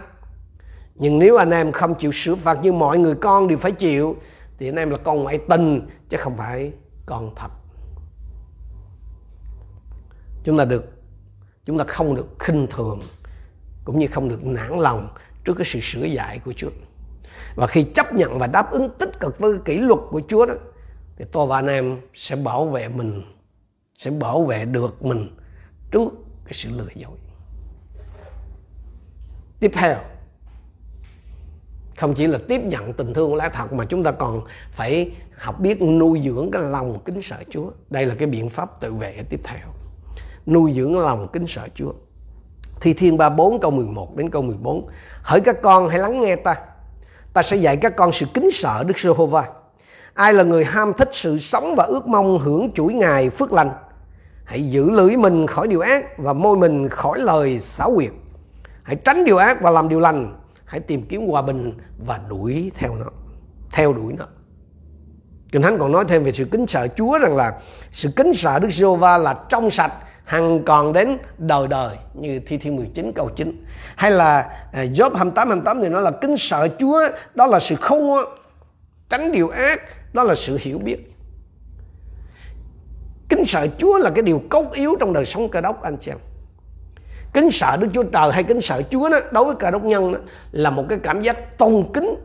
Nhưng 0.95 1.19
nếu 1.19 1.37
anh 1.37 1.51
em 1.51 1.71
không 1.71 1.95
chịu 1.95 2.11
sửa 2.11 2.35
phạt 2.35 2.57
như 2.61 2.71
mọi 2.71 2.97
người 2.97 3.15
con 3.15 3.47
đều 3.47 3.57
phải 3.57 3.71
chịu, 3.71 4.15
Thì 4.57 4.69
anh 4.69 4.75
em 4.75 4.89
là 4.89 4.97
con 4.97 5.23
ngoại 5.23 5.39
tình, 5.49 5.89
chứ 6.09 6.17
không 6.17 6.37
phải 6.37 6.71
con 7.05 7.31
thật 7.35 7.49
chúng 10.45 10.57
ta 10.57 10.65
được, 10.65 10.85
chúng 11.65 11.77
ta 11.77 11.85
không 11.87 12.15
được 12.15 12.27
khinh 12.39 12.67
thường, 12.69 12.99
cũng 13.85 13.99
như 13.99 14.07
không 14.07 14.29
được 14.29 14.45
nản 14.45 14.79
lòng 14.79 15.07
trước 15.43 15.53
cái 15.53 15.65
sự 15.65 15.79
sửa 15.81 16.05
dạy 16.05 16.39
của 16.45 16.53
Chúa. 16.53 16.69
Và 17.55 17.67
khi 17.67 17.83
chấp 17.83 18.13
nhận 18.13 18.39
và 18.39 18.47
đáp 18.47 18.71
ứng 18.71 18.89
tích 18.99 19.19
cực 19.19 19.39
với 19.39 19.57
kỷ 19.65 19.79
luật 19.79 19.99
của 20.09 20.21
Chúa 20.27 20.45
đó, 20.45 20.53
thì 21.17 21.25
tôi 21.31 21.47
và 21.47 21.57
anh 21.57 21.67
em 21.67 21.97
sẽ 22.13 22.35
bảo 22.35 22.65
vệ 22.65 22.87
mình, 22.87 23.23
sẽ 23.97 24.11
bảo 24.11 24.43
vệ 24.43 24.65
được 24.65 25.03
mình 25.03 25.35
trước 25.91 26.13
cái 26.45 26.53
sự 26.53 26.69
lừa 26.77 26.87
dối. 26.95 27.17
Tiếp 29.59 29.71
theo, 29.73 29.97
không 31.97 32.13
chỉ 32.13 32.27
là 32.27 32.39
tiếp 32.47 32.61
nhận 32.63 32.93
tình 32.93 33.13
thương 33.13 33.35
lẽ 33.35 33.49
thật 33.53 33.73
mà 33.73 33.85
chúng 33.85 34.03
ta 34.03 34.11
còn 34.11 34.41
phải 34.71 35.11
học 35.37 35.59
biết 35.59 35.81
nuôi 35.81 36.21
dưỡng 36.25 36.51
cái 36.51 36.61
lòng 36.61 36.99
kính 37.05 37.21
sợ 37.21 37.37
Chúa. 37.49 37.71
Đây 37.89 38.05
là 38.05 38.15
cái 38.15 38.27
biện 38.27 38.49
pháp 38.49 38.81
tự 38.81 38.93
vệ 38.93 39.23
tiếp 39.29 39.39
theo 39.43 39.74
nuôi 40.47 40.73
dưỡng 40.75 40.99
lòng 40.99 41.27
kính 41.33 41.47
sợ 41.47 41.67
Chúa. 41.75 41.91
Thi 42.81 42.93
Thiên 42.93 43.17
34 43.17 43.59
câu 43.59 43.71
11 43.71 44.15
đến 44.15 44.29
câu 44.29 44.41
14. 44.41 44.87
Hỡi 45.21 45.41
các 45.41 45.61
con, 45.61 45.89
hãy 45.89 45.99
lắng 45.99 46.21
nghe 46.21 46.35
ta. 46.35 46.55
Ta 47.33 47.43
sẽ 47.43 47.57
dạy 47.57 47.77
các 47.77 47.95
con 47.95 48.11
sự 48.11 48.25
kính 48.33 48.49
sợ 48.53 48.83
Đức 48.87 48.99
Giê-hô-va. 48.99 49.45
Ai 50.13 50.33
là 50.33 50.43
người 50.43 50.65
ham 50.65 50.93
thích 50.93 51.09
sự 51.11 51.37
sống 51.37 51.75
và 51.77 51.83
ước 51.83 52.07
mong 52.07 52.39
hưởng 52.39 52.71
chuỗi 52.75 52.93
ngày 52.93 53.29
phước 53.29 53.51
lành. 53.51 53.71
Hãy 54.45 54.69
giữ 54.69 54.89
lưỡi 54.89 55.17
mình 55.17 55.47
khỏi 55.47 55.67
điều 55.67 55.79
ác 55.79 56.17
và 56.17 56.33
môi 56.33 56.57
mình 56.57 56.89
khỏi 56.89 57.19
lời 57.19 57.59
xảo 57.59 57.91
quyệt. 57.95 58.11
Hãy 58.83 58.95
tránh 58.95 59.25
điều 59.25 59.37
ác 59.37 59.61
và 59.61 59.71
làm 59.71 59.89
điều 59.89 59.99
lành. 59.99 60.33
Hãy 60.65 60.79
tìm 60.79 61.05
kiếm 61.05 61.27
hòa 61.27 61.41
bình 61.41 61.73
và 62.05 62.19
đuổi 62.29 62.71
theo 62.75 62.95
nó. 62.95 63.05
Theo 63.71 63.93
đuổi 63.93 64.13
nó. 64.17 64.25
Kinh 65.51 65.61
Thánh 65.61 65.77
còn 65.79 65.91
nói 65.91 66.05
thêm 66.07 66.23
về 66.23 66.31
sự 66.31 66.45
kính 66.45 66.67
sợ 66.67 66.87
Chúa 66.87 67.19
rằng 67.19 67.35
là 67.35 67.61
sự 67.91 68.09
kính 68.15 68.33
sợ 68.33 68.59
Đức 68.59 68.69
Giê-hô-va 68.71 69.17
là 69.17 69.33
trong 69.49 69.69
sạch 69.69 69.93
hằng 70.25 70.63
còn 70.63 70.93
đến 70.93 71.17
đời 71.37 71.67
đời 71.67 71.97
như 72.13 72.39
thi 72.39 72.57
thiên 72.57 72.75
19 72.75 73.11
câu 73.15 73.29
9 73.29 73.65
hay 73.95 74.11
là 74.11 74.39
à, 74.73 74.83
Job 74.83 75.15
28 75.15 75.47
28 75.47 75.81
thì 75.81 75.89
nói 75.89 76.01
là 76.01 76.11
kính 76.11 76.37
sợ 76.37 76.67
Chúa 76.79 77.09
đó 77.35 77.47
là 77.47 77.59
sự 77.59 77.75
khôn 77.75 78.05
ngoan 78.05 78.25
tránh 79.09 79.31
điều 79.31 79.49
ác 79.49 79.81
đó 80.13 80.23
là 80.23 80.35
sự 80.35 80.57
hiểu 80.61 80.77
biết. 80.77 80.97
Kính 83.29 83.45
sợ 83.45 83.67
Chúa 83.77 83.97
là 83.97 84.09
cái 84.09 84.23
điều 84.23 84.41
cốt 84.49 84.71
yếu 84.73 84.95
trong 84.99 85.13
đời 85.13 85.25
sống 85.25 85.49
cơ 85.49 85.61
đốc 85.61 85.83
anh 85.83 85.97
chị 85.97 86.11
em. 86.11 86.17
Kính 87.33 87.51
sợ 87.51 87.77
Đức 87.77 87.87
Chúa 87.93 88.03
Trời 88.03 88.31
hay 88.31 88.43
kính 88.43 88.61
sợ 88.61 88.81
Chúa 88.89 89.09
đó 89.09 89.19
đối 89.31 89.45
với 89.45 89.55
cơ 89.55 89.71
đốc 89.71 89.83
nhân 89.83 90.13
đó, 90.13 90.19
là 90.51 90.69
một 90.69 90.85
cái 90.89 90.99
cảm 91.03 91.21
giác 91.21 91.57
tôn 91.57 91.85
kính 91.93 92.15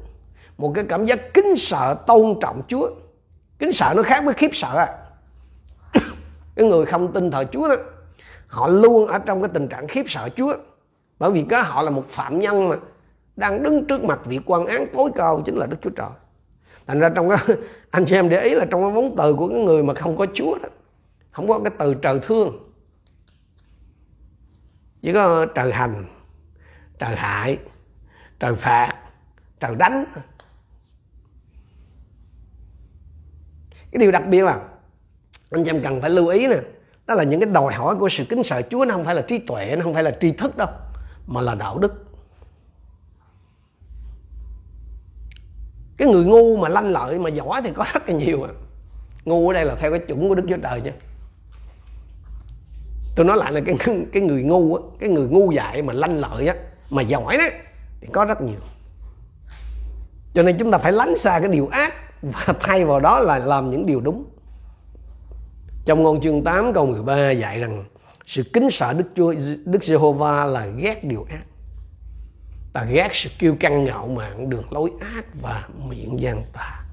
một 0.58 0.72
cái 0.74 0.84
cảm 0.88 1.04
giác 1.06 1.34
kính 1.34 1.56
sợ 1.56 1.96
tôn 2.06 2.36
trọng 2.40 2.62
Chúa. 2.68 2.90
Kính 3.58 3.72
sợ 3.72 3.92
nó 3.96 4.02
khác 4.02 4.24
với 4.24 4.34
khiếp 4.34 4.50
sợ 4.52 4.76
à 4.76 4.88
cái 6.60 6.68
người 6.68 6.86
không 6.86 7.12
tin 7.12 7.30
thờ 7.30 7.44
Chúa 7.52 7.68
đó, 7.68 7.76
họ 8.46 8.68
luôn 8.68 9.06
ở 9.06 9.18
trong 9.18 9.42
cái 9.42 9.50
tình 9.54 9.68
trạng 9.68 9.88
khiếp 9.88 10.04
sợ 10.08 10.28
Chúa. 10.36 10.54
Bởi 11.18 11.30
vì 11.30 11.44
cái 11.48 11.62
họ 11.62 11.82
là 11.82 11.90
một 11.90 12.04
phạm 12.04 12.40
nhân 12.40 12.68
mà 12.68 12.76
đang 13.36 13.62
đứng 13.62 13.86
trước 13.86 14.04
mặt 14.04 14.20
vị 14.24 14.40
quan 14.46 14.66
án 14.66 14.86
tối 14.92 15.10
cao 15.14 15.42
chính 15.46 15.56
là 15.56 15.66
Đức 15.66 15.76
Chúa 15.82 15.90
Trời. 15.90 16.10
Thành 16.86 17.00
ra 17.00 17.08
trong 17.08 17.28
cái, 17.28 17.38
anh 17.90 18.04
chị 18.04 18.14
em 18.14 18.28
để 18.28 18.42
ý 18.42 18.54
là 18.54 18.64
trong 18.70 18.82
cái 18.82 18.90
vốn 18.90 19.16
từ 19.16 19.34
của 19.34 19.48
cái 19.48 19.58
người 19.58 19.82
mà 19.82 19.94
không 19.94 20.16
có 20.16 20.26
Chúa 20.34 20.58
đó, 20.62 20.68
không 21.30 21.48
có 21.48 21.58
cái 21.58 21.72
từ 21.78 21.94
trời 21.94 22.18
thương, 22.22 22.58
chỉ 25.02 25.12
có 25.12 25.46
trời 25.54 25.72
hành, 25.72 26.04
trời 26.98 27.16
hại, 27.16 27.58
trời 28.40 28.54
phạt, 28.54 28.94
trời 29.60 29.74
đánh 29.74 30.04
cái 33.92 34.00
điều 34.00 34.10
đặc 34.10 34.22
biệt 34.28 34.44
là 34.44 34.60
anh 35.50 35.64
chị 35.64 35.70
em 35.70 35.82
cần 35.82 36.00
phải 36.00 36.10
lưu 36.10 36.26
ý 36.26 36.46
nè. 36.46 36.56
Đó 37.06 37.14
là 37.14 37.24
những 37.24 37.40
cái 37.40 37.50
đòi 37.50 37.72
hỏi 37.72 37.96
của 37.96 38.08
sự 38.08 38.24
kính 38.24 38.42
sợ 38.42 38.62
Chúa, 38.70 38.84
nó 38.84 38.94
không 38.94 39.04
phải 39.04 39.14
là 39.14 39.22
trí 39.22 39.38
tuệ, 39.38 39.76
nó 39.76 39.82
không 39.82 39.94
phải 39.94 40.02
là 40.02 40.10
tri 40.20 40.32
thức 40.32 40.56
đâu, 40.56 40.68
mà 41.26 41.40
là 41.40 41.54
đạo 41.54 41.78
đức. 41.78 42.04
Cái 45.96 46.08
người 46.08 46.24
ngu 46.24 46.56
mà 46.56 46.68
lanh 46.68 46.90
lợi, 46.92 47.18
mà 47.18 47.30
giỏi 47.30 47.62
thì 47.64 47.70
có 47.74 47.86
rất 47.92 48.08
là 48.08 48.14
nhiều 48.14 48.42
à. 48.42 48.50
ngu 49.24 49.48
ở 49.48 49.54
đây 49.54 49.64
là 49.64 49.74
theo 49.74 49.90
cái 49.90 50.00
chuẩn 50.00 50.28
của 50.28 50.34
Đức 50.34 50.44
Chúa 50.48 50.56
Trời 50.62 50.80
nha. 50.80 50.92
Tôi 53.16 53.26
nói 53.26 53.36
lại 53.36 53.52
là 53.52 53.60
cái 53.66 53.76
cái 54.12 54.22
người 54.22 54.42
ngu 54.42 54.74
á, 54.74 54.82
cái 55.00 55.08
người 55.08 55.28
ngu 55.28 55.52
dại 55.52 55.82
mà 55.82 55.92
lanh 55.92 56.16
lợi 56.16 56.46
á, 56.46 56.54
mà 56.90 57.02
giỏi 57.02 57.36
đó, 57.38 57.44
thì 58.00 58.08
có 58.12 58.24
rất 58.24 58.40
nhiều. 58.40 58.60
Cho 60.34 60.42
nên 60.42 60.58
chúng 60.58 60.70
ta 60.70 60.78
phải 60.78 60.92
lánh 60.92 61.16
xa 61.16 61.40
cái 61.40 61.48
điều 61.48 61.68
ác 61.68 61.94
và 62.22 62.54
thay 62.60 62.84
vào 62.84 63.00
đó 63.00 63.20
là 63.20 63.38
làm 63.38 63.70
những 63.70 63.86
điều 63.86 64.00
đúng 64.00 64.24
trong 65.84 66.02
ngôn 66.02 66.20
chương 66.20 66.44
8 66.44 66.72
câu 66.74 66.86
13 66.86 67.30
dạy 67.30 67.60
rằng 67.60 67.84
sự 68.26 68.42
kính 68.52 68.70
sợ 68.70 68.92
Đức 68.92 69.08
Chúa 69.14 69.34
Đức 69.64 69.84
Giê-hô-va 69.84 70.44
là 70.44 70.66
ghét 70.66 71.04
điều 71.04 71.26
ác. 71.30 71.44
Ta 72.72 72.84
ghét 72.84 73.08
sự 73.12 73.30
kiêu 73.38 73.56
căng 73.60 73.84
ngạo 73.84 74.08
mạn, 74.08 74.50
đường 74.50 74.72
lối 74.72 74.90
ác 75.00 75.24
và 75.40 75.68
miệng 75.88 76.20
gian 76.20 76.42
tà. 76.52 76.84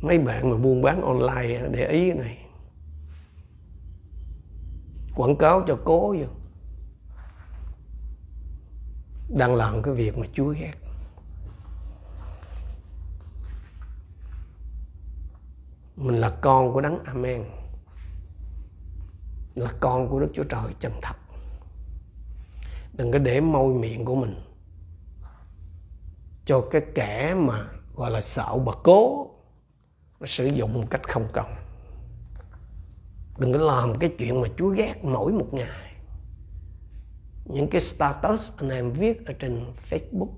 Mấy 0.00 0.18
bạn 0.18 0.50
mà 0.50 0.56
buôn 0.56 0.82
bán 0.82 1.02
online 1.02 1.68
để 1.70 1.86
ý 1.86 2.10
cái 2.10 2.18
này. 2.18 2.38
Quảng 5.16 5.36
cáo 5.36 5.64
cho 5.66 5.78
cố 5.84 6.14
vô. 6.18 6.26
Đang 9.38 9.54
làm 9.54 9.82
cái 9.82 9.94
việc 9.94 10.18
mà 10.18 10.26
Chúa 10.32 10.48
ghét. 10.48 10.72
Mình 15.96 16.16
là 16.16 16.28
con 16.40 16.72
của 16.72 16.80
đấng 16.80 17.04
amen. 17.04 17.44
Là 19.54 19.70
con 19.80 20.08
của 20.08 20.20
đức 20.20 20.28
chúa 20.34 20.44
trời 20.44 20.74
chân 20.78 20.92
thật. 21.02 21.16
Đừng 22.92 23.12
có 23.12 23.18
để 23.18 23.40
môi 23.40 23.74
miệng 23.74 24.04
của 24.04 24.14
mình 24.14 24.40
cho 26.44 26.64
cái 26.70 26.82
kẻ 26.94 27.34
mà 27.34 27.64
gọi 27.94 28.10
là 28.10 28.22
sợ 28.22 28.58
bà 28.66 28.72
cố 28.82 29.30
nó 30.20 30.26
sử 30.26 30.46
dụng 30.46 30.74
một 30.74 30.84
cách 30.90 31.08
không 31.08 31.28
cần. 31.32 31.46
Đừng 33.38 33.52
có 33.52 33.58
làm 33.58 33.98
cái 33.98 34.14
chuyện 34.18 34.40
mà 34.40 34.48
chúa 34.58 34.68
ghét 34.68 35.04
mỗi 35.04 35.32
một 35.32 35.48
ngày. 35.52 35.94
Những 37.44 37.68
cái 37.70 37.80
status 37.80 38.52
anh 38.56 38.70
em 38.70 38.92
viết 38.92 39.26
ở 39.26 39.34
trên 39.38 39.64
facebook, 39.90 40.32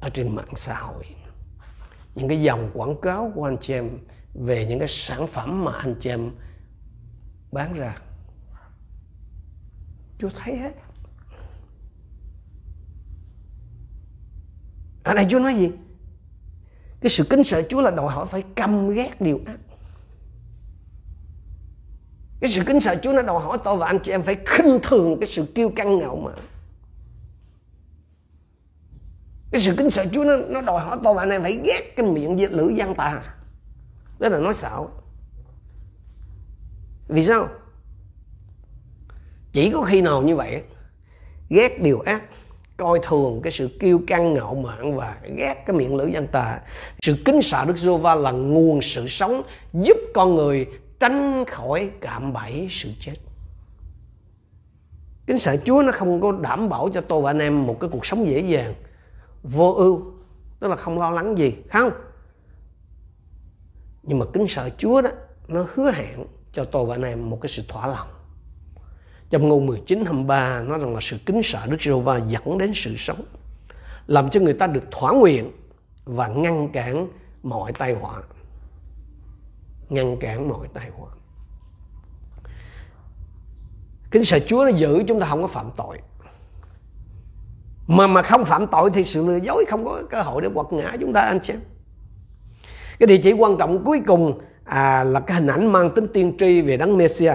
ở 0.00 0.10
trên 0.10 0.36
mạng 0.36 0.56
xã 0.56 0.78
hội 0.78 1.04
những 2.16 2.28
cái 2.28 2.42
dòng 2.42 2.70
quảng 2.74 3.00
cáo 3.02 3.32
của 3.34 3.44
anh 3.44 3.56
chị 3.60 3.72
em 3.72 3.98
về 4.34 4.66
những 4.66 4.78
cái 4.78 4.88
sản 4.88 5.26
phẩm 5.26 5.64
mà 5.64 5.72
anh 5.72 5.94
chị 6.00 6.10
em 6.10 6.30
bán 7.52 7.74
ra. 7.74 7.96
Chúa 10.18 10.28
thấy 10.38 10.56
hết. 10.56 10.72
Ở 15.04 15.14
đây 15.14 15.26
Chúa 15.30 15.38
nói 15.38 15.54
gì? 15.54 15.70
Cái 17.00 17.10
sự 17.10 17.24
kính 17.24 17.44
sợ 17.44 17.62
Chúa 17.68 17.80
là 17.80 17.90
đòi 17.90 18.12
hỏi 18.14 18.26
phải 18.26 18.44
căm 18.54 18.90
ghét 18.90 19.20
điều 19.20 19.40
ác. 19.46 19.58
Cái 22.40 22.50
sự 22.50 22.62
kính 22.66 22.80
sợ 22.80 22.96
Chúa 23.02 23.12
nó 23.12 23.22
đòi 23.22 23.40
hỏi 23.40 23.58
tôi 23.64 23.76
và 23.76 23.86
anh 23.86 23.98
chị 24.02 24.12
em 24.12 24.22
phải 24.22 24.36
khinh 24.46 24.78
thường 24.82 25.20
cái 25.20 25.28
sự 25.28 25.46
kiêu 25.54 25.70
căng 25.76 25.98
ngạo 25.98 26.16
mạn 26.16 26.34
cái 29.50 29.60
sự 29.60 29.74
kính 29.76 29.90
sợ 29.90 30.06
Chúa 30.12 30.24
nó, 30.24 30.36
nó 30.36 30.60
đòi 30.60 30.80
hỏi 30.80 30.98
tôi 31.04 31.14
và 31.14 31.22
anh 31.22 31.30
em 31.30 31.42
phải 31.42 31.58
ghét 31.64 31.96
cái 31.96 32.06
miệng 32.06 32.50
lưỡi 32.50 32.74
gian 32.74 32.94
tà 32.94 33.22
đó 34.18 34.28
là 34.28 34.38
nói 34.38 34.54
xạo. 34.54 34.90
Vì 37.08 37.24
sao? 37.24 37.48
Chỉ 39.52 39.70
có 39.70 39.82
khi 39.82 40.00
nào 40.00 40.22
như 40.22 40.36
vậy 40.36 40.62
ghét 41.48 41.82
điều 41.82 42.00
ác 42.00 42.22
coi 42.76 42.98
thường 43.02 43.40
cái 43.42 43.52
sự 43.52 43.68
kiêu 43.80 44.00
căng 44.06 44.34
ngạo 44.34 44.54
mạn 44.54 44.96
và 44.96 45.16
ghét 45.36 45.54
cái 45.66 45.76
miệng 45.76 45.96
lưỡi 45.96 46.12
gian 46.12 46.26
tà 46.26 46.60
sự 47.02 47.16
kính 47.24 47.42
sợ 47.42 47.64
Đức 47.68 47.76
giê 47.76 47.98
va 47.98 48.14
là 48.14 48.30
nguồn 48.30 48.82
sự 48.82 49.08
sống 49.08 49.42
giúp 49.72 49.96
con 50.14 50.34
người 50.34 50.66
tránh 51.00 51.44
khỏi 51.44 51.90
cạm 52.00 52.32
bẫy 52.32 52.66
sự 52.70 52.88
chết. 53.00 53.14
Kính 55.26 55.38
sợ 55.38 55.56
Chúa 55.64 55.82
nó 55.82 55.92
không 55.92 56.20
có 56.20 56.32
đảm 56.32 56.68
bảo 56.68 56.88
cho 56.94 57.00
tôi 57.00 57.22
và 57.22 57.30
anh 57.30 57.38
em 57.38 57.66
một 57.66 57.80
cái 57.80 57.90
cuộc 57.92 58.06
sống 58.06 58.26
dễ 58.26 58.40
dàng 58.40 58.74
vô 59.50 59.74
ưu, 59.74 60.12
tức 60.60 60.68
là 60.68 60.76
không 60.76 60.98
lo 60.98 61.10
lắng 61.10 61.38
gì 61.38 61.56
không? 61.72 61.90
Nhưng 64.02 64.18
mà 64.18 64.26
kính 64.32 64.48
sợ 64.48 64.70
Chúa 64.78 65.02
đó, 65.02 65.10
nó 65.48 65.66
hứa 65.74 65.90
hẹn 65.90 66.26
cho 66.52 66.64
tôi 66.64 66.86
và 66.86 66.94
anh 66.94 67.02
em 67.02 67.30
một 67.30 67.38
cái 67.40 67.48
sự 67.48 67.62
thỏa 67.68 67.86
lòng. 67.86 68.08
Trong 69.30 69.48
ngôn 69.48 69.66
19 69.66 70.04
23 70.04 70.62
nói 70.62 70.78
rằng 70.78 70.94
là 70.94 71.00
sự 71.02 71.18
kính 71.26 71.40
sợ 71.44 71.66
Đức 71.66 71.76
Giê-hô-va 71.80 72.20
dẫn 72.28 72.58
đến 72.58 72.72
sự 72.74 72.94
sống, 72.96 73.24
làm 74.06 74.30
cho 74.30 74.40
người 74.40 74.54
ta 74.54 74.66
được 74.66 74.84
thỏa 74.90 75.12
nguyện 75.12 75.52
và 76.04 76.28
ngăn 76.28 76.68
cản 76.72 77.08
mọi 77.42 77.72
tai 77.72 77.94
họa. 77.94 78.22
Ngăn 79.88 80.16
cản 80.20 80.48
mọi 80.48 80.68
tai 80.74 80.90
họa. 80.96 81.10
Kính 84.10 84.24
sợ 84.24 84.38
Chúa 84.46 84.64
nó 84.64 84.76
giữ 84.76 85.02
chúng 85.08 85.20
ta 85.20 85.26
không 85.26 85.42
có 85.42 85.48
phạm 85.48 85.70
tội 85.76 85.98
mà 87.86 88.06
mà 88.06 88.22
không 88.22 88.44
phạm 88.44 88.66
tội 88.66 88.90
thì 88.94 89.04
sự 89.04 89.26
lừa 89.26 89.36
dối 89.36 89.64
không 89.68 89.84
có 89.84 90.02
cơ 90.10 90.22
hội 90.22 90.42
để 90.42 90.48
quật 90.54 90.66
ngã 90.70 90.92
chúng 91.00 91.12
ta 91.12 91.20
anh 91.20 91.40
chị 91.40 91.54
cái 92.98 93.06
địa 93.06 93.18
chỉ 93.18 93.32
quan 93.32 93.56
trọng 93.58 93.84
cuối 93.84 94.00
cùng 94.06 94.40
à, 94.64 95.04
là 95.04 95.20
cái 95.20 95.34
hình 95.34 95.46
ảnh 95.46 95.72
mang 95.72 95.90
tính 95.90 96.06
tiên 96.12 96.36
tri 96.38 96.60
về 96.60 96.76
đấng 96.76 96.96
Messia 96.96 97.34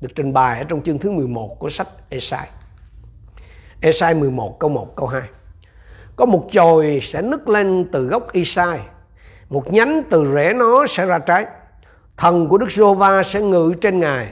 được 0.00 0.08
trình 0.14 0.32
bày 0.32 0.58
ở 0.58 0.64
trong 0.64 0.82
chương 0.82 0.98
thứ 0.98 1.10
11 1.10 1.56
của 1.58 1.68
sách 1.68 1.88
Esai. 2.10 2.48
Esai 3.80 4.14
11 4.14 4.56
câu 4.60 4.70
1 4.70 4.96
câu 4.96 5.06
2. 5.06 5.22
Có 6.16 6.26
một 6.26 6.48
chồi 6.52 7.00
sẽ 7.02 7.22
nứt 7.22 7.48
lên 7.48 7.88
từ 7.92 8.06
gốc 8.06 8.32
Esai, 8.32 8.80
một 9.48 9.72
nhánh 9.72 10.02
từ 10.10 10.34
rễ 10.34 10.52
nó 10.56 10.86
sẽ 10.86 11.06
ra 11.06 11.18
trái. 11.18 11.46
Thần 12.16 12.48
của 12.48 12.58
Đức 12.58 12.70
giê 12.70 12.84
sẽ 13.24 13.40
ngự 13.40 13.74
trên 13.80 14.00
ngài, 14.00 14.28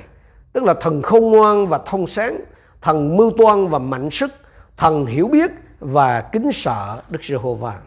tức 0.52 0.64
là 0.64 0.74
thần 0.74 1.02
khôn 1.02 1.30
ngoan 1.30 1.66
và 1.66 1.78
thông 1.86 2.06
sáng, 2.06 2.40
thần 2.80 3.16
mưu 3.16 3.32
toan 3.38 3.68
và 3.68 3.78
mạnh 3.78 4.10
sức, 4.10 4.30
thần 4.78 5.06
hiểu 5.06 5.28
biết 5.28 5.50
và 5.80 6.20
kính 6.20 6.52
sợ 6.52 7.00
Đức 7.08 7.24
Giê-hô-va. 7.24 7.78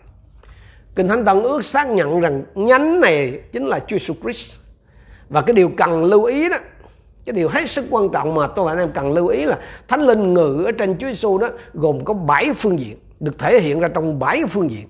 Kinh 0.95 1.07
Thánh 1.07 1.25
Tân 1.25 1.43
ước 1.43 1.63
xác 1.63 1.89
nhận 1.89 2.21
rằng 2.21 2.43
nhánh 2.55 2.99
này 2.99 3.39
chính 3.51 3.65
là 3.65 3.79
Chúa 3.79 3.97
Jesus 3.97 4.13
Christ. 4.21 4.55
Và 5.29 5.41
cái 5.41 5.53
điều 5.53 5.71
cần 5.77 6.03
lưu 6.03 6.23
ý 6.23 6.49
đó, 6.49 6.57
cái 7.25 7.33
điều 7.33 7.49
hết 7.49 7.69
sức 7.69 7.85
quan 7.89 8.09
trọng 8.13 8.35
mà 8.35 8.47
tôi 8.47 8.65
và 8.65 8.71
anh 8.71 8.79
em 8.79 8.91
cần 8.93 9.11
lưu 9.11 9.27
ý 9.27 9.45
là 9.45 9.59
Thánh 9.87 10.01
Linh 10.01 10.33
ngự 10.33 10.63
ở 10.65 10.71
trên 10.71 10.97
Chúa 10.97 11.07
Giêsu 11.07 11.37
đó 11.37 11.49
gồm 11.73 12.05
có 12.05 12.13
7 12.13 12.53
phương 12.55 12.79
diện, 12.79 12.97
được 13.19 13.39
thể 13.39 13.59
hiện 13.59 13.79
ra 13.79 13.87
trong 13.87 14.19
7 14.19 14.41
phương 14.49 14.71
diện. 14.71 14.87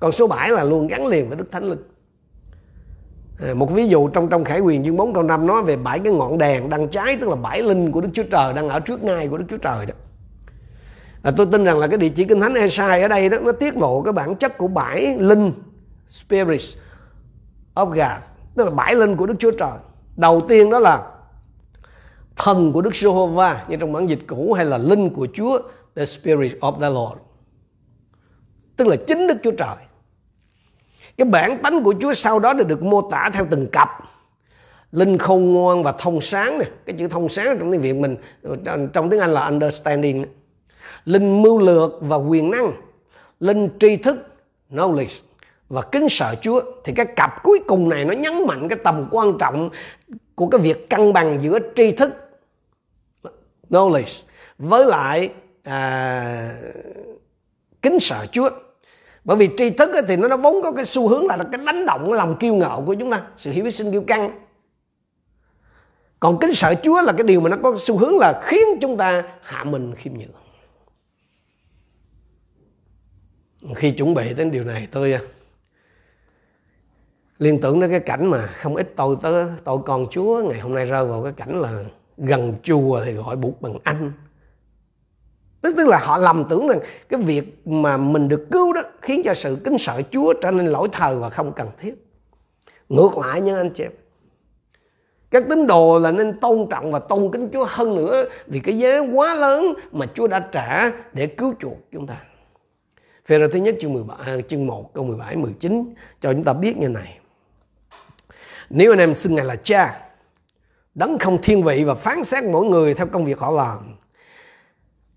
Còn 0.00 0.12
số 0.12 0.26
7 0.26 0.50
là 0.50 0.64
luôn 0.64 0.86
gắn 0.86 1.06
liền 1.06 1.28
với 1.28 1.36
Đức 1.36 1.52
Thánh 1.52 1.64
Linh. 1.64 1.82
À, 3.40 3.54
một 3.54 3.72
ví 3.72 3.88
dụ 3.88 4.08
trong 4.08 4.28
trong 4.28 4.44
Khải 4.44 4.60
Quyền 4.60 4.84
chương 4.84 4.96
4 4.96 5.14
câu 5.14 5.22
5 5.22 5.46
nói 5.46 5.62
về 5.62 5.76
bảy 5.76 5.98
cái 5.98 6.12
ngọn 6.12 6.38
đèn 6.38 6.68
đang 6.68 6.88
cháy 6.88 7.16
tức 7.20 7.28
là 7.28 7.36
bảy 7.36 7.62
linh 7.62 7.92
của 7.92 8.00
Đức 8.00 8.08
Chúa 8.12 8.22
Trời 8.30 8.52
đang 8.52 8.68
ở 8.68 8.80
trước 8.80 9.02
ngai 9.02 9.28
của 9.28 9.38
Đức 9.38 9.44
Chúa 9.50 9.58
Trời 9.58 9.86
đó 9.86 9.94
à, 11.22 11.30
tôi 11.36 11.46
tin 11.52 11.64
rằng 11.64 11.78
là 11.78 11.86
cái 11.86 11.98
địa 11.98 12.08
chỉ 12.08 12.24
kinh 12.24 12.40
thánh 12.40 12.54
Esai 12.54 13.02
ở 13.02 13.08
đây 13.08 13.28
đó 13.28 13.38
nó 13.38 13.52
tiết 13.52 13.76
lộ 13.76 14.02
cái 14.02 14.12
bản 14.12 14.36
chất 14.36 14.58
của 14.58 14.68
bãi 14.68 15.16
linh 15.18 15.52
spirit 16.06 16.60
of 17.74 17.86
God. 17.86 18.24
Tức 18.54 18.64
là 18.64 18.70
bãi 18.70 18.94
linh 18.94 19.16
của 19.16 19.26
Đức 19.26 19.34
Chúa 19.38 19.50
Trời. 19.50 19.78
Đầu 20.16 20.42
tiên 20.48 20.70
đó 20.70 20.78
là 20.78 21.02
thần 22.36 22.72
của 22.72 22.80
Đức 22.80 22.96
Giê-hô-va 22.96 23.64
như 23.68 23.76
trong 23.76 23.92
bản 23.92 24.06
dịch 24.06 24.20
cũ 24.26 24.52
hay 24.52 24.64
là 24.64 24.78
linh 24.78 25.10
của 25.10 25.26
Chúa 25.34 25.58
the 25.96 26.04
spirit 26.04 26.58
of 26.60 26.80
the 26.80 26.90
Lord. 26.90 27.18
Tức 28.76 28.86
là 28.86 28.96
chính 29.06 29.26
Đức 29.26 29.36
Chúa 29.42 29.50
Trời. 29.50 29.76
Cái 31.16 31.24
bản 31.24 31.62
tánh 31.62 31.84
của 31.84 31.94
Chúa 32.00 32.14
sau 32.14 32.38
đó 32.38 32.52
được 32.52 32.82
mô 32.82 33.10
tả 33.10 33.30
theo 33.32 33.46
từng 33.50 33.68
cặp. 33.72 33.88
Linh 34.92 35.18
khôn 35.18 35.52
ngoan 35.52 35.82
và 35.82 35.92
thông 35.92 36.20
sáng 36.20 36.58
này 36.58 36.68
cái 36.86 36.96
chữ 36.98 37.08
thông 37.08 37.28
sáng 37.28 37.58
trong 37.58 37.72
tiếng 37.72 37.80
việt 37.80 37.92
mình 37.92 38.16
trong 38.92 39.10
tiếng 39.10 39.20
anh 39.20 39.30
là 39.30 39.46
understanding 39.46 40.24
linh 41.04 41.42
mưu 41.42 41.58
lược 41.58 41.92
và 42.00 42.16
quyền 42.16 42.50
năng. 42.50 42.72
Linh 43.40 43.68
tri 43.80 43.96
thức 43.96 44.16
knowledge 44.70 45.20
và 45.68 45.82
kính 45.82 46.08
sợ 46.10 46.34
Chúa. 46.40 46.60
Thì 46.84 46.92
cái 46.96 47.06
cặp 47.16 47.42
cuối 47.42 47.60
cùng 47.66 47.88
này 47.88 48.04
nó 48.04 48.12
nhấn 48.12 48.46
mạnh 48.46 48.68
cái 48.68 48.78
tầm 48.84 49.08
quan 49.10 49.38
trọng 49.38 49.70
của 50.34 50.46
cái 50.46 50.60
việc 50.60 50.90
cân 50.90 51.12
bằng 51.12 51.38
giữa 51.42 51.58
tri 51.74 51.92
thức 51.92 52.10
knowledge 53.70 54.22
với 54.58 54.86
lại 54.86 55.30
à, 55.64 56.52
kính 57.82 58.00
sợ 58.00 58.26
Chúa. 58.32 58.50
Bởi 59.24 59.36
vì 59.36 59.48
tri 59.56 59.70
thức 59.70 59.90
thì 60.08 60.16
nó 60.16 60.36
vốn 60.36 60.62
có 60.62 60.72
cái 60.72 60.84
xu 60.84 61.08
hướng 61.08 61.26
là 61.26 61.36
cái 61.36 61.64
đánh 61.66 61.86
động 61.86 62.04
cái 62.04 62.14
lòng 62.14 62.36
kiêu 62.36 62.54
ngạo 62.54 62.82
của 62.86 62.94
chúng 62.94 63.10
ta. 63.10 63.22
Sự 63.36 63.50
hiểu 63.50 63.64
biết 63.64 63.70
sinh 63.70 63.92
kiêu 63.92 64.02
căng. 64.02 64.30
Còn 66.20 66.38
kính 66.38 66.54
sợ 66.54 66.74
Chúa 66.82 67.02
là 67.02 67.12
cái 67.12 67.24
điều 67.26 67.40
mà 67.40 67.50
nó 67.50 67.56
có 67.62 67.74
xu 67.78 67.98
hướng 67.98 68.18
là 68.18 68.40
khiến 68.44 68.68
chúng 68.80 68.96
ta 68.96 69.22
hạ 69.42 69.64
mình 69.64 69.94
khiêm 69.94 70.12
nhường. 70.12 70.47
Khi 73.76 73.90
chuẩn 73.90 74.14
bị 74.14 74.34
đến 74.34 74.50
điều 74.50 74.64
này, 74.64 74.88
tôi 74.90 75.12
à, 75.12 75.20
liên 77.38 77.60
tưởng 77.60 77.80
đến 77.80 77.90
cái 77.90 78.00
cảnh 78.00 78.26
mà 78.26 78.46
không 78.46 78.76
ít 78.76 78.92
tôi 78.96 79.16
tới 79.22 79.46
tôi 79.64 79.78
con 79.86 80.06
Chúa, 80.10 80.42
ngày 80.50 80.60
hôm 80.60 80.74
nay 80.74 80.86
rơi 80.86 81.06
vào 81.06 81.22
cái 81.22 81.32
cảnh 81.32 81.60
là 81.60 81.84
gần 82.16 82.54
chùa 82.62 83.00
thì 83.04 83.12
gọi 83.12 83.36
buộc 83.36 83.62
bằng 83.62 83.78
anh 83.84 84.12
tức 85.60 85.74
tức 85.76 85.88
là 85.88 85.98
họ 85.98 86.18
lầm 86.18 86.44
tưởng 86.48 86.68
rằng 86.68 86.78
cái 87.08 87.20
việc 87.20 87.66
mà 87.66 87.96
mình 87.96 88.28
được 88.28 88.46
cứu 88.50 88.72
đó 88.72 88.82
khiến 89.02 89.22
cho 89.24 89.34
sự 89.34 89.58
kính 89.64 89.78
sợ 89.78 90.02
Chúa 90.10 90.32
trở 90.32 90.50
nên 90.50 90.66
lỗi 90.66 90.88
thời 90.92 91.16
và 91.16 91.30
không 91.30 91.52
cần 91.52 91.68
thiết 91.78 91.94
ngược 92.88 93.18
lại 93.18 93.40
nha 93.40 93.56
anh 93.56 93.70
chị 93.70 93.84
em, 93.84 93.92
các 95.30 95.44
tín 95.50 95.66
đồ 95.66 95.98
là 95.98 96.10
nên 96.10 96.40
tôn 96.40 96.66
trọng 96.70 96.92
và 96.92 96.98
tôn 96.98 97.30
kính 97.32 97.48
Chúa 97.52 97.64
hơn 97.68 97.96
nữa 97.96 98.24
vì 98.46 98.60
cái 98.60 98.78
giá 98.78 98.98
quá 99.14 99.34
lớn 99.34 99.74
mà 99.92 100.06
Chúa 100.14 100.26
đã 100.26 100.40
trả 100.40 100.90
để 101.12 101.26
cứu 101.26 101.54
chuộc 101.60 101.78
chúng 101.92 102.06
ta. 102.06 102.16
Phê 103.28 103.48
thứ 103.52 103.58
nhất 103.58 103.74
chương 103.80 103.92
13, 103.92 104.14
à, 104.26 104.36
chương 104.48 104.66
1 104.66 104.94
câu 104.94 105.04
17 105.04 105.36
19 105.36 105.94
cho 106.20 106.32
chúng 106.32 106.44
ta 106.44 106.52
biết 106.52 106.76
như 106.76 106.88
này. 106.88 107.18
Nếu 108.70 108.92
anh 108.92 108.98
em 108.98 109.14
xưng 109.14 109.34
Ngài 109.34 109.44
là 109.44 109.56
cha, 109.56 110.00
đấng 110.94 111.18
không 111.18 111.38
thiên 111.42 111.62
vị 111.62 111.84
và 111.84 111.94
phán 111.94 112.24
xét 112.24 112.44
mỗi 112.44 112.66
người 112.66 112.94
theo 112.94 113.06
công 113.06 113.24
việc 113.24 113.38
họ 113.38 113.50
làm, 113.50 113.78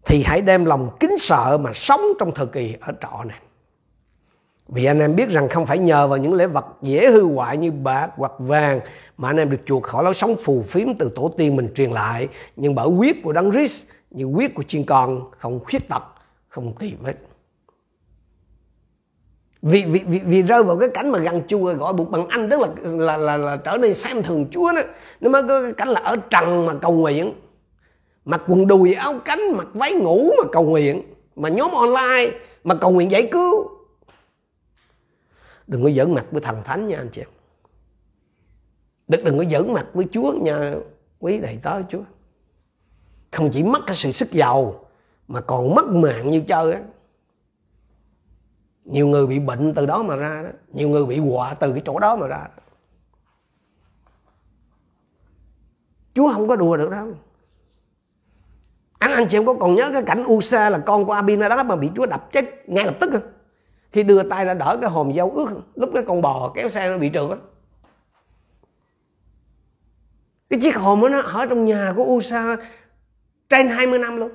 thì 0.06 0.24
hãy 0.24 0.42
đem 0.42 0.66
lòng 0.66 0.98
kính 1.00 1.18
sợ 1.20 1.58
mà 1.58 1.72
sống 1.74 2.02
trong 2.20 2.32
thời 2.36 2.46
kỳ 2.46 2.76
ở 2.82 2.94
trọ 3.02 3.24
này. 3.24 3.40
Vì 4.68 4.86
anh 4.86 5.00
em 5.00 5.16
biết 5.16 5.30
rằng 5.30 5.50
không 5.50 5.66
phải 5.66 5.78
nhờ 5.78 6.08
vào 6.08 6.18
những 6.18 6.34
lễ 6.34 6.48
vật 6.48 6.66
dễ 6.82 7.12
hư 7.12 7.24
hoại 7.24 7.58
như 7.58 7.72
bạc 7.72 8.12
hoặc 8.16 8.32
vàng 8.40 8.80
mà 9.18 9.30
anh 9.30 9.38
em 9.38 9.50
được 9.50 9.62
chuộc 9.66 9.84
khỏi 9.84 10.04
lối 10.04 10.14
sống 10.14 10.36
phù 10.44 10.62
phiếm 10.62 10.88
từ 11.00 11.12
tổ 11.16 11.32
tiên 11.38 11.56
mình 11.56 11.74
truyền 11.76 11.92
lại, 11.92 12.28
nhưng 12.56 12.76
bởi 12.76 12.88
huyết 12.88 13.16
của 13.24 13.34
đấng 13.34 13.52
Christ 13.52 13.86
như 14.12 14.26
huyết 14.26 14.52
của 14.56 14.64
chiên 14.64 14.86
con 14.86 15.32
không 15.38 15.60
khuyết 15.64 15.88
tật, 15.90 16.04
không 16.50 16.74
tì 16.80 16.94
vết. 17.02 17.31
Vì, 19.62 19.84
vì, 19.86 20.02
vì, 20.08 20.20
vì 20.20 20.42
rơi 20.42 20.64
vào 20.64 20.78
cái 20.80 20.90
cảnh 20.94 21.12
mà 21.12 21.20
gần 21.20 21.42
chùa 21.48 21.74
gọi 21.74 21.94
buộc 21.94 22.10
bằng 22.10 22.28
anh 22.28 22.50
tức 22.50 22.60
là 22.60 22.68
là, 22.86 23.18
là, 23.18 23.38
là 23.38 23.58
trở 23.58 23.78
nên 23.78 23.94
xem 23.94 24.24
thường 24.24 24.46
Chúa 24.52 24.72
đó. 24.76 24.82
Nó 25.22 25.30
mới 25.30 25.44
có 25.44 25.62
cái 25.62 25.74
cảnh 25.74 25.90
là 25.90 26.02
ở 26.02 26.16
trần 26.30 26.66
mà 26.66 26.74
cầu 26.82 26.92
nguyện. 26.92 27.34
Mặc 28.26 28.42
quần 28.48 28.68
đùi 28.68 28.94
áo 28.94 29.20
cánh, 29.26 29.42
mặc 29.54 29.68
váy 29.74 29.94
ngủ 29.94 30.32
mà 30.38 30.50
cầu 30.52 30.64
nguyện. 30.64 31.02
Mà 31.36 31.50
nhóm 31.50 31.72
online 31.72 32.32
mà 32.64 32.76
cầu 32.76 32.92
nguyện 32.92 33.12
giải 33.12 33.30
cứu 33.32 33.70
đừng 35.68 35.84
có 35.84 35.90
giỡn 35.96 36.14
mặt 36.14 36.26
với 36.32 36.42
thần 36.42 36.58
thánh 36.64 36.88
nha 36.88 36.98
anh 36.98 37.10
chị 37.12 37.22
đừng, 39.08 39.24
đừng 39.24 39.38
có 39.38 39.44
giỡn 39.52 39.74
mặt 39.74 39.86
với 39.94 40.06
chúa 40.12 40.32
nha 40.32 40.74
quý 41.20 41.38
đầy 41.38 41.58
tớ 41.64 41.82
chúa 41.90 42.02
không 43.32 43.50
chỉ 43.54 43.64
mất 43.64 43.80
cái 43.88 43.96
sự 43.96 44.12
sức 44.12 44.32
giàu 44.32 44.86
mà 45.28 45.42
còn 45.42 45.76
mất 45.76 45.86
mạng 45.88 46.32
như 46.32 46.42
chơi 46.42 46.74
á 46.74 46.80
nhiều 48.86 49.08
người 49.08 49.28
bị 49.28 49.40
bệnh 49.40 49.74
từ 49.74 49.86
đó 49.86 50.04
mà 50.04 50.16
ra 50.16 50.42
đó. 50.44 50.50
Nhiều 50.68 50.90
người 50.90 51.06
bị 51.06 51.20
họa 51.20 51.54
từ 51.54 51.72
cái 51.72 51.82
chỗ 51.86 52.00
đó 52.00 52.16
mà 52.16 52.28
ra 52.28 52.48
đó. 52.58 52.64
chúa 56.16 56.34
không 56.34 56.48
có 56.48 56.56
đùa 56.56 56.78
được 56.78 56.90
đâu. 56.90 57.14
Anh 59.00 59.12
anh 59.12 59.28
chị 59.28 59.38
em 59.38 59.46
có 59.46 59.54
còn 59.54 59.76
nhớ 59.76 59.90
cái 59.94 60.04
cảnh 60.04 60.24
Usa 60.28 60.70
là 60.70 60.78
con 60.78 61.06
của 61.06 61.14
Abinadab 61.14 61.66
mà 61.66 61.76
bị 61.76 61.92
Chúa 61.96 62.06
đập 62.06 62.32
chết 62.32 62.70
ngay 62.70 62.86
lập 62.86 62.96
tức 63.00 63.10
không? 63.12 63.32
khi 63.92 64.04
đưa 64.04 64.24
tay 64.24 64.46
ra 64.46 64.54
đỡ 64.54 64.78
cái 64.82 64.90
hòm 64.90 65.14
dâu 65.14 65.32
ướt 65.32 65.50
lúc 65.76 65.90
cái 65.94 66.04
con 66.08 66.22
bò 66.22 66.52
kéo 66.56 66.70
xe 66.70 66.90
nó 66.90 66.98
bị 66.98 67.10
trượt 67.14 67.30
á. 67.30 67.38
Cái 70.50 70.60
chiếc 70.60 70.76
hòm 70.76 71.02
đó 71.02 71.10
nó 71.10 71.22
ở 71.22 71.46
trong 71.46 71.66
nhà 71.66 71.94
của 71.96 72.04
Usa 72.04 72.58
trên 73.50 73.68
20 73.68 74.00
năm 74.00 74.18
luôn. 74.18 74.32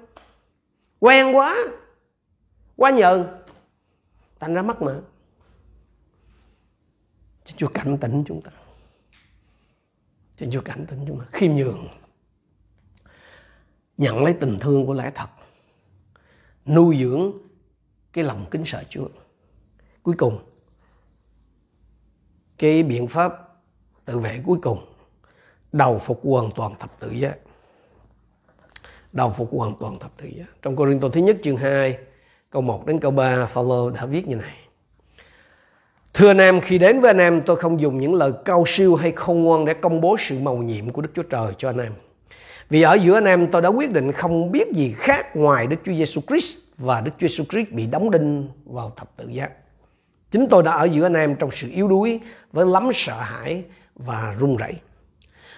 Quen 1.00 1.36
quá. 1.36 1.56
Quá 2.76 2.90
nhờn 2.90 3.24
thành 4.40 4.54
ra 4.54 4.62
mất 4.62 4.82
mà. 4.82 5.00
Xin 7.44 7.56
Chúa 7.56 7.68
cảnh 7.68 7.98
tỉnh 8.00 8.24
chúng 8.26 8.42
ta. 8.42 8.50
Xin 10.36 10.50
Chúa 10.50 10.60
cảnh 10.60 10.86
tỉnh 10.88 11.04
chúng 11.06 11.20
ta. 11.20 11.26
Khiêm 11.32 11.54
nhường. 11.54 11.88
Nhận 13.96 14.24
lấy 14.24 14.34
tình 14.40 14.58
thương 14.60 14.86
của 14.86 14.94
lẽ 14.94 15.12
thật. 15.14 15.28
Nuôi 16.66 16.96
dưỡng 17.00 17.32
cái 18.12 18.24
lòng 18.24 18.46
kính 18.50 18.64
sợ 18.64 18.84
Chúa. 18.88 19.08
Cuối 20.02 20.14
cùng, 20.18 20.44
cái 22.58 22.82
biện 22.82 23.08
pháp 23.08 23.32
tự 24.04 24.18
vệ 24.18 24.42
cuối 24.46 24.58
cùng, 24.62 24.92
đầu 25.72 25.98
phục 25.98 26.20
hoàn 26.24 26.50
toàn 26.56 26.74
thập 26.78 27.00
tự 27.00 27.10
giá 27.10 27.34
đầu 29.16 29.32
phục 29.36 29.48
hoàn 29.52 29.74
toàn 29.80 29.98
thập 29.98 30.16
tự 30.16 30.26
giá 30.26 30.44
trong 30.62 30.76
Cô 30.76 30.88
Rinh 30.88 31.00
Tô 31.00 31.08
thứ 31.08 31.20
nhất 31.20 31.36
chương 31.42 31.56
2 31.56 31.98
câu 32.56 32.62
1 32.62 32.86
đến 32.86 33.00
câu 33.00 33.10
3 33.10 33.46
Phaolô 33.46 33.90
đã 33.90 34.06
viết 34.06 34.28
như 34.28 34.36
này 34.36 34.54
Thưa 36.14 36.30
anh 36.30 36.38
em, 36.38 36.60
khi 36.60 36.78
đến 36.78 37.00
với 37.00 37.10
anh 37.10 37.18
em 37.18 37.42
tôi 37.42 37.56
không 37.56 37.80
dùng 37.80 38.00
những 38.00 38.14
lời 38.14 38.32
cao 38.44 38.64
siêu 38.66 38.94
hay 38.94 39.12
khôn 39.12 39.42
ngoan 39.42 39.64
để 39.64 39.74
công 39.74 40.00
bố 40.00 40.16
sự 40.18 40.38
màu 40.38 40.56
nhiệm 40.56 40.90
của 40.90 41.02
Đức 41.02 41.08
Chúa 41.14 41.22
Trời 41.22 41.52
cho 41.58 41.68
anh 41.68 41.78
em. 41.78 41.92
Vì 42.70 42.82
ở 42.82 42.94
giữa 42.94 43.14
anh 43.14 43.24
em 43.24 43.46
tôi 43.46 43.62
đã 43.62 43.68
quyết 43.68 43.90
định 43.90 44.12
không 44.12 44.52
biết 44.52 44.72
gì 44.72 44.94
khác 44.98 45.36
ngoài 45.36 45.66
Đức 45.66 45.76
Chúa 45.84 45.92
Giêsu 45.92 46.20
Christ 46.28 46.58
và 46.78 47.00
Đức 47.00 47.10
Chúa 47.18 47.28
Giêsu 47.28 47.44
Christ 47.44 47.70
bị 47.70 47.86
đóng 47.86 48.10
đinh 48.10 48.48
vào 48.64 48.92
thập 48.96 49.16
tự 49.16 49.28
giá. 49.28 49.48
Chính 50.30 50.48
tôi 50.48 50.62
đã 50.62 50.72
ở 50.72 50.84
giữa 50.84 51.06
anh 51.06 51.14
em 51.14 51.36
trong 51.36 51.50
sự 51.52 51.68
yếu 51.72 51.88
đuối 51.88 52.20
với 52.52 52.66
lắm 52.66 52.90
sợ 52.94 53.20
hãi 53.20 53.64
và 53.94 54.34
run 54.38 54.56
rẩy. 54.56 54.72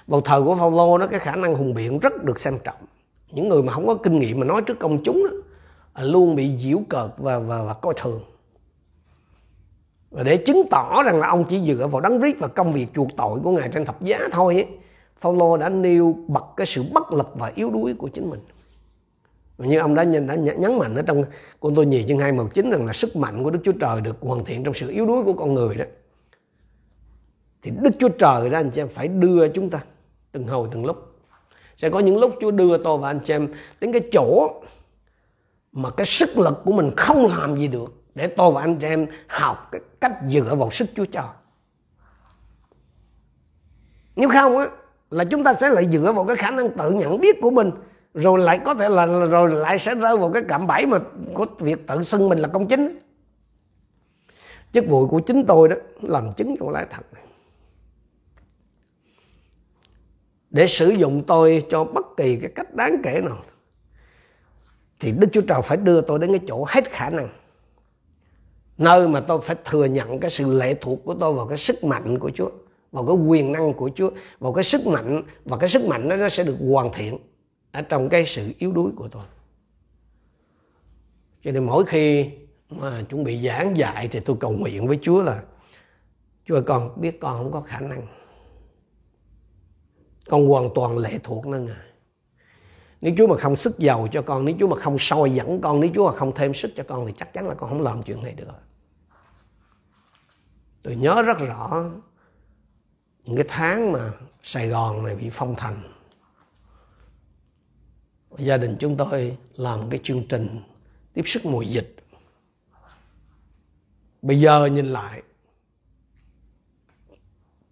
Vào 0.06 0.20
thời 0.20 0.42
của 0.42 0.56
Phaolô 0.56 0.98
đó 0.98 1.06
cái 1.06 1.20
khả 1.20 1.36
năng 1.36 1.54
hùng 1.54 1.74
biện 1.74 1.98
rất 1.98 2.24
được 2.24 2.38
xem 2.38 2.58
trọng. 2.64 2.86
Những 3.32 3.48
người 3.48 3.62
mà 3.62 3.72
không 3.72 3.86
có 3.86 3.94
kinh 3.94 4.18
nghiệm 4.18 4.40
mà 4.40 4.46
nói 4.46 4.62
trước 4.62 4.78
công 4.78 5.02
chúng 5.04 5.26
đó, 5.30 5.36
À, 5.92 6.04
luôn 6.04 6.36
bị 6.36 6.58
giễu 6.58 6.78
cợt 6.88 7.10
và, 7.16 7.38
và, 7.38 7.62
và 7.62 7.74
coi 7.74 7.94
thường. 7.96 8.20
Và 10.10 10.22
để 10.22 10.36
chứng 10.36 10.62
tỏ 10.70 11.02
rằng 11.02 11.20
là 11.20 11.28
ông 11.28 11.44
chỉ 11.48 11.60
dựa 11.66 11.86
vào 11.86 12.00
đấng 12.00 12.20
Christ 12.20 12.38
và 12.38 12.48
công 12.48 12.72
việc 12.72 12.86
chuộc 12.94 13.08
tội 13.16 13.40
của 13.40 13.50
Ngài 13.50 13.68
trên 13.68 13.84
thập 13.84 14.00
giá 14.00 14.18
thôi 14.32 14.54
ấy, 14.54 14.66
Phaolô 15.16 15.56
đã 15.56 15.68
nêu 15.68 16.16
bật 16.26 16.44
cái 16.56 16.66
sự 16.66 16.84
bất 16.92 17.12
lực 17.12 17.28
và 17.34 17.52
yếu 17.54 17.70
đuối 17.70 17.94
của 17.94 18.08
chính 18.08 18.30
mình 18.30 18.40
như 19.58 19.78
ông 19.78 19.94
đã 19.94 20.02
nhìn 20.02 20.26
đã 20.26 20.34
nhấn 20.34 20.78
mạnh 20.78 20.94
ở 20.94 21.02
trong 21.02 21.24
con 21.60 21.74
tôi 21.74 21.86
nhì 21.86 22.04
chương 22.08 22.18
2 22.18 22.32
màu 22.32 22.48
chính 22.48 22.70
rằng 22.70 22.86
là 22.86 22.92
sức 22.92 23.16
mạnh 23.16 23.44
của 23.44 23.50
Đức 23.50 23.58
Chúa 23.64 23.72
Trời 23.72 24.00
được 24.00 24.16
hoàn 24.20 24.44
thiện 24.44 24.64
trong 24.64 24.74
sự 24.74 24.90
yếu 24.90 25.06
đuối 25.06 25.24
của 25.24 25.32
con 25.32 25.54
người 25.54 25.74
đó. 25.74 25.84
Thì 27.62 27.70
Đức 27.80 27.90
Chúa 27.98 28.08
Trời 28.08 28.50
đó 28.50 28.58
anh 28.58 28.70
chị 28.70 28.80
em 28.80 28.88
phải 28.88 29.08
đưa 29.08 29.48
chúng 29.48 29.70
ta 29.70 29.80
từng 30.32 30.46
hồi 30.46 30.68
từng 30.72 30.84
lúc. 30.84 30.96
Sẽ 31.76 31.90
có 31.90 31.98
những 31.98 32.18
lúc 32.18 32.34
Chúa 32.40 32.50
đưa 32.50 32.78
tôi 32.78 32.98
và 32.98 33.10
anh 33.10 33.20
chị 33.24 33.34
em 33.34 33.48
đến 33.80 33.92
cái 33.92 34.02
chỗ 34.12 34.50
mà 35.72 35.90
cái 35.90 36.06
sức 36.06 36.38
lực 36.38 36.60
của 36.64 36.72
mình 36.72 36.90
không 36.96 37.26
làm 37.26 37.56
gì 37.56 37.68
được 37.68 37.94
để 38.14 38.26
tôi 38.26 38.52
và 38.52 38.60
anh 38.60 38.78
chị 38.78 38.86
em 38.86 39.06
học 39.28 39.68
cái 39.72 39.80
cách 40.00 40.12
dựa 40.28 40.54
vào 40.54 40.70
sức 40.70 40.88
Chúa 40.94 41.04
cho. 41.04 41.34
Nếu 44.16 44.28
không 44.28 44.58
á, 44.58 44.66
là 45.10 45.24
chúng 45.24 45.44
ta 45.44 45.54
sẽ 45.54 45.70
lại 45.70 45.88
dựa 45.92 46.12
vào 46.12 46.24
cái 46.24 46.36
khả 46.36 46.50
năng 46.50 46.70
tự 46.78 46.90
nhận 46.90 47.20
biết 47.20 47.36
của 47.40 47.50
mình, 47.50 47.70
rồi 48.14 48.38
lại 48.38 48.60
có 48.64 48.74
thể 48.74 48.88
là, 48.88 49.06
rồi 49.06 49.50
lại 49.50 49.78
sẽ 49.78 49.94
rơi 49.94 50.16
vào 50.16 50.30
cái 50.32 50.42
cạm 50.48 50.66
bẫy 50.66 50.86
mà 50.86 50.98
có 51.34 51.46
việc 51.58 51.86
tự 51.86 52.02
xưng 52.02 52.28
mình 52.28 52.38
là 52.38 52.48
công 52.48 52.68
chính 52.68 52.98
chức 54.72 54.84
vụ 54.88 55.08
của 55.08 55.20
chính 55.20 55.46
tôi 55.46 55.68
đó, 55.68 55.76
làm 56.02 56.32
chứng 56.32 56.56
cho 56.60 56.70
lẽ 56.70 56.86
thật 56.90 57.02
này. 57.14 57.24
Để 60.50 60.66
sử 60.66 60.88
dụng 60.88 61.22
tôi 61.26 61.64
cho 61.70 61.84
bất 61.84 62.06
kỳ 62.16 62.36
cái 62.36 62.50
cách 62.54 62.74
đáng 62.74 62.96
kể 63.02 63.20
nào 63.24 63.36
thì 65.00 65.12
Đức 65.12 65.28
Chúa 65.32 65.40
Trời 65.40 65.62
phải 65.64 65.76
đưa 65.76 66.00
tôi 66.00 66.18
đến 66.18 66.32
cái 66.32 66.40
chỗ 66.48 66.64
hết 66.68 66.90
khả 66.90 67.10
năng. 67.10 67.28
Nơi 68.78 69.08
mà 69.08 69.20
tôi 69.20 69.40
phải 69.40 69.56
thừa 69.64 69.84
nhận 69.84 70.20
cái 70.20 70.30
sự 70.30 70.58
lệ 70.58 70.74
thuộc 70.74 71.04
của 71.04 71.14
tôi 71.14 71.32
vào 71.34 71.46
cái 71.46 71.58
sức 71.58 71.84
mạnh 71.84 72.18
của 72.18 72.30
Chúa, 72.34 72.50
vào 72.92 73.06
cái 73.06 73.16
quyền 73.16 73.52
năng 73.52 73.74
của 73.74 73.90
Chúa, 73.94 74.10
vào 74.38 74.52
cái 74.52 74.64
sức 74.64 74.86
mạnh, 74.86 75.22
và 75.44 75.56
cái 75.56 75.68
sức 75.68 75.82
mạnh 75.84 76.08
đó 76.08 76.16
nó 76.16 76.28
sẽ 76.28 76.44
được 76.44 76.56
hoàn 76.70 76.92
thiện 76.92 77.18
ở 77.72 77.82
trong 77.82 78.08
cái 78.08 78.24
sự 78.26 78.52
yếu 78.58 78.72
đuối 78.72 78.92
của 78.96 79.08
tôi. 79.08 79.22
Cho 81.44 81.52
nên 81.52 81.64
mỗi 81.64 81.84
khi 81.84 82.30
mà 82.70 83.02
chuẩn 83.10 83.24
bị 83.24 83.46
giảng 83.46 83.76
dạy 83.76 84.08
thì 84.08 84.20
tôi 84.20 84.36
cầu 84.40 84.50
nguyện 84.50 84.88
với 84.88 84.98
Chúa 85.02 85.22
là, 85.22 85.42
Chúa 86.44 86.62
con 86.66 87.00
biết 87.00 87.20
con 87.20 87.38
không 87.38 87.52
có 87.52 87.60
khả 87.60 87.80
năng. 87.80 88.06
Con 90.28 90.48
hoàn 90.48 90.68
toàn 90.74 90.98
lệ 90.98 91.18
thuộc 91.22 91.46
nơi 91.46 91.60
Ngài 91.60 91.87
nếu 93.00 93.14
Chúa 93.16 93.26
mà 93.26 93.36
không 93.36 93.56
sức 93.56 93.78
giàu 93.78 94.08
cho 94.12 94.22
con, 94.22 94.44
nếu 94.44 94.56
Chúa 94.60 94.68
mà 94.68 94.76
không 94.76 94.96
soi 94.98 95.30
dẫn 95.30 95.60
con, 95.60 95.80
nếu 95.80 95.90
Chúa 95.94 96.10
mà 96.10 96.16
không 96.16 96.32
thêm 96.34 96.54
sức 96.54 96.72
cho 96.76 96.84
con 96.88 97.06
thì 97.06 97.12
chắc 97.16 97.32
chắn 97.32 97.48
là 97.48 97.54
con 97.54 97.70
không 97.70 97.82
làm 97.82 98.02
chuyện 98.02 98.22
này 98.22 98.34
được. 98.34 98.46
Tôi 100.82 100.96
nhớ 100.96 101.22
rất 101.22 101.38
rõ 101.38 101.84
những 103.24 103.36
cái 103.36 103.46
tháng 103.48 103.92
mà 103.92 104.10
Sài 104.42 104.68
Gòn 104.68 105.04
này 105.04 105.16
bị 105.16 105.30
phong 105.32 105.54
thành. 105.56 105.92
Gia 108.38 108.56
đình 108.56 108.76
chúng 108.80 108.96
tôi 108.96 109.36
làm 109.56 109.90
cái 109.90 110.00
chương 110.02 110.28
trình 110.28 110.62
tiếp 111.12 111.22
sức 111.26 111.46
mùa 111.46 111.62
dịch. 111.62 111.96
Bây 114.22 114.40
giờ 114.40 114.66
nhìn 114.66 114.86
lại, 114.86 115.22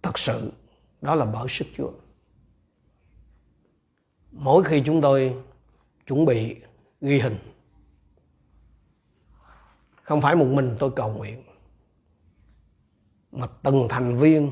thật 0.01 0.17
sự 0.17 0.51
đó 1.01 1.15
là 1.15 1.25
bởi 1.25 1.47
sức 1.49 1.67
chúa 1.77 1.91
mỗi 4.37 4.63
khi 4.63 4.81
chúng 4.85 5.01
tôi 5.01 5.35
chuẩn 6.07 6.25
bị 6.25 6.55
ghi 7.01 7.19
hình, 7.19 7.37
không 10.03 10.21
phải 10.21 10.35
một 10.35 10.45
mình 10.45 10.75
tôi 10.79 10.91
cầu 10.95 11.09
nguyện, 11.09 11.43
mà 13.31 13.47
từng 13.63 13.87
thành 13.89 14.17
viên 14.17 14.51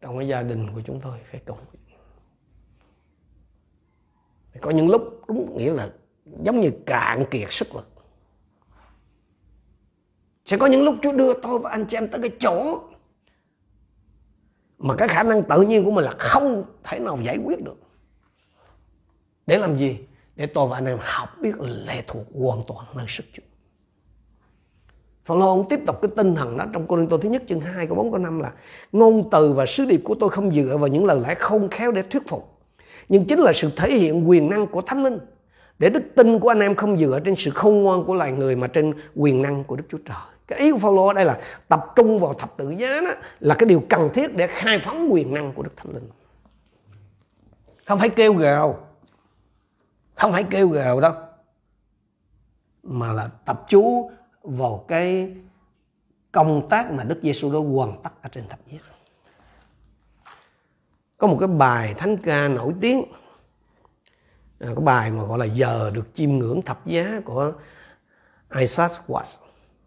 trong 0.00 0.18
cái 0.18 0.28
gia 0.28 0.42
đình 0.42 0.74
của 0.74 0.80
chúng 0.84 1.00
tôi 1.00 1.18
phải 1.30 1.40
cầu 1.44 1.56
nguyện. 1.56 1.82
Có 4.60 4.70
những 4.70 4.88
lúc 4.88 5.22
đúng 5.28 5.56
nghĩa 5.56 5.72
là 5.72 5.90
giống 6.44 6.60
như 6.60 6.70
cạn 6.86 7.24
kiệt 7.30 7.48
sức 7.50 7.74
lực. 7.74 7.88
Sẽ 10.44 10.56
có 10.56 10.66
những 10.66 10.82
lúc 10.82 10.94
Chúa 11.02 11.12
đưa 11.12 11.40
tôi 11.40 11.58
và 11.58 11.70
anh 11.70 11.84
chị 11.88 11.96
em 11.96 12.08
tới 12.08 12.20
cái 12.20 12.30
chỗ 12.40 12.80
mà 14.78 14.94
cái 14.98 15.08
khả 15.08 15.22
năng 15.22 15.42
tự 15.48 15.62
nhiên 15.62 15.84
của 15.84 15.90
mình 15.90 16.04
là 16.04 16.12
không 16.18 16.64
thể 16.84 16.98
nào 16.98 17.18
giải 17.22 17.38
quyết 17.44 17.64
được 17.64 17.85
để 19.46 19.58
làm 19.58 19.76
gì 19.76 19.98
để 20.36 20.46
tôi 20.46 20.68
và 20.68 20.76
anh 20.76 20.86
em 20.86 20.98
học 21.00 21.28
biết 21.40 21.60
lệ 21.60 22.02
thuộc 22.06 22.24
hoàn 22.34 22.62
toàn 22.66 22.86
nơi 22.94 23.06
sức 23.08 23.24
Chúa 23.32 23.42
Phaolô 25.26 25.46
ông 25.46 25.68
tiếp 25.68 25.80
tục 25.86 25.98
cái 26.02 26.10
tinh 26.16 26.34
thần 26.34 26.56
đó 26.56 26.64
trong 26.72 26.86
Cô 26.86 27.06
Tô 27.10 27.18
thứ 27.18 27.28
nhất 27.28 27.42
chương 27.48 27.60
2 27.60 27.86
câu 27.86 27.96
4 27.96 28.10
câu 28.10 28.20
5 28.20 28.40
là, 28.40 28.52
ngôn 28.92 29.28
từ 29.32 29.52
và 29.52 29.66
sứ 29.66 29.84
điệp 29.84 30.00
của 30.04 30.14
tôi 30.20 30.30
không 30.30 30.52
dựa 30.52 30.76
vào 30.76 30.88
những 30.88 31.04
lời 31.04 31.20
lẽ 31.26 31.34
không 31.34 31.68
khéo 31.68 31.92
để 31.92 32.02
thuyết 32.02 32.28
phục, 32.28 32.58
nhưng 33.08 33.24
chính 33.24 33.38
là 33.38 33.52
sự 33.52 33.70
thể 33.76 33.90
hiện 33.90 34.28
quyền 34.28 34.50
năng 34.50 34.66
của 34.66 34.82
Thánh 34.82 35.04
Linh 35.04 35.18
để 35.78 35.90
đức 35.90 36.02
tin 36.16 36.38
của 36.38 36.48
anh 36.48 36.60
em 36.60 36.74
không 36.74 36.98
dựa 36.98 37.20
trên 37.24 37.34
sự 37.38 37.50
khôn 37.50 37.82
ngoan 37.82 38.04
của 38.04 38.14
loài 38.14 38.32
người 38.32 38.56
mà 38.56 38.66
trên 38.66 38.94
quyền 39.14 39.42
năng 39.42 39.64
của 39.64 39.76
Đức 39.76 39.84
Chúa 39.88 39.98
Trời. 40.04 40.16
Cái 40.46 40.58
ý 40.58 40.72
của 40.72 40.78
Phaolô 40.78 41.06
ở 41.06 41.14
đây 41.14 41.24
là 41.24 41.38
tập 41.68 41.92
trung 41.96 42.18
vào 42.18 42.34
thập 42.34 42.56
tự 42.56 42.70
giá 42.78 43.00
đó 43.00 43.10
là 43.40 43.54
cái 43.54 43.66
điều 43.66 43.82
cần 43.88 44.08
thiết 44.14 44.36
để 44.36 44.46
khai 44.46 44.78
phóng 44.78 45.08
quyền 45.10 45.34
năng 45.34 45.52
của 45.52 45.62
Đức 45.62 45.72
Thánh 45.76 45.94
Linh. 45.94 46.08
Không 47.86 47.98
phải 47.98 48.08
kêu 48.08 48.34
gào. 48.34 48.85
Không 50.16 50.32
phải 50.32 50.44
kêu 50.50 50.68
gào 50.68 51.00
đâu. 51.00 51.12
Mà 52.82 53.12
là 53.12 53.28
tập 53.44 53.64
chú 53.68 54.10
vào 54.42 54.84
cái 54.88 55.34
công 56.32 56.68
tác 56.68 56.92
mà 56.92 57.04
Đức 57.04 57.20
Giêsu 57.22 57.52
đã 57.52 57.58
hoàn 57.74 58.02
tất 58.02 58.22
ở 58.22 58.28
trên 58.28 58.48
thập 58.48 58.58
giá. 58.66 58.78
Có 61.16 61.26
một 61.26 61.36
cái 61.40 61.48
bài 61.48 61.94
thánh 61.96 62.16
ca 62.16 62.48
nổi 62.48 62.74
tiếng 62.80 63.02
à, 64.60 64.66
cái 64.66 64.84
bài 64.84 65.10
mà 65.10 65.24
gọi 65.24 65.38
là 65.38 65.44
giờ 65.44 65.90
được 65.94 66.14
chiêm 66.14 66.30
ngưỡng 66.30 66.62
thập 66.62 66.86
giá 66.86 67.20
của 67.24 67.52
Isaac 68.58 68.90
Watts 69.06 69.38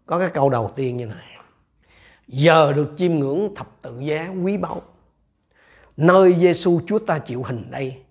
có 0.06 0.18
cái 0.18 0.30
câu 0.30 0.50
đầu 0.50 0.72
tiên 0.76 0.96
như 0.96 1.06
này 1.06 1.38
giờ 2.28 2.72
được 2.72 2.92
chiêm 2.96 3.14
ngưỡng 3.14 3.54
thập 3.54 3.82
tự 3.82 4.00
giá 4.00 4.28
quý 4.44 4.56
báu 4.56 4.82
nơi 5.96 6.34
Giêsu 6.38 6.80
Chúa 6.86 6.98
ta 6.98 7.18
chịu 7.18 7.42
hình 7.42 7.70
đây 7.70 8.02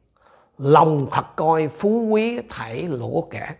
lòng 0.60 1.07
thật 1.12 1.26
coi 1.36 1.68
phú 1.68 2.07
quý 2.10 2.39
thảy 2.49 2.88
lỗ 2.88 3.28
kẻ, 3.32 3.55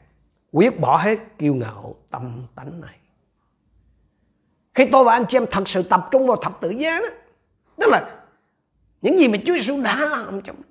quyết 0.52 0.80
bỏ 0.80 0.98
hết 0.98 1.20
kiêu 1.38 1.54
ngạo 1.54 1.96
tâm 2.10 2.44
tánh 2.56 2.82
này. 2.82 2.96
Khi 4.74 4.86
tôi 4.92 5.04
và 5.04 5.14
anh 5.14 5.26
chị 5.30 5.38
em 5.38 5.46
thật 5.52 5.68
sự 5.68 5.84
tập 5.84 6.08
trung 6.12 6.28
vào 6.28 6.38
thập 6.38 6.62
tự 6.62 6.70
giá 6.70 7.00
đó, 7.00 7.08
tức 7.78 7.88
là 7.90 8.22
những 9.02 9.18
gì 9.18 9.28
mà 9.28 9.38
Chúa 9.46 9.54
Giêsu 9.54 9.82
đã 9.82 10.06
làm 10.06 10.42
cho 10.42 10.54
mình 10.54 10.70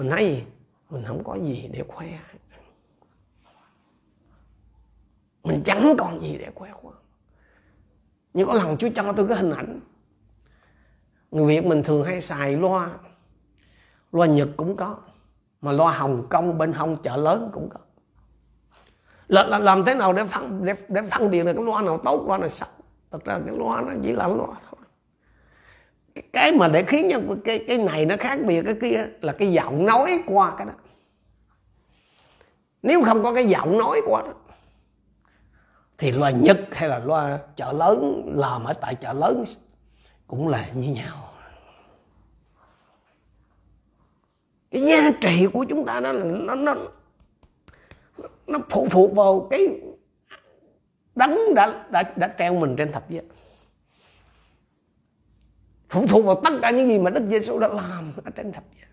mình 0.00 0.10
thấy 0.10 0.44
mình 0.90 1.04
không 1.06 1.24
có 1.24 1.38
gì 1.42 1.68
để 1.72 1.82
khoe. 1.88 2.06
Mình 5.44 5.62
chẳng 5.64 5.94
còn 5.98 6.22
gì 6.22 6.36
để 6.38 6.50
khoe 6.54 6.70
khoang. 6.72 6.96
Nhưng 8.34 8.46
có 8.46 8.54
lần 8.54 8.76
Chúa 8.76 8.88
cho 8.94 9.12
tôi 9.12 9.28
cái 9.28 9.36
hình 9.36 9.50
ảnh, 9.50 9.80
người 11.30 11.46
Việt 11.46 11.64
mình 11.64 11.82
thường 11.82 12.04
hay 12.04 12.20
xài 12.20 12.56
loa 12.56 12.90
loa 14.12 14.26
Nhật 14.26 14.48
cũng 14.56 14.76
có 14.76 14.96
mà 15.60 15.72
loa 15.72 15.92
Hồng 15.92 16.26
Kông 16.28 16.58
bên 16.58 16.72
hông 16.72 17.02
chợ 17.02 17.16
lớn 17.16 17.50
cũng 17.52 17.68
có. 17.68 17.80
Là, 19.28 19.42
là 19.42 19.58
làm 19.58 19.84
thế 19.84 19.94
nào 19.94 20.12
để 20.12 20.24
phân 20.24 20.64
để, 20.64 20.74
để 20.88 21.02
phân 21.10 21.30
biệt 21.30 21.44
được 21.44 21.52
cái 21.52 21.64
loa 21.64 21.82
nào 21.82 21.98
tốt 21.98 22.24
loa 22.28 22.38
nào 22.38 22.48
xấu? 22.48 22.68
Thật 23.10 23.24
ra 23.24 23.38
cái 23.46 23.56
loa 23.56 23.80
nó 23.80 23.92
chỉ 24.02 24.12
là 24.12 24.28
loa 24.28 24.46
thôi. 24.46 24.80
Cái 26.32 26.52
mà 26.52 26.68
để 26.68 26.82
khiến 26.82 27.08
cho 27.12 27.20
cái 27.44 27.64
cái 27.68 27.78
này 27.78 28.06
nó 28.06 28.14
khác 28.18 28.38
biệt 28.46 28.62
cái 28.62 28.74
kia 28.80 29.06
là 29.20 29.32
cái 29.32 29.52
giọng 29.52 29.86
nói 29.86 30.22
qua 30.26 30.54
cái 30.58 30.66
đó. 30.66 30.72
Nếu 32.82 33.04
không 33.04 33.22
có 33.22 33.34
cái 33.34 33.46
giọng 33.46 33.78
nói 33.78 34.00
qua 34.06 34.22
đó 34.22 34.32
thì 35.98 36.12
loa 36.12 36.30
Nhật 36.30 36.58
hay 36.72 36.88
là 36.88 36.98
loa 36.98 37.38
chợ 37.56 37.72
lớn 37.72 38.22
làm 38.34 38.64
ở 38.64 38.72
tại 38.72 38.94
chợ 38.94 39.12
lớn 39.12 39.44
cũng 40.26 40.48
là 40.48 40.68
như 40.74 40.88
nhau. 40.88 41.29
Cái 44.70 44.82
giá 44.82 45.10
trị 45.20 45.46
của 45.52 45.64
chúng 45.68 45.86
ta 45.86 46.00
đó 46.00 46.12
là, 46.12 46.24
nó 46.24 46.54
nó 46.54 46.74
nó 48.46 48.58
phụ 48.70 48.88
thuộc 48.90 49.14
vào 49.14 49.46
cái 49.50 49.60
đấng 51.14 51.54
đã 51.54 51.86
đã 51.90 52.02
đã 52.16 52.34
treo 52.38 52.54
mình 52.54 52.76
trên 52.76 52.92
thập 52.92 53.10
giá. 53.10 53.20
Phụ 55.88 56.06
thuộc 56.06 56.24
vào 56.24 56.40
tất 56.44 56.50
cả 56.62 56.70
những 56.70 56.88
gì 56.88 56.98
mà 56.98 57.10
Đức 57.10 57.26
Giêsu 57.28 57.58
đã 57.58 57.68
làm 57.68 58.12
ở 58.24 58.30
trên 58.30 58.52
thập 58.52 58.64
giá. 58.74 58.86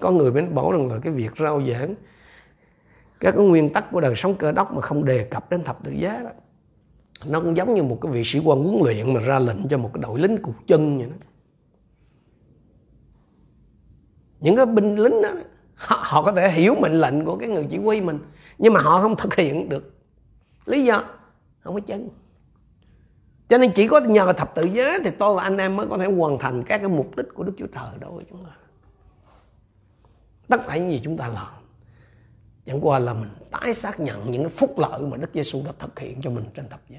Có 0.00 0.10
người 0.10 0.32
mới 0.32 0.42
bảo 0.42 0.72
rằng 0.72 0.92
là 0.92 0.98
cái 1.02 1.12
việc 1.12 1.30
rao 1.38 1.62
giảng, 1.64 1.94
các 3.20 3.34
cái 3.36 3.46
nguyên 3.46 3.72
tắc 3.72 3.90
của 3.90 4.00
đời 4.00 4.14
sống 4.16 4.34
cơ 4.34 4.52
đốc 4.52 4.72
mà 4.72 4.80
không 4.80 5.04
đề 5.04 5.24
cập 5.24 5.50
đến 5.50 5.64
thập 5.64 5.84
tự 5.84 5.90
giá 5.90 6.20
đó, 6.24 6.30
nó 7.24 7.40
cũng 7.40 7.56
giống 7.56 7.74
như 7.74 7.82
một 7.82 7.98
cái 8.00 8.12
vị 8.12 8.22
sĩ 8.24 8.38
quan 8.44 8.64
huấn 8.64 8.80
luyện 8.84 9.14
mà 9.14 9.20
ra 9.20 9.38
lệnh 9.38 9.68
cho 9.68 9.78
một 9.78 9.90
cái 9.94 10.02
đội 10.02 10.20
lính 10.20 10.42
cục 10.42 10.54
chân 10.66 10.98
vậy 10.98 11.06
đó. 11.06 11.27
Những 14.40 14.56
cái 14.56 14.66
binh 14.66 14.96
lính 14.96 15.22
đó 15.22 15.28
họ, 15.74 16.02
họ 16.04 16.22
có 16.22 16.32
thể 16.32 16.50
hiểu 16.50 16.74
mệnh 16.80 17.00
lệnh 17.00 17.24
của 17.24 17.36
cái 17.36 17.48
người 17.48 17.66
chỉ 17.70 17.78
huy 17.78 18.00
mình 18.00 18.18
nhưng 18.58 18.72
mà 18.72 18.80
họ 18.80 19.02
không 19.02 19.16
thực 19.16 19.34
hiện 19.34 19.68
được 19.68 19.94
lý 20.66 20.84
do 20.84 21.04
không 21.60 21.74
có 21.74 21.80
chân 21.80 22.08
cho 23.48 23.58
nên 23.58 23.72
chỉ 23.72 23.88
có 23.88 24.00
nhờ 24.00 24.32
thập 24.32 24.54
tự 24.54 24.64
giá 24.64 24.98
thì 25.04 25.10
tôi 25.18 25.36
và 25.36 25.42
anh 25.42 25.58
em 25.58 25.76
mới 25.76 25.86
có 25.86 25.98
thể 25.98 26.06
hoàn 26.06 26.38
thành 26.38 26.62
các 26.62 26.78
cái 26.78 26.88
mục 26.88 27.16
đích 27.16 27.26
của 27.34 27.44
Đức 27.44 27.52
Chúa 27.58 27.66
Trời 27.66 27.90
đối 28.00 28.10
với 28.10 28.24
chúng 28.30 28.44
ta. 28.44 28.50
Tất 30.48 30.66
cả 30.66 30.76
những 30.76 30.92
gì 30.92 31.00
chúng 31.04 31.16
ta 31.16 31.28
làm 31.28 31.52
chẳng 32.64 32.86
qua 32.86 32.98
là 32.98 33.14
mình 33.14 33.28
tái 33.50 33.74
xác 33.74 34.00
nhận 34.00 34.30
những 34.30 34.42
cái 34.42 34.52
phúc 34.56 34.78
lợi 34.78 35.00
mà 35.02 35.16
Đức 35.16 35.30
Giêsu 35.34 35.62
đã 35.66 35.72
thực 35.78 35.98
hiện 35.98 36.20
cho 36.22 36.30
mình 36.30 36.44
trên 36.54 36.68
thập 36.68 36.80
giá. 36.88 36.98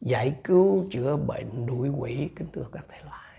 Giải 0.00 0.34
cứu, 0.44 0.84
chữa 0.90 1.16
bệnh, 1.16 1.66
đuổi 1.66 1.88
quỷ, 1.88 2.28
kính 2.36 2.48
thưa 2.52 2.64
các 2.72 2.84
thể 2.88 2.98
loại. 3.04 3.29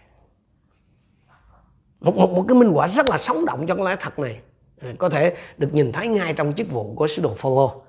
Một, 2.01 2.15
một, 2.15 2.31
một 2.31 2.45
cái 2.47 2.55
minh 2.55 2.73
họa 2.73 2.87
rất 2.87 3.09
là 3.09 3.17
sống 3.17 3.45
động 3.45 3.65
trong 3.67 3.81
lá 3.81 3.89
lẽ 3.89 3.97
thật 3.99 4.19
này. 4.19 4.39
Ừ, 4.81 4.87
có 4.97 5.09
thể 5.09 5.33
được 5.57 5.73
nhìn 5.73 5.91
thấy 5.91 6.07
ngay 6.07 6.33
trong 6.33 6.53
chức 6.53 6.71
vụ 6.71 6.93
của 6.95 7.07
sứ 7.07 7.21
đồ 7.21 7.33
Phaolô 7.33 7.81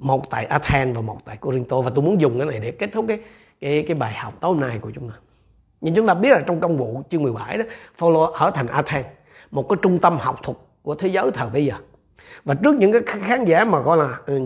một 0.00 0.30
tại 0.30 0.44
Athens 0.44 0.96
và 0.96 1.02
một 1.02 1.18
tại 1.24 1.36
Corinto 1.36 1.80
và 1.80 1.90
tôi 1.94 2.04
muốn 2.04 2.20
dùng 2.20 2.38
cái 2.38 2.46
này 2.46 2.60
để 2.62 2.70
kết 2.70 2.90
thúc 2.92 3.04
cái 3.08 3.18
cái, 3.60 3.84
cái 3.88 3.94
bài 3.94 4.14
học 4.14 4.34
tối 4.40 4.56
nay 4.56 4.78
của 4.80 4.90
chúng 4.94 5.08
ta. 5.08 5.14
Nhưng 5.80 5.94
chúng 5.94 6.06
ta 6.06 6.14
biết 6.14 6.30
là 6.30 6.40
trong 6.46 6.60
công 6.60 6.76
vụ 6.76 7.02
chương 7.10 7.22
17 7.22 7.58
đó, 7.58 7.64
Phaolô 7.94 8.20
ở 8.20 8.50
thành 8.50 8.66
Athens, 8.66 9.06
một 9.50 9.68
cái 9.68 9.76
trung 9.82 9.98
tâm 9.98 10.18
học 10.20 10.40
thuật 10.42 10.58
của 10.82 10.94
thế 10.94 11.08
giới 11.08 11.30
thời 11.30 11.50
bây 11.50 11.66
giờ. 11.66 11.74
Và 12.44 12.54
trước 12.54 12.76
những 12.76 12.92
cái 12.92 13.02
khán 13.06 13.44
giả 13.44 13.64
mà 13.64 13.80
gọi 13.80 13.96
là 13.96 14.18
ừ, 14.26 14.40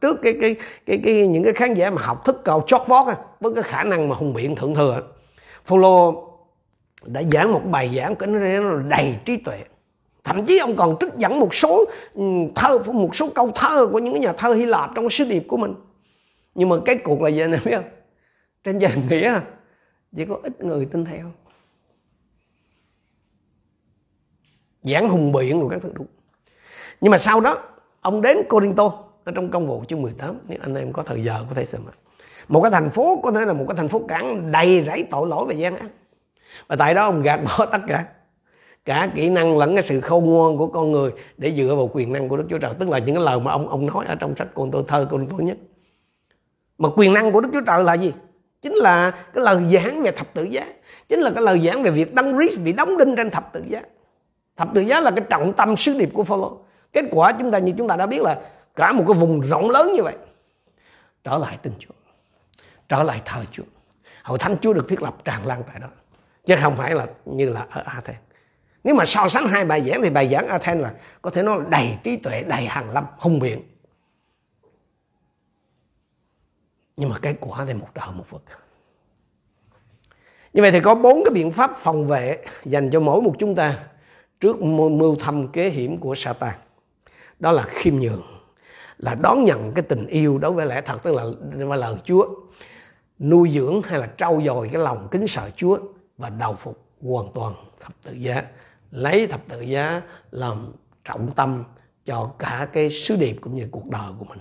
trước 0.00 0.16
cái 0.22 0.34
cái 0.40 0.56
cái 0.86 1.00
cái 1.04 1.26
những 1.26 1.44
cái 1.44 1.52
khán 1.52 1.74
giả 1.74 1.90
mà 1.90 2.02
học 2.02 2.24
thức 2.24 2.36
cao 2.44 2.64
chót 2.66 2.80
vót 2.86 3.06
với 3.40 3.54
cái 3.54 3.62
khả 3.62 3.84
năng 3.84 4.08
mà 4.08 4.16
hùng 4.16 4.32
biện 4.32 4.56
thượng 4.56 4.74
thừa, 4.74 5.02
Phaolô 5.64 6.25
đã 7.06 7.22
giảng 7.32 7.52
một 7.52 7.62
bài 7.70 7.90
giảng 7.96 8.16
cái 8.16 8.28
nó 8.28 8.76
đầy 8.88 9.18
trí 9.24 9.36
tuệ. 9.36 9.58
Thậm 10.24 10.46
chí 10.46 10.58
ông 10.58 10.76
còn 10.76 10.96
trích 11.00 11.14
dẫn 11.16 11.40
một 11.40 11.54
số 11.54 11.84
ừ, 12.14 12.22
thơ, 12.54 12.78
một 12.78 13.16
số 13.16 13.30
câu 13.34 13.50
thơ 13.54 13.86
của 13.86 13.98
những 13.98 14.20
nhà 14.20 14.32
thơ 14.32 14.52
Hy 14.52 14.66
Lạp 14.66 14.90
trong 14.94 15.10
sứ 15.10 15.24
điệp 15.24 15.44
của 15.48 15.56
mình. 15.56 15.74
Nhưng 16.54 16.68
mà 16.68 16.76
kết 16.84 16.98
cuộc 17.04 17.22
là 17.22 17.28
gì 17.28 17.40
anh 17.40 17.52
em 17.52 17.60
biết 17.64 17.76
không? 17.76 17.90
Trên 18.64 18.78
giờ 18.78 18.88
nghĩa, 19.10 19.40
chỉ 20.16 20.24
có 20.24 20.38
ít 20.42 20.64
người 20.64 20.84
tin 20.84 21.04
theo. 21.04 21.32
Giảng 24.82 25.08
hùng 25.08 25.32
biện 25.32 25.60
rồi 25.60 25.68
các 25.70 25.82
thứ, 25.82 25.90
đúng. 25.94 26.06
Nhưng 27.00 27.10
mà 27.10 27.18
sau 27.18 27.40
đó, 27.40 27.58
ông 28.00 28.22
đến 28.22 28.38
Corinto, 28.48 28.92
ở 29.24 29.32
trong 29.32 29.50
công 29.50 29.66
vụ 29.66 29.84
chương 29.88 30.02
18 30.02 30.38
nếu 30.48 30.58
anh 30.62 30.74
em 30.74 30.92
có 30.92 31.02
thời 31.02 31.22
giờ, 31.22 31.44
có 31.48 31.54
thể 31.54 31.64
xem 31.64 31.80
một 32.48 32.60
cái 32.60 32.70
thành 32.70 32.90
phố, 32.90 33.20
có 33.22 33.32
thể 33.32 33.44
là 33.46 33.52
một 33.52 33.64
cái 33.68 33.76
thành 33.76 33.88
phố 33.88 34.02
cảng 34.08 34.52
đầy 34.52 34.84
rẫy 34.86 35.04
tội 35.10 35.28
lỗi 35.28 35.44
và 35.48 35.54
gian 35.54 35.76
ác 35.76 35.90
và 36.66 36.76
tại 36.76 36.94
đó 36.94 37.04
ông 37.04 37.22
gạt 37.22 37.40
bỏ 37.44 37.66
tất 37.66 37.80
cả. 37.88 38.04
Cả 38.84 39.08
kỹ 39.14 39.28
năng 39.28 39.58
lẫn 39.58 39.74
cái 39.74 39.82
sự 39.82 40.00
khôn 40.00 40.24
ngoan 40.24 40.58
của 40.58 40.66
con 40.66 40.92
người 40.92 41.10
để 41.36 41.52
dựa 41.52 41.74
vào 41.74 41.90
quyền 41.92 42.12
năng 42.12 42.28
của 42.28 42.36
Đức 42.36 42.46
Chúa 42.50 42.58
Trời. 42.58 42.72
Tức 42.78 42.88
là 42.88 42.98
những 42.98 43.14
cái 43.14 43.24
lời 43.24 43.40
mà 43.40 43.52
ông 43.52 43.68
ông 43.68 43.86
nói 43.86 44.06
ở 44.06 44.14
trong 44.14 44.36
sách 44.36 44.54
Côn 44.54 44.70
Tô 44.70 44.82
thơ 44.82 45.06
Côn 45.10 45.26
Tô 45.26 45.36
nhất. 45.36 45.56
Mà 46.78 46.88
quyền 46.96 47.14
năng 47.14 47.32
của 47.32 47.40
Đức 47.40 47.48
Chúa 47.52 47.60
Trời 47.66 47.84
là 47.84 47.94
gì? 47.94 48.12
Chính 48.62 48.74
là 48.74 49.10
cái 49.10 49.44
lời 49.44 49.62
giảng 49.72 50.02
về 50.02 50.10
thập 50.10 50.34
tự 50.34 50.42
giá. 50.42 50.66
Chính 51.08 51.20
là 51.20 51.30
cái 51.30 51.42
lời 51.42 51.60
giảng 51.66 51.82
về 51.82 51.90
việc 51.90 52.14
đăng 52.14 52.32
Christ 52.36 52.58
bị 52.58 52.72
đóng 52.72 52.98
đinh 52.98 53.16
trên 53.16 53.30
thập 53.30 53.52
tự 53.52 53.62
giá. 53.68 53.82
Thập 54.56 54.68
tự 54.74 54.80
giá 54.80 55.00
là 55.00 55.10
cái 55.10 55.24
trọng 55.30 55.52
tâm 55.52 55.76
sứ 55.76 55.98
điệp 55.98 56.10
của 56.14 56.24
Phaolô. 56.24 56.58
Kết 56.92 57.04
quả 57.10 57.32
chúng 57.32 57.50
ta, 57.50 57.58
như 57.58 57.72
chúng 57.78 57.88
ta 57.88 57.96
đã 57.96 58.06
biết 58.06 58.22
là 58.22 58.40
cả 58.76 58.92
một 58.92 59.04
cái 59.08 59.14
vùng 59.14 59.40
rộng 59.40 59.70
lớn 59.70 59.92
như 59.94 60.02
vậy, 60.02 60.14
trở 61.24 61.38
lại 61.38 61.58
tin 61.62 61.72
Chúa, 61.78 61.94
trở 62.88 63.02
lại 63.02 63.20
thờ 63.24 63.40
Chúa. 63.50 63.62
Hội 64.22 64.38
thánh 64.38 64.56
Chúa 64.60 64.72
được 64.72 64.88
thiết 64.88 65.02
lập 65.02 65.16
tràn 65.24 65.46
lan 65.46 65.62
tại 65.66 65.76
đó 65.80 65.86
chứ 66.46 66.54
không 66.62 66.76
phải 66.76 66.94
là 66.94 67.06
như 67.24 67.48
là 67.48 67.66
ở 67.70 67.82
Athens. 67.86 68.18
Nếu 68.84 68.94
mà 68.94 69.06
so 69.06 69.28
sánh 69.28 69.46
hai 69.46 69.64
bài 69.64 69.82
giảng 69.82 70.02
thì 70.02 70.10
bài 70.10 70.28
giảng 70.32 70.48
Athens 70.48 70.82
là 70.82 70.94
có 71.22 71.30
thể 71.30 71.42
nói 71.42 71.58
là 71.58 71.64
đầy 71.68 71.98
trí 72.02 72.16
tuệ, 72.16 72.42
đầy 72.42 72.66
hàng 72.66 72.90
lâm, 72.90 73.04
hùng 73.18 73.38
biện. 73.38 73.62
Nhưng 76.96 77.10
mà 77.10 77.16
kết 77.22 77.36
quả 77.40 77.64
thì 77.64 77.74
một 77.74 77.88
đời 77.94 78.08
một 78.14 78.30
vực. 78.30 78.42
Như 80.52 80.62
vậy 80.62 80.70
thì 80.70 80.80
có 80.80 80.94
bốn 80.94 81.22
cái 81.24 81.34
biện 81.34 81.52
pháp 81.52 81.70
phòng 81.76 82.06
vệ 82.06 82.38
dành 82.64 82.90
cho 82.90 83.00
mỗi 83.00 83.22
một 83.22 83.34
chúng 83.38 83.54
ta 83.54 83.78
trước 84.40 84.62
mưu 84.62 85.16
thâm 85.16 85.48
kế 85.48 85.68
hiểm 85.68 85.98
của 85.98 86.14
Satan. 86.14 86.54
Đó 87.38 87.52
là 87.52 87.62
khiêm 87.62 87.94
nhường, 87.94 88.22
là 88.98 89.14
đón 89.14 89.44
nhận 89.44 89.72
cái 89.74 89.82
tình 89.82 90.06
yêu 90.06 90.38
đối 90.38 90.52
với 90.52 90.66
lẽ 90.66 90.80
thật, 90.80 91.02
tức 91.02 91.14
là 91.14 91.24
với 91.52 91.78
lời 91.78 91.94
Chúa, 92.04 92.28
nuôi 93.18 93.50
dưỡng 93.50 93.82
hay 93.82 94.00
là 94.00 94.08
trau 94.16 94.42
dồi 94.44 94.70
cái 94.72 94.82
lòng 94.82 95.08
kính 95.10 95.26
sợ 95.26 95.50
Chúa 95.56 95.78
và 96.18 96.30
đầu 96.30 96.54
phục 96.54 96.88
hoàn 97.02 97.26
toàn 97.34 97.54
thập 97.80 97.92
tự 98.02 98.12
giá. 98.12 98.42
Lấy 98.90 99.26
thập 99.26 99.48
tự 99.48 99.60
giá 99.60 100.02
làm 100.30 100.72
trọng 101.04 101.32
tâm 101.36 101.64
cho 102.04 102.34
cả 102.38 102.68
cái 102.72 102.90
sứ 102.90 103.16
điệp 103.16 103.36
cũng 103.40 103.54
như 103.54 103.68
cuộc 103.70 103.86
đời 103.86 104.12
của 104.18 104.24
mình. 104.24 104.38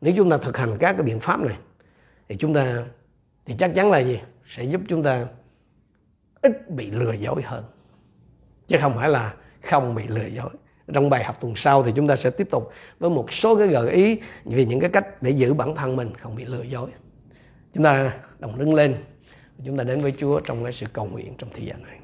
Nếu 0.00 0.14
chúng 0.16 0.30
ta 0.30 0.38
thực 0.38 0.56
hành 0.56 0.76
các 0.80 0.92
cái 0.92 1.02
biện 1.02 1.20
pháp 1.20 1.40
này, 1.40 1.56
thì 2.28 2.36
chúng 2.36 2.54
ta, 2.54 2.84
thì 3.44 3.54
chắc 3.58 3.72
chắn 3.74 3.90
là 3.90 3.98
gì? 3.98 4.20
Sẽ 4.46 4.64
giúp 4.64 4.80
chúng 4.88 5.02
ta 5.02 5.26
ít 6.42 6.70
bị 6.70 6.90
lừa 6.90 7.12
dối 7.12 7.42
hơn. 7.42 7.64
Chứ 8.66 8.76
không 8.80 8.94
phải 8.96 9.08
là 9.08 9.34
không 9.62 9.94
bị 9.94 10.02
lừa 10.08 10.26
dối. 10.26 10.50
Trong 10.92 11.10
bài 11.10 11.24
học 11.24 11.40
tuần 11.40 11.56
sau 11.56 11.82
thì 11.82 11.92
chúng 11.96 12.08
ta 12.08 12.16
sẽ 12.16 12.30
tiếp 12.30 12.48
tục 12.50 12.70
với 12.98 13.10
một 13.10 13.32
số 13.32 13.56
cái 13.56 13.66
gợi 13.66 13.90
ý 13.90 14.20
về 14.44 14.64
những 14.64 14.80
cái 14.80 14.90
cách 14.90 15.22
để 15.22 15.30
giữ 15.30 15.54
bản 15.54 15.74
thân 15.74 15.96
mình 15.96 16.14
không 16.14 16.36
bị 16.36 16.44
lừa 16.44 16.62
dối. 16.62 16.90
Chúng 17.72 17.84
ta 17.84 18.12
đồng 18.38 18.58
đứng 18.58 18.74
lên 18.74 18.96
chúng 19.64 19.76
ta 19.76 19.84
đến 19.84 20.00
với 20.00 20.12
Chúa 20.18 20.40
trong 20.40 20.64
cái 20.64 20.72
sự 20.72 20.86
cầu 20.92 21.04
nguyện 21.06 21.34
trong 21.38 21.50
thời 21.54 21.66
gian 21.66 21.82
này. 21.82 21.98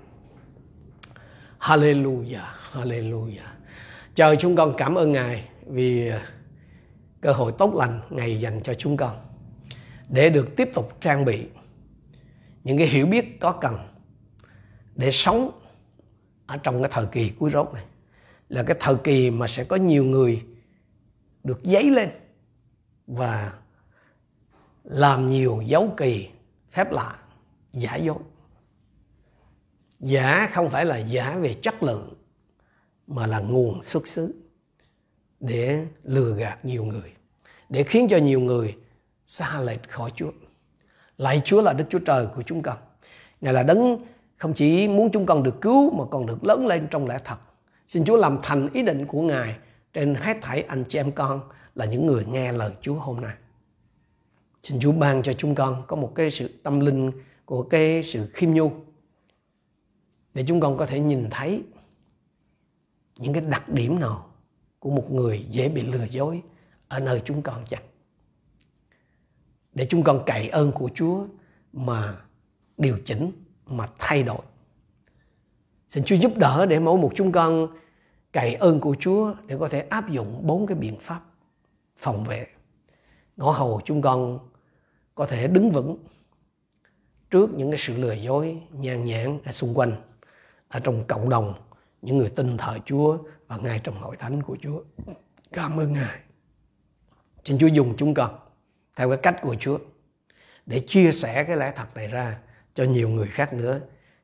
Hallelujah 1.61 2.47
Hallelujah. 2.73 3.49
Trời 4.15 4.37
chúng 4.37 4.57
con 4.57 4.75
cảm 4.77 4.95
ơn 4.95 5.13
Ngài 5.13 5.49
vì 5.67 6.13
cơ 7.21 7.33
hội 7.33 7.53
tốt 7.59 7.75
lành 7.75 8.01
Ngài 8.11 8.41
dành 8.41 8.61
cho 8.63 8.75
chúng 8.75 8.97
con 8.97 9.17
để 10.09 10.31
được 10.31 10.57
tiếp 10.57 10.69
tục 10.75 10.97
trang 11.01 11.25
bị 11.25 11.47
những 12.65 12.79
cái 12.79 12.87
hiểu 12.87 13.07
biết 13.07 13.41
có 13.41 13.53
cần 13.53 13.77
để 14.95 15.11
sống 15.11 15.51
ở 16.47 16.57
trong 16.57 16.83
cái 16.83 16.91
thời 16.95 17.07
kỳ 17.07 17.31
cuối 17.39 17.51
rốt 17.51 17.75
này. 17.75 17.85
Là 18.49 18.63
cái 18.63 18.77
thời 18.81 18.97
kỳ 19.05 19.31
mà 19.31 19.49
sẽ 19.49 19.65
có 19.65 19.77
nhiều 19.77 20.05
người 20.05 20.43
được 21.45 21.61
dấy 21.65 21.91
lên 21.91 22.11
và 23.07 23.53
làm 24.85 25.29
nhiều 25.29 25.63
dấu 25.67 25.95
kỳ 25.97 26.29
phép 26.71 26.93
lạ 26.93 27.17
giả 27.73 27.97
dối 27.97 28.19
giả 30.01 30.49
không 30.53 30.71
phải 30.71 30.85
là 30.85 30.99
giả 30.99 31.39
về 31.39 31.55
chất 31.55 31.83
lượng, 31.83 32.15
mà 33.07 33.27
là 33.27 33.41
nguồn 33.41 33.83
xuất 33.83 34.09
xứ 34.09 34.35
để 35.41 35.87
lừa 36.03 36.35
gạt 36.35 36.65
nhiều 36.65 36.85
người, 36.85 37.13
để 37.69 37.83
khiến 37.83 38.07
cho 38.11 38.17
nhiều 38.17 38.41
người 38.41 38.77
xa 39.27 39.61
lệch 39.61 39.89
khỏi 39.89 40.13
Chúa. 40.17 40.31
Lạy 41.19 41.43
Chúa 41.45 41.63
là 41.63 41.73
Đức 41.73 41.85
Chúa 41.91 41.99
Trời 41.99 42.27
của 42.35 42.43
chúng 42.43 42.63
con. 42.63 42.77
Ngài 43.41 43.55
là 43.55 43.63
đấng 43.63 44.05
không 44.37 44.55
chỉ 44.55 44.89
muốn 44.89 45.11
chúng 45.13 45.27
con 45.27 45.43
được 45.43 45.61
cứu, 45.61 45.91
mà 45.91 46.05
còn 46.11 46.27
được 46.27 46.45
lớn 46.45 46.67
lên 46.67 46.89
trong 46.91 47.07
lẽ 47.07 47.19
thật. 47.25 47.39
Xin 47.87 48.05
Chúa 48.05 48.17
làm 48.17 48.39
thành 48.43 48.69
ý 48.73 48.83
định 48.83 49.07
của 49.07 49.23
Ngài 49.23 49.57
trên 49.93 50.15
hết 50.15 50.37
thảy 50.43 50.63
anh 50.63 50.85
chị 50.89 50.99
em 50.99 51.13
con 51.13 51.41
là 51.75 51.85
những 51.85 52.07
người 52.07 52.25
nghe 52.27 52.53
lời 52.53 52.71
Chúa 52.81 52.95
hôm 52.95 53.21
nay. 53.21 53.35
Xin 54.63 54.81
Chúa 54.81 54.93
ban 54.93 55.23
cho 55.23 55.33
chúng 55.33 55.55
con 55.55 55.83
có 55.87 55.97
một 55.97 56.13
cái 56.15 56.31
sự 56.31 56.51
tâm 56.63 56.81
linh 56.81 57.13
của 57.51 57.63
cái 57.63 58.03
sự 58.03 58.31
khiêm 58.33 58.51
nhu. 58.51 58.73
Để 60.35 60.45
chúng 60.47 60.61
con 60.61 60.77
có 60.77 60.87
thể 60.87 61.01
nhìn 61.01 61.29
thấy 61.31 61.63
những 63.19 63.33
cái 63.33 63.43
đặc 63.43 63.69
điểm 63.69 64.01
nào 64.01 64.31
của 64.79 64.91
một 64.91 65.11
người 65.11 65.47
dễ 65.49 65.69
bị 65.69 65.83
lừa 65.83 66.07
dối 66.07 66.43
ở 66.89 67.01
nơi 67.01 67.23
chúng 67.25 67.43
con 67.43 67.65
chăng. 67.69 67.83
Để 69.75 69.87
chúng 69.89 70.03
con 70.03 70.23
cậy 70.27 70.49
ơn 70.49 70.73
của 70.73 70.91
Chúa 70.95 71.27
mà 71.73 72.17
điều 72.77 72.99
chỉnh, 73.05 73.33
mà 73.67 73.87
thay 73.99 74.23
đổi. 74.23 74.43
Xin 75.89 76.05
Chúa 76.05 76.17
giúp 76.17 76.33
đỡ 76.37 76.67
để 76.67 76.79
mỗi 76.81 76.99
một 76.99 77.13
chúng 77.15 77.33
con 77.33 77.69
cậy 78.33 78.55
ơn 78.55 78.81
của 78.81 78.97
Chúa 78.99 79.35
để 79.47 79.57
có 79.61 79.69
thể 79.69 79.81
áp 79.81 80.11
dụng 80.11 80.47
bốn 80.47 80.67
cái 80.67 80.77
biện 80.77 80.97
pháp 81.01 81.21
phòng 81.97 82.25
vệ. 82.25 82.47
Ngõ 83.37 83.51
hầu 83.51 83.81
chúng 83.85 84.03
con 84.03 84.39
có 85.15 85.27
thể 85.27 85.49
đứng 85.49 85.71
vững 85.71 85.97
trước 87.31 87.51
những 87.55 87.71
cái 87.71 87.79
sự 87.79 87.97
lừa 87.97 88.13
dối 88.13 88.59
nhàn 88.73 89.05
nhãn 89.05 89.39
ở 89.45 89.53
xung 89.53 89.79
quanh 89.79 89.93
ở 90.69 90.81
trong 90.81 91.05
cộng 91.09 91.29
đồng 91.29 91.55
những 92.03 92.19
người 92.19 92.31
tin 92.37 92.57
thờ 92.57 92.79
Chúa 92.85 93.19
và 93.47 93.57
ngay 93.57 93.81
trong 93.85 94.01
hội 94.01 94.17
thánh 94.17 94.43
của 94.43 94.57
Chúa. 94.63 94.83
Cảm 95.53 95.81
ơn 95.81 95.93
Ngài. 95.93 96.21
Xin 97.45 97.59
Chúa 97.59 97.67
dùng 97.67 97.95
chúng 97.97 98.15
con 98.15 98.39
theo 98.97 99.09
cái 99.09 99.19
cách 99.23 99.37
của 99.43 99.55
Chúa 99.55 99.79
để 100.67 100.81
chia 100.87 101.13
sẻ 101.13 101.45
cái 101.45 101.57
lẽ 101.57 101.73
thật 101.77 101.87
này 101.95 102.09
ra 102.09 102.39
cho 102.75 102.85
nhiều 102.85 103.09
người 103.09 103.27
khác 103.27 103.53
nữa. 103.53 103.81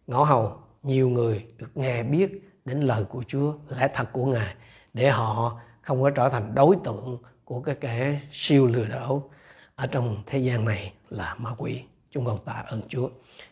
Ngõ 0.07 0.25
hầu 0.25 0.59
nhiều 0.83 1.09
người 1.09 1.47
được 1.59 1.77
nghe 1.77 2.03
biết 2.03 2.51
đến 2.65 2.81
lời 2.81 3.05
của 3.05 3.23
Chúa, 3.27 3.55
lẽ 3.69 3.89
thật 3.95 4.09
của 4.13 4.27
Ngài 4.27 4.55
để 4.95 5.11
họ 5.11 5.61
không 5.83 6.03
có 6.03 6.11
trở 6.11 6.29
thành 6.29 6.55
đối 6.55 6.77
tượng 6.85 7.19
của 7.45 7.61
cái 7.61 7.75
kẻ 7.75 8.21
siêu 8.33 8.67
lừa 8.67 8.85
đảo 8.85 9.31
ở 9.75 9.87
trong 9.87 10.23
thế 10.27 10.39
gian 10.39 10.65
này 10.65 10.93
là 11.09 11.35
ma 11.35 11.51
quỷ. 11.59 11.83
Chúng 12.17 12.25
con 12.25 12.39
tạ 12.45 12.65
ơn 12.67 12.81
Chúa. 12.89 13.11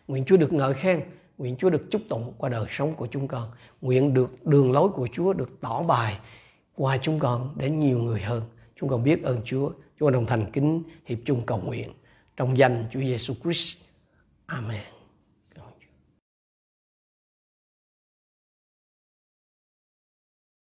Nguyện 0.09 0.25
Chúa 0.25 0.37
được 0.37 0.53
ngợi 0.53 0.75
khen, 0.75 1.01
nguyện 1.39 1.57
Chúa 1.59 1.71
được 1.71 1.83
chúc 1.91 2.03
tụng 2.09 2.33
qua 2.39 2.49
đời 2.49 2.67
sống 2.69 2.95
của 2.95 3.07
chúng 3.07 3.29
con. 3.29 3.51
Nguyện 3.81 4.15
được 4.15 4.47
đường 4.47 4.73
lối 4.73 4.89
của 4.89 5.09
Chúa 5.13 5.33
được 5.33 5.61
tỏ 5.61 5.83
bài 5.83 6.19
qua 6.75 6.97
chúng 7.03 7.19
con 7.19 7.55
đến 7.57 7.79
nhiều 7.79 7.99
người 7.99 8.21
hơn. 8.21 8.43
Chúng 8.77 8.89
con 8.89 9.05
biết 9.05 9.23
ơn 9.23 9.41
Chúa. 9.45 9.69
Chúng 9.69 10.07
con 10.07 10.13
đồng 10.13 10.27
thành 10.27 10.51
kính 10.53 10.83
hiệp 11.05 11.19
chung 11.25 11.43
cầu 11.47 11.59
nguyện 11.59 11.93
trong 12.37 12.59
danh 12.59 12.87
Chúa 12.91 13.01
Giêsu 13.01 13.35
Christ. 13.43 13.77
Amen. 14.47 14.94